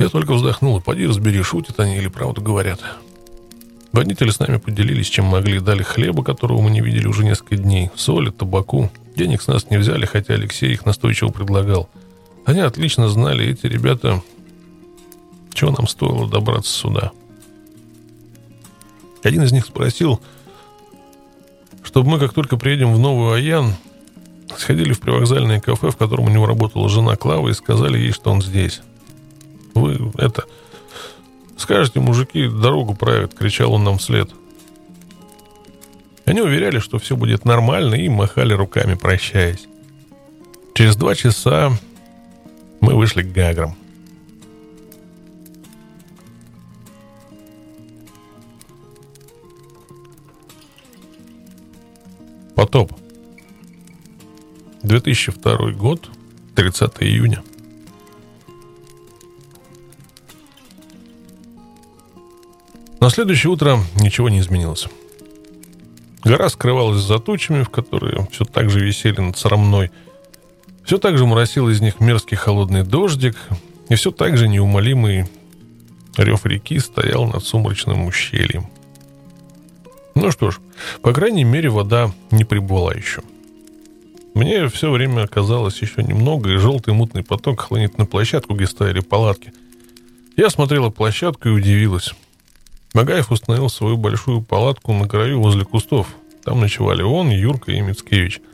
[0.00, 2.80] Я только вздохнул, поди разбери, шутят они или правду говорят.
[3.92, 5.60] Водители с нами поделились, чем могли.
[5.60, 8.90] Дали хлеба, которого мы не видели уже несколько дней, соли, табаку.
[9.14, 11.88] Денег с нас не взяли, хотя Алексей их настойчиво предлагал.
[12.46, 14.24] Они отлично знали, эти ребята,
[15.52, 17.12] чего нам стоило добраться сюда.
[19.22, 20.20] Один из них спросил,
[21.84, 23.74] чтобы мы, как только приедем в Новую Аян,
[24.56, 28.32] сходили в привокзальное кафе, в котором у него работала жена Клава, и сказали ей, что
[28.32, 28.80] он здесь.
[29.74, 30.44] Вы это...
[31.56, 34.28] Скажете, мужики дорогу правят, кричал он нам вслед.
[36.24, 39.68] Они уверяли, что все будет нормально, и махали руками, прощаясь.
[40.74, 41.70] Через два часа
[42.80, 43.76] мы вышли к Гаграм.
[52.54, 52.92] Потоп.
[54.82, 56.10] 2002 год,
[56.54, 57.42] 30 июня.
[63.00, 64.86] На следующее утро ничего не изменилось.
[66.22, 69.90] Гора скрывалась за тучами, в которые все так же висели над срамной–
[70.84, 73.36] все так же моросил из них мерзкий холодный дождик,
[73.88, 75.26] и все так же неумолимый
[76.16, 78.66] рев реки стоял над сумрачным ущельем.
[80.14, 80.58] Ну что ж,
[81.02, 83.22] по крайней мере, вода не прибыла еще.
[84.34, 89.00] Мне все время казалось еще немного, и желтый мутный поток хлынет на площадку, где стояли
[89.00, 89.52] палатки.
[90.36, 92.14] Я смотрела площадку и удивилась.
[92.94, 96.08] Магаев установил свою большую палатку на краю возле кустов.
[96.44, 98.40] Там ночевали он, Юрка и Мицкевич–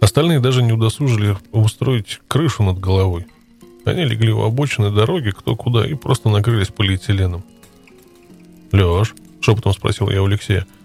[0.00, 3.26] Остальные даже не удосужили устроить крышу над головой.
[3.84, 7.44] Они легли у обочины дороги кто куда и просто накрылись полиэтиленом.
[8.72, 10.66] «Леш»,— шепотом спросил я у Алексея,—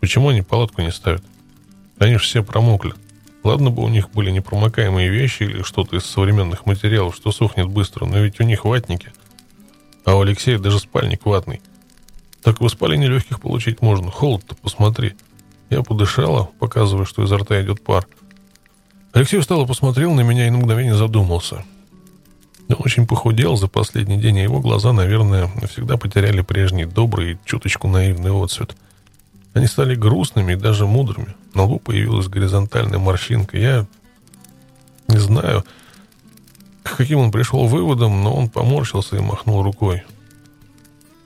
[0.00, 1.22] «почему они палатку не ставят?
[1.98, 2.94] Они же все промокли.
[3.42, 8.06] Ладно бы у них были непромокаемые вещи или что-то из современных материалов, что сухнет быстро,
[8.06, 9.12] но ведь у них ватники.
[10.04, 11.60] А у Алексея даже спальник ватный.
[12.42, 14.10] Так воспаление легких получить можно.
[14.10, 15.14] Холод-то посмотри».
[15.68, 18.06] Я подышала, показывая, что изо рта идет пар—
[19.16, 21.64] Алексей устало посмотрел на меня и на мгновение задумался.
[22.68, 27.38] Он очень похудел за последний день, и его глаза, наверное, навсегда потеряли прежний добрый и
[27.46, 28.76] чуточку наивный отцвет.
[29.56, 31.34] Они стали грустными и даже мудрыми.
[31.54, 33.56] На лбу появилась горизонтальная морщинка.
[33.56, 33.86] Я
[35.08, 35.64] не знаю,
[36.82, 40.02] к каким он пришел выводом, но он поморщился и махнул рукой.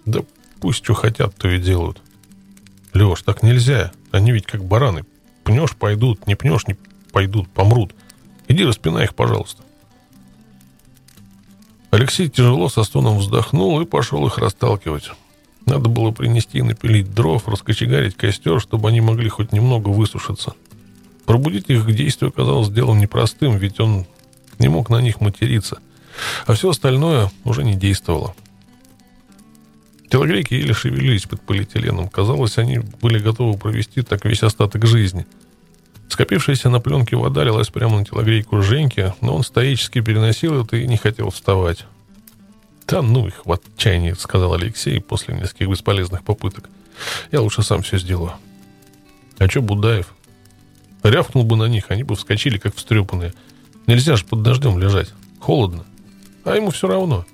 [0.05, 0.21] Да
[0.61, 2.01] пусть что хотят, то и делают.
[2.95, 3.91] Леш, так нельзя.
[4.13, 5.05] Они ведь как бараны.
[5.43, 6.77] Пнешь, пойдут, не пнешь, не
[7.11, 7.97] пойдут, помрут.
[8.47, 9.65] Иди распинай их, пожалуйста.
[11.91, 15.11] Алексей тяжело со стоном вздохнул и пошел их расталкивать.
[15.67, 20.55] Надо было принести и напилить дров, раскочегарить костер, чтобы они могли хоть немного высушиться.
[21.27, 24.07] Пробудить их к действию оказалось делом непростым, ведь он
[24.59, 25.79] не мог на них материться.
[26.47, 28.35] А все остальное уже не действовало.
[30.11, 32.09] Телогрейки еле шевелились под полиэтиленом.
[32.09, 35.27] Казалось, они были готовы провести так весь остаток жизни–
[36.11, 40.89] Скопившаяся на пленке вода лилась прямо на телогрейку Женьки, но он стоически переносил это и
[40.89, 41.87] не хотел вставать.
[42.91, 46.69] «Да ну их в отчаянии»,— сказал Алексей после нескольких бесполезных попыток.
[47.31, 48.33] «Я лучше сам все сделаю».
[49.39, 50.13] «А что Будаев?»
[51.03, 53.33] Рявкнул бы на них, они бы вскочили, как встрепанные.
[53.87, 55.09] Нельзя же под дождем лежать.
[55.39, 55.85] Холодно.
[56.45, 57.25] А ему все равно.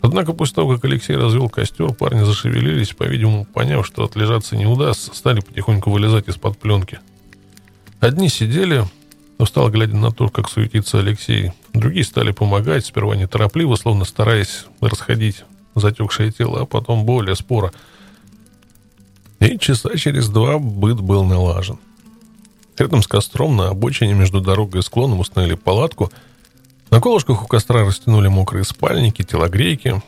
[0.00, 5.14] Однако после того, как Алексей развел костер, парни зашевелились, по-видимому, поняв, что отлежаться не удастся,
[5.14, 6.98] стали потихоньку вылезать из-под пленки—
[8.02, 8.84] Одни сидели,
[9.42, 11.52] устало глядя на то, как суетится Алексей.
[11.72, 15.44] Другие стали помогать, сперва неторопливо, словно стараясь расходить
[15.74, 17.72] затекшее тело, а потом более споро.
[19.40, 21.78] И часа через два быт был налажен.
[22.78, 26.10] Рядом с костром на обочине между дорогой и склоном установили палатку.
[26.90, 30.02] На колышках у костра растянули мокрые спальники, телогрейки.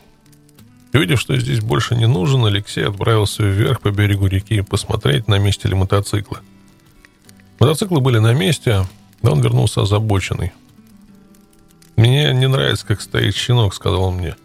[0.93, 5.69] Увидев, что здесь больше не нужен, Алексей отправился вверх по берегу реки посмотреть, на месте
[5.69, 6.39] ли мотоциклы.
[7.59, 8.87] Мотоциклы были на месте,
[9.25, 10.53] но он вернулся озабоченный.
[11.97, 14.37] «Мне не нравится, как стоит щенок»,— сказал он мне.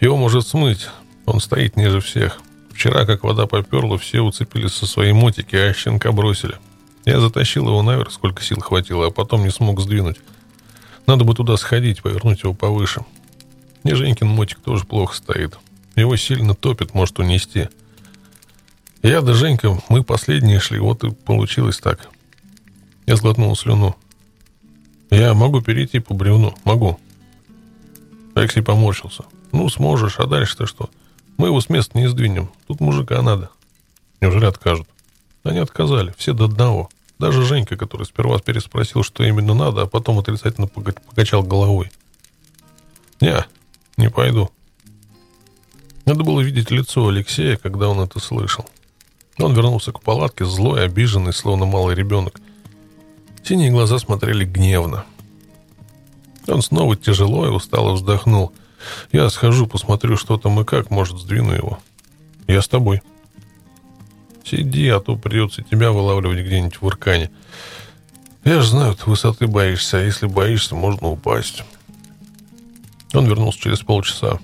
[0.00, 0.88] «Его может смыть.
[1.24, 2.40] Он стоит ниже всех.
[2.72, 6.56] Вчера, как вода поперла, все уцепились со своей мотики, а щенка бросили.
[7.04, 10.18] Я затащил его наверх, сколько сил хватило, а потом не смог сдвинуть.
[11.06, 13.04] Надо бы туда сходить, повернуть его повыше.
[13.84, 15.56] Мне Женькин мотик тоже плохо стоит.
[15.94, 17.68] Его сильно топит, может унести.
[19.00, 22.08] Я да Женька, мы последние шли, вот и получилось так.
[23.06, 23.96] Я сглотнул слюну.
[25.10, 26.98] Я могу перейти по бревну, могу.
[28.34, 29.24] Алексей поморщился.
[29.52, 30.90] Ну, сможешь, а дальше-то что?
[31.38, 32.50] Мы его с места не сдвинем.
[32.66, 33.50] Тут мужика надо.
[34.20, 34.88] Неужели откажут?
[35.44, 36.90] Они отказали, все до одного.
[37.18, 41.90] Даже Женька, который сперва переспросил, что именно надо, а потом отрицательно покачал головой.
[43.20, 43.44] «Не,
[43.96, 44.50] не пойду».
[46.04, 48.64] Надо было видеть лицо Алексея, когда он это слышал.
[49.38, 52.40] Он вернулся к палатке, злой, обиженный, словно малый ребенок.
[53.48, 55.06] Синие глаза смотрели гневно.
[56.48, 58.52] Он снова тяжело и устало вздохнул.
[59.10, 61.78] «Я схожу, посмотрю, что там и как, может, сдвину его.
[62.46, 63.00] Я с тобой».
[64.44, 67.30] Сиди, а то придется тебя вылавливать где-нибудь в Иркане.
[68.44, 71.64] Я же знаю, ты высоты боишься, а если боишься, можно упасть.
[73.14, 74.40] Он вернулся через полчаса.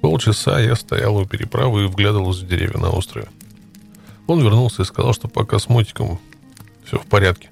[0.00, 3.28] Полчаса я стоял у переправы и вглядывался в деревья на острове.
[4.26, 6.18] Он вернулся и сказал, что пока с мотиком
[6.84, 7.51] все в порядке.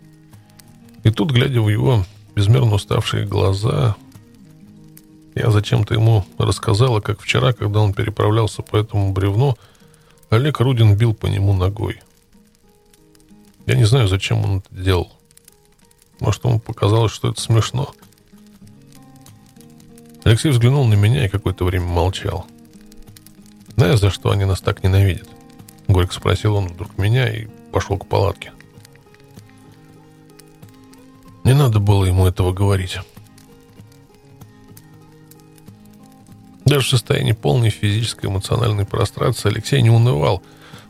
[1.02, 2.04] И тут, глядя в его
[2.34, 3.96] безмерно уставшие глаза,
[5.34, 9.56] я зачем-то ему рассказала, как вчера, когда он переправлялся по этому бревну,
[10.28, 12.00] Олег Рудин бил по нему ногой.
[13.66, 15.12] Я не знаю, зачем он это делал.
[16.18, 17.94] Может, ему показалось, что это смешно.
[20.24, 22.46] Алексей взглянул на меня и какое-то время молчал.
[23.76, 25.28] «Знаешь, за что они нас так ненавидят?»
[25.88, 28.52] Горько спросил он вдруг меня и пошел к палатке.
[31.44, 32.98] Не надо было ему этого говорить.
[36.64, 40.42] Даже в состоянии полной физической и эмоциональной прострации Алексей не унывал.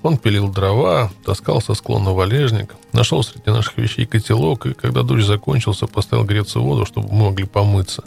[0.03, 5.27] Он пилил дрова, таскал со склона валежник, нашел среди наших вещей котелок, и когда дождь
[5.27, 8.05] закончился, поставил греться воду, чтобы мы могли помыться.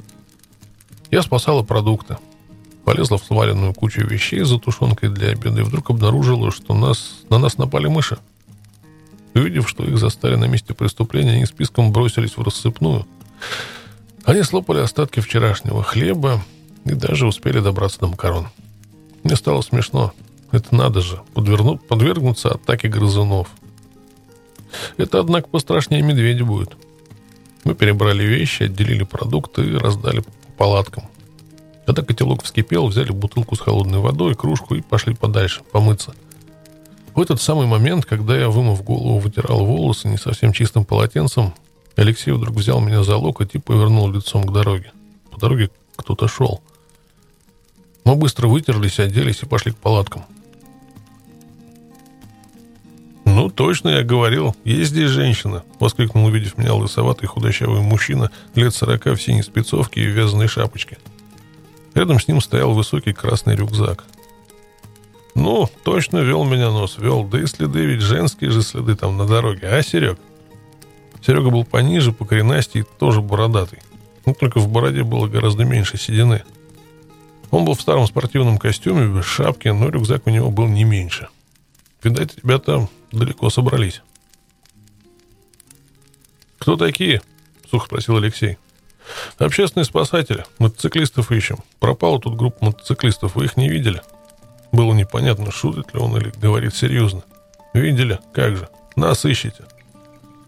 [1.12, 2.18] Я спасала продукты.
[2.86, 7.38] Полезла в сваленную кучу вещей за тушенкой для обеда и вдруг обнаружила, что нас, на
[7.38, 8.18] нас напали мыши.
[9.34, 13.08] Увидев, что их застали на месте преступления, они списком бросились в рассыпную.
[14.26, 16.42] Они слопали остатки вчерашнего хлеба,
[16.86, 18.48] и даже успели добраться до макарон.
[19.24, 20.14] Мне стало смешно.
[20.52, 23.48] Это надо же, подверну, подвергнуться атаке грызунов.
[24.98, 26.76] Это, однако, пострашнее медведя будет.
[27.64, 30.24] Мы перебрали вещи, отделили продукты и раздали
[30.58, 31.06] палаткам.
[31.86, 36.14] Когда котелок вскипел, взяли бутылку с холодной водой, кружку и пошли подальше, помыться.
[37.16, 41.54] В этот самый момент, когда я, вымыв голову, вытирал волосы не совсем чистым полотенцем,
[41.96, 44.92] Алексей вдруг взял меня за локоть и повернул лицом к дороге.
[45.30, 46.62] По дороге кто-то шел—
[48.04, 50.26] мы быстро вытерлись, оделись и пошли к палаткам.
[53.26, 59.16] «Ну, точно я говорил, есть здесь женщина!»— воскликнул, увидев меня лысоватый худощавый мужчина лет сорока
[59.16, 60.98] в синей спецовке и вязаной шапочке.
[61.94, 64.04] Рядом с ним стоял высокий красный рюкзак.
[65.36, 69.26] «Ну, точно вел меня нос, вел, да и следы ведь женские же следы там на
[69.26, 70.20] дороге, а, Серег?»
[71.26, 73.80] Серега был пониже, по коренасти и тоже бородатый.
[74.26, 76.44] Но только в бороде было гораздо меньше седины.
[77.50, 81.30] Он был в старом спортивном костюме, без шапки, но рюкзак у него был не меньше.
[82.02, 84.02] Видать, ребята далеко собрались.
[86.58, 87.22] «Кто такие?»—
[87.70, 88.58] сухо спросил Алексей.
[89.38, 90.46] «Общественные спасатели.
[90.60, 91.58] Мотоциклистов ищем.
[91.80, 93.36] Пропала тут группа мотоциклистов.
[93.36, 94.02] Вы их не видели?»
[94.74, 97.24] Было непонятно, шутит ли он или говорит серьезно.
[97.74, 98.20] «Видели?
[98.34, 98.68] Как же?
[98.98, 99.64] Нас ищете».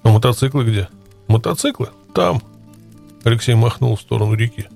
[0.04, 0.90] «А мотоциклы где?»
[1.28, 1.90] «Мотоциклы?
[2.14, 2.42] Там».
[3.24, 4.68] Алексей махнул в сторону реки.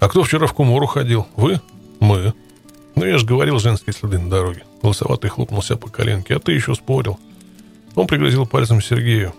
[0.00, 1.28] А кто вчера в Кумору ходил?
[1.36, 1.60] Вы?
[2.00, 2.32] Мы.
[2.94, 4.64] Ну, я же говорил, женские следы на дороге.
[4.82, 6.36] Голосоватый хлопнулся по коленке.
[6.36, 7.20] А ты еще спорил.
[7.94, 9.34] Он пригрозил пальцем Сергею.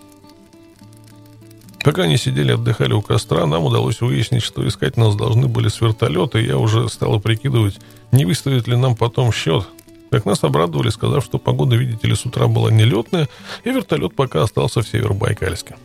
[1.82, 5.80] Пока они сидели, отдыхали у костра, нам удалось выяснить, что искать нас должны были с
[5.80, 7.80] вертолета, и я уже стала прикидывать,
[8.12, 9.66] не выставит ли нам потом счет.
[10.10, 13.28] как нас обрадовали, сказав, что погода, видите ли, с утра была нелетная,
[13.64, 15.76] и вертолет пока остался в Северобайкальске.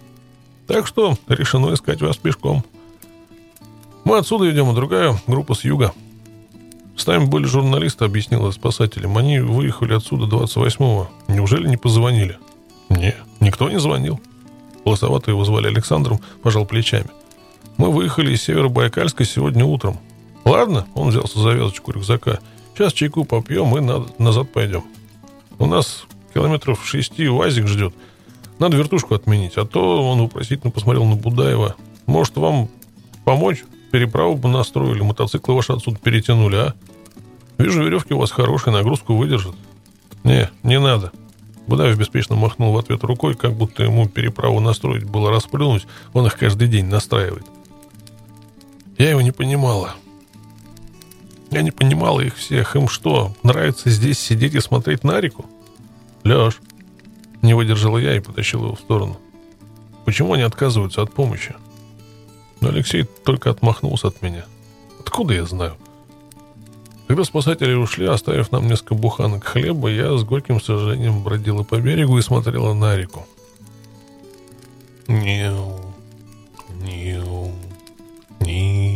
[0.68, 2.64] Так что решено искать вас пешком.
[4.04, 5.94] Мы отсюда идем, а другая группа с юга.
[6.98, 9.18] С нами были журналисты, объяснила спасателям.
[9.18, 11.10] Они выехали отсюда 28-го.
[11.30, 12.38] Неужели не позвонили?
[12.90, 14.20] Не, никто не звонил.
[14.84, 17.10] Полосоватый его звали Александром, пожал плечами.
[17.78, 20.00] Мы выехали из Северобайкальска сегодня утром.
[20.48, 22.40] Ладно, он взялся за вязочку рюкзака–
[22.78, 24.84] Сейчас чайку попьем и назад пойдем.
[25.58, 27.92] У нас километров шести УАЗик ждет.
[28.60, 29.58] Надо вертушку отменить.
[29.58, 31.76] А то он вопросительно посмотрел на Будаева.
[32.06, 32.70] Может, вам
[33.26, 33.64] помочь?
[33.90, 36.74] Переправу бы настроили, мотоциклы ваши отсюда перетянули, а?
[37.58, 39.56] Вижу, веревки у вас хорошие, нагрузку выдержат.
[40.24, 41.12] Не, не надо.
[41.66, 45.88] Будаев беспечно махнул в ответ рукой, как будто ему переправу настроить было расплюнуть.
[46.14, 47.48] Он их каждый день настраивает.
[49.00, 49.96] Я его не понимала.
[51.50, 52.76] Я не понимала их всех.
[52.76, 55.46] Им что, нравится здесь сидеть и смотреть на реку?
[56.24, 56.60] Леш,
[57.42, 59.18] не выдержала я и потащила его в сторону.
[60.06, 61.56] Почему они отказываются от помощи?
[62.60, 64.46] Но Алексей только отмахнулся от меня.
[65.00, 65.78] Откуда я знаю?
[67.08, 72.18] Когда спасатели ушли, оставив нам несколько буханок хлеба, я с горьким сожалением бродила по берегу
[72.18, 73.26] и смотрела на реку.
[75.08, 75.80] Неу,
[76.82, 77.54] неу,
[78.42, 78.87] неу.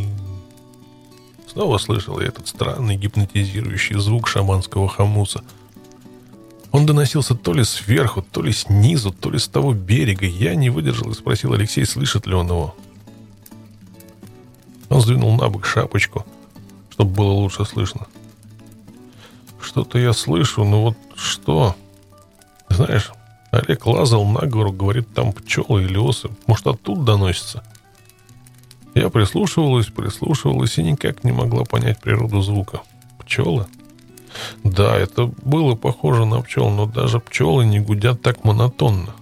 [1.51, 5.43] Снова слышал я этот странный гипнотизирующий звук шаманского хамуса.
[6.71, 10.25] Он доносился то ли сверху, то ли снизу, то ли с того берега.
[10.25, 12.73] Я не выдержал и спросил Алексей, слышит ли он его.
[14.87, 16.25] Он сдвинул на бок шапочку,
[16.89, 18.07] чтобы было лучше слышно.
[19.59, 21.75] Что-то я слышу, но вот что?
[22.69, 23.11] Знаешь,
[23.51, 26.29] Олег лазал на гору, говорит, там пчелы или осы.
[26.47, 27.61] Может, оттуда доносится?
[28.93, 32.81] Я прислушивалась, прислушивалась и никак не могла понять природу звука.
[33.19, 33.67] Пчелы?
[34.63, 39.15] Да, это было похоже на пчел, но даже пчелы не гудят так монотонно.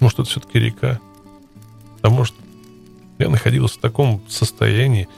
[0.00, 0.98] Может, это все-таки река?
[2.02, 2.34] А может,
[3.18, 5.08] я находилась в таком состоянии,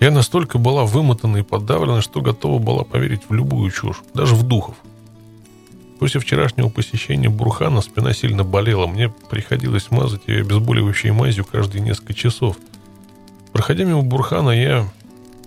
[0.00, 4.42] я настолько была вымотана и подавлена, что готова была поверить в любую чушь, даже в
[4.42, 4.76] духов.
[6.00, 8.86] После вчерашнего посещения Бурхана спина сильно болела.
[8.86, 12.56] Мне приходилось мазать ее обезболивающей мазью каждые несколько часов–
[13.54, 14.88] Проходя мимо Бурхана, я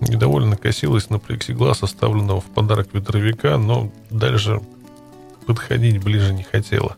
[0.00, 4.62] недовольно косилась на плексиглаз, оставленного в подарок ветровика, но дальше
[5.46, 6.96] подходить ближе не хотела.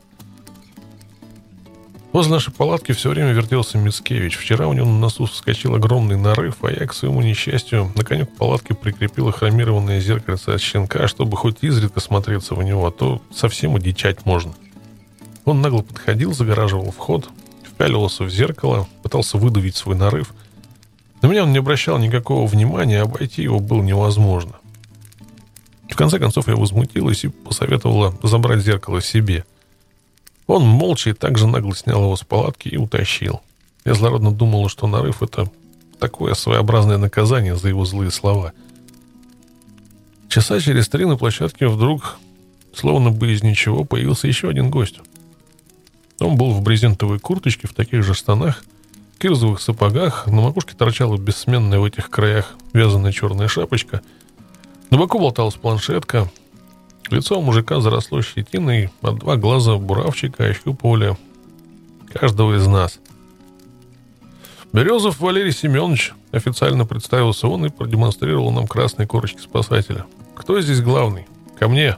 [2.12, 4.37] Возле нашей палатки все время вертелся Мицкевич.
[4.37, 8.31] Вчера у него на носу вскочил огромный нарыв, а я, к своему несчастью, на конек
[8.37, 13.74] палатки прикрепила хромированное зеркальце от щенка, чтобы хоть изредка смотреться в него, а то совсем
[13.74, 14.53] удичать можно.
[15.45, 17.28] Он нагло подходил, загораживал вход,
[17.65, 20.32] впяливался в зеркало, пытался выдавить свой нарыв—
[21.22, 24.55] на меня он не обращал никакого внимания, обойти его было невозможно.
[25.88, 29.44] В конце концов я возмутилась и посоветовала забрать зеркало себе.
[30.47, 33.40] Он молча и также нагло снял его с палатки и утащил.
[33.84, 35.51] Я злорадно думала, что нарыв— это
[35.98, 38.52] такое своеобразное наказание за его злые слова.
[40.28, 42.18] Часа через три на площадке вдруг,
[42.72, 45.01] словно бы из ничего, появился еще один гость.
[46.20, 48.64] Он был в брезентовой курточке, в таких же штанах—
[49.20, 54.01] кирзовых сапогах, на макушке торчала бессменная в этих краях вязаная черная шапочка.
[54.88, 56.30] На боку болталась планшетка.
[57.10, 61.18] Лицо мужика заросло щетиной, а два глаза буравчика ощупывали
[62.12, 62.98] каждого из нас.
[64.72, 70.06] Березов Валерий Семенович официально представился он и продемонстрировал нам красные корочки спасателя.
[70.34, 71.26] Кто здесь главный?
[71.59, 71.97] Ко мне.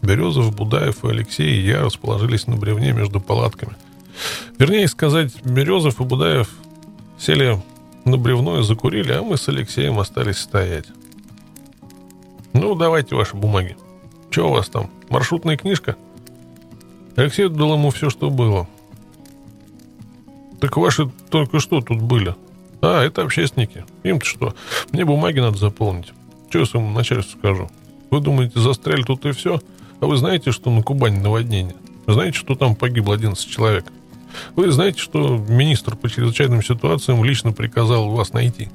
[0.00, 3.76] Березов, Будаев и Алексей и я расположились на бревне между палатками–
[4.58, 6.50] Вернее сказать, Березов и Будаев
[7.18, 7.60] сели
[8.04, 10.86] на бревно и закурили, а мы с Алексеем остались стоять.
[12.52, 13.76] «Ну, давайте ваши бумаги.
[14.30, 15.96] Что у вас там, маршрутная книжка?»
[17.16, 18.68] Алексей отдал ему все, что было.
[20.60, 22.34] «Так ваши только что тут были?»
[22.82, 23.84] «А, это общественники.
[24.02, 24.54] Им-то что?
[24.92, 26.12] Мне бумаги надо заполнить.
[26.48, 27.70] Что я своему начальству скажу?
[28.10, 29.60] Вы думаете, застряли тут и все?
[30.00, 31.76] А вы знаете, что на Кубани наводнение?
[32.06, 33.84] Знаете, что там погибло 11 человек?»
[34.56, 38.68] Вы знаете, что министр по чрезвычайным ситуациям лично приказал вас найти?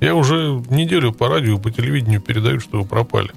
[0.00, 3.30] Я уже неделю по радио по телевидению передаю, что вы пропали.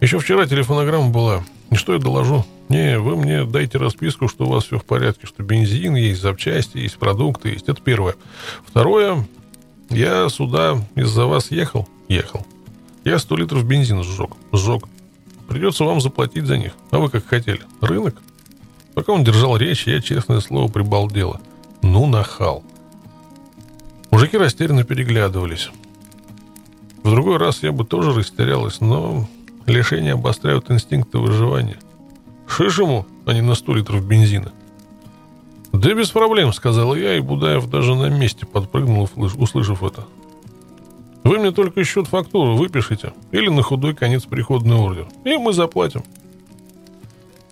[0.00, 1.44] Еще вчера телефонограмма была.
[1.70, 2.44] И что я доложу?
[2.68, 6.78] Не, вы мне дайте расписку, что у вас все в порядке, что бензин есть, запчасти
[6.78, 7.68] есть, продукты есть.
[7.68, 8.14] Это первое.
[8.64, 9.26] Второе,
[9.88, 11.88] я сюда из-за вас ехал?
[12.08, 12.46] Ехал.
[13.04, 14.30] Я сто литров бензина сжег.
[14.52, 14.84] Сжег.
[15.48, 16.72] Придется вам заплатить за них.
[16.90, 17.60] А вы как хотели?
[17.80, 18.20] Рынок?
[19.00, 21.40] Пока он держал речь, я, честное слово, прибалдела.
[21.80, 22.62] Ну, нахал.
[24.10, 25.70] Мужики растерянно переглядывались.
[27.02, 29.26] В другой раз я бы тоже растерялась, но
[29.64, 31.78] лишения обостряют инстинкты выживания.
[32.46, 34.52] Шиш ему, а не на 100 литров бензина.
[35.72, 40.04] «Да без проблем»,— сказал я, и Будаев даже на месте подпрыгнул, услышав это.
[41.24, 46.02] «Вы мне только счет фактуру выпишите, или на худой конец приходный ордер, и мы заплатим».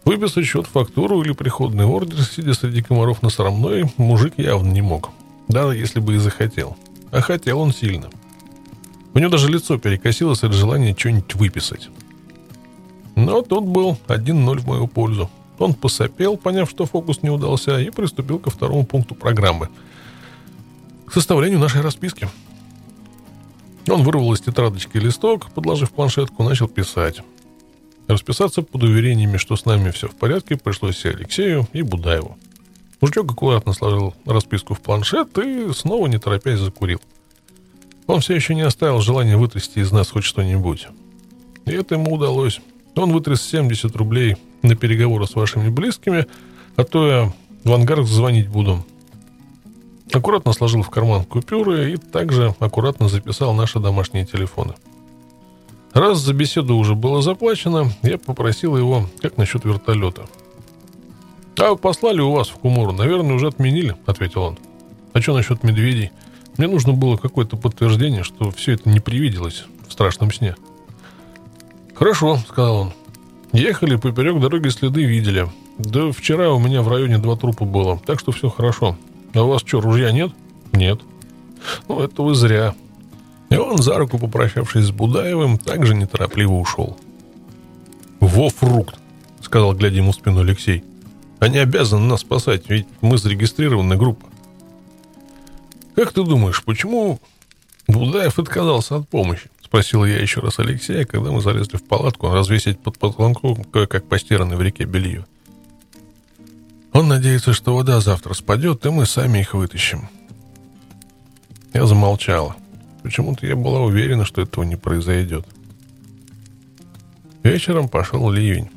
[0.09, 5.11] Выписать счет фактуру или приходный ордер, сидя среди комаров на срамной, мужик явно не мог.
[5.49, 6.79] Даже если бы и захотел.
[7.11, 8.09] А хотел он сильно.
[9.13, 11.91] У него даже лицо перекосилось от желания что-нибудь выписать.
[13.17, 15.31] Но тут был 1-0 в мою пользу.
[15.59, 19.69] Он посопел, поняв, что фокус не удался, и приступил ко второму пункту программы.
[21.05, 22.31] К составлению нашей расписки.
[23.91, 27.21] Он вырвал из тетрадочки листок, подложив планшетку, начал писать.
[28.09, 32.39] Расписаться под уверениями, что с нами все в порядке, пришлось и Алексею, и Будаеву.
[33.03, 37.01] Мужичок аккуратно сложил расписку в планшет и снова, не торопясь, закурил.
[38.07, 40.89] Он все еще не оставил желания вытрясти из нас хоть что-нибудь.
[41.67, 42.61] И это ему удалось.
[42.97, 46.27] Он вытряс 70 рублей на переговоры с вашими близкими,
[46.77, 47.33] а то я
[47.63, 48.85] в ангар звонить буду.
[50.11, 54.75] Аккуратно сложил в карман купюры и также аккуратно записал наши домашние телефоны.
[55.93, 60.27] Раз за беседу уже было заплачено, я попросил его, как насчет вертолета.
[61.59, 64.59] «А послали у вас в Кумуру, наверное, уже отменили»,— ответил он.
[65.13, 66.13] «А что насчет медведей?
[66.57, 70.55] Мне нужно было какое-то подтверждение, что все это не привиделось в страшном сне».
[71.95, 72.93] «Хорошо»,— сказал он.
[73.53, 75.49] Ехали поперек дороги, следы видели.
[75.79, 78.97] Да вчера у меня в районе два трупа было, так что все хорошо.
[79.35, 80.33] А у вас что, ружья нет?
[80.73, 81.01] Нет.
[81.89, 82.75] Ну, это вы зря.
[83.51, 86.99] И он, за руку попрощавшись с Будаевым, также неторопливо ушел.
[88.21, 88.97] «Во фрукт!»—
[89.41, 90.85] сказал, глядя ему в спину Алексей.
[91.39, 94.27] «Они обязаны нас спасать, ведь мы зарегистрированная группа».
[95.95, 97.21] «Как ты думаешь, почему
[97.87, 102.81] Будаев отказался от помощи?» Спросил я еще раз Алексея, когда мы залезли в палатку развесить
[102.81, 105.27] под потолком кое-как постиранное в реке белье.
[106.95, 110.09] Он надеется, что вода завтра спадет, и мы сами их вытащим.
[111.75, 112.57] Я замолчала.
[113.09, 115.47] Почему-то я была уверена, что этого не произойдет.
[117.43, 118.69] Вечером пошел ливень.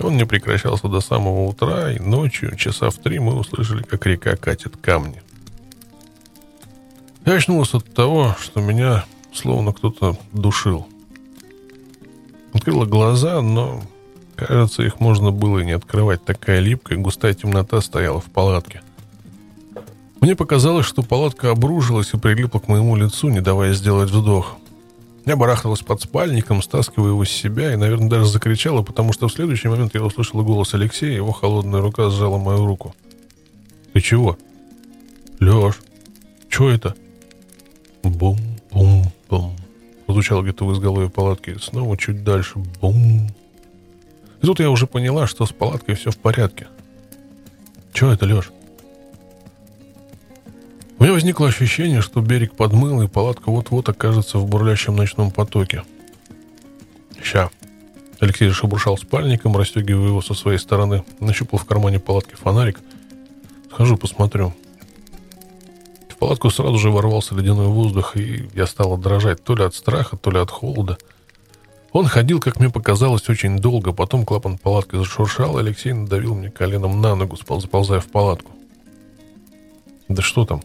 [0.00, 4.34] Он не прекращался до самого утра, и ночью, часа в три, мы услышали, как река
[4.36, 5.20] катит камни.
[7.26, 10.88] Я очнулась от того, что меня словно кто-то душил.
[12.54, 13.82] Открыла глаза, но,
[14.36, 16.24] кажется, их можно было и не открывать.
[16.24, 18.80] Такая липкая, густая темнота стояла в палатке.
[20.20, 24.56] Мне показалось, что палатка обрушилась и прилипла к моему лицу, не давая сделать вдох.
[25.26, 29.32] Я барахталась под спальником, стаскивая его с себя и, наверное, даже закричала, потому что в
[29.32, 32.94] следующий момент я услышала голос Алексея, его холодная рука сжала мою руку.
[33.92, 34.38] «Ты чего?»
[35.38, 35.78] «Леш,
[36.48, 36.94] что это?»
[38.02, 38.38] «Бум,
[38.72, 39.54] бум, Бум.
[40.08, 41.56] Звучало где-то в изголовье палатки.
[41.60, 42.58] Снова чуть дальше.
[42.80, 43.28] Бум.
[44.40, 46.68] И тут я уже поняла, что с палаткой все в порядке.
[47.92, 48.50] Че это, Леш?
[50.98, 55.84] У меня возникло ощущение, что берег подмыл, и палатка вот-вот окажется в бурлящем ночном потоке.
[57.22, 57.50] Ща.
[58.20, 61.04] Алексей шебуршал спальником, расстегивая его со своей стороны.
[61.20, 62.80] Нащупал в кармане палатки фонарик.
[63.70, 64.52] Схожу, посмотрю
[66.18, 70.30] палатку сразу же ворвался ледяной воздух, и я стала дрожать то ли от страха, то
[70.30, 70.98] ли от холода.
[71.92, 76.50] Он ходил, как мне показалось, очень долго, потом клапан палатки зашуршал, и Алексей надавил мне
[76.50, 78.52] коленом на ногу, заползая в палатку.
[80.08, 80.62] Да что там?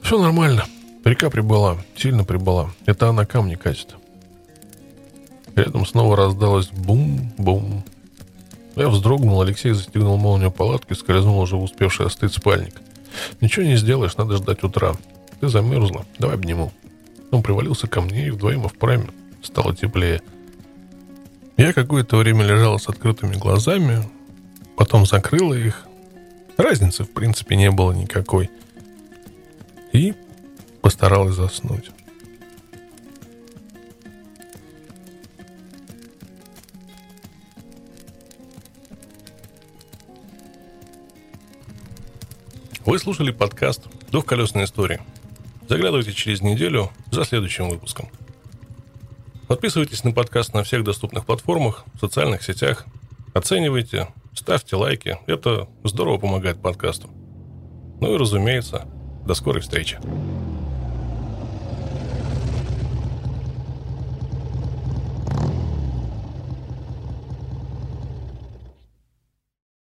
[0.00, 0.64] Все нормально.
[1.04, 2.70] Река прибыла, сильно прибыла.
[2.86, 3.94] Это она камни катит.
[5.54, 7.84] Рядом снова раздалось бум-бум.
[8.76, 12.74] Я вздрогнул, Алексей застегнул молнию палатки, скользнул уже успевший остыть спальник.
[13.40, 14.94] Ничего не сделаешь, надо ждать утра.
[15.40, 16.72] Ты замерзла, давай обниму.
[17.30, 19.06] Он привалился ко мне и вдвоем и впрямь
[19.42, 20.22] стало теплее.
[21.56, 24.08] Я какое-то время лежала с открытыми глазами,
[24.76, 25.86] потом закрыла их.
[26.56, 28.50] Разницы, в принципе, не было никакой.
[29.92, 30.14] И
[30.82, 31.90] постаралась заснуть.
[42.84, 45.00] Вы слушали подкаст «Двухколесная история».
[45.68, 48.08] Заглядывайте через неделю за следующим выпуском.
[49.46, 52.86] Подписывайтесь на подкаст на всех доступных платформах, в социальных сетях.
[53.34, 55.18] Оценивайте, ставьте лайки.
[55.26, 57.08] Это здорово помогает подкасту.
[58.00, 58.86] Ну и, разумеется,
[59.28, 59.98] до скорой встречи.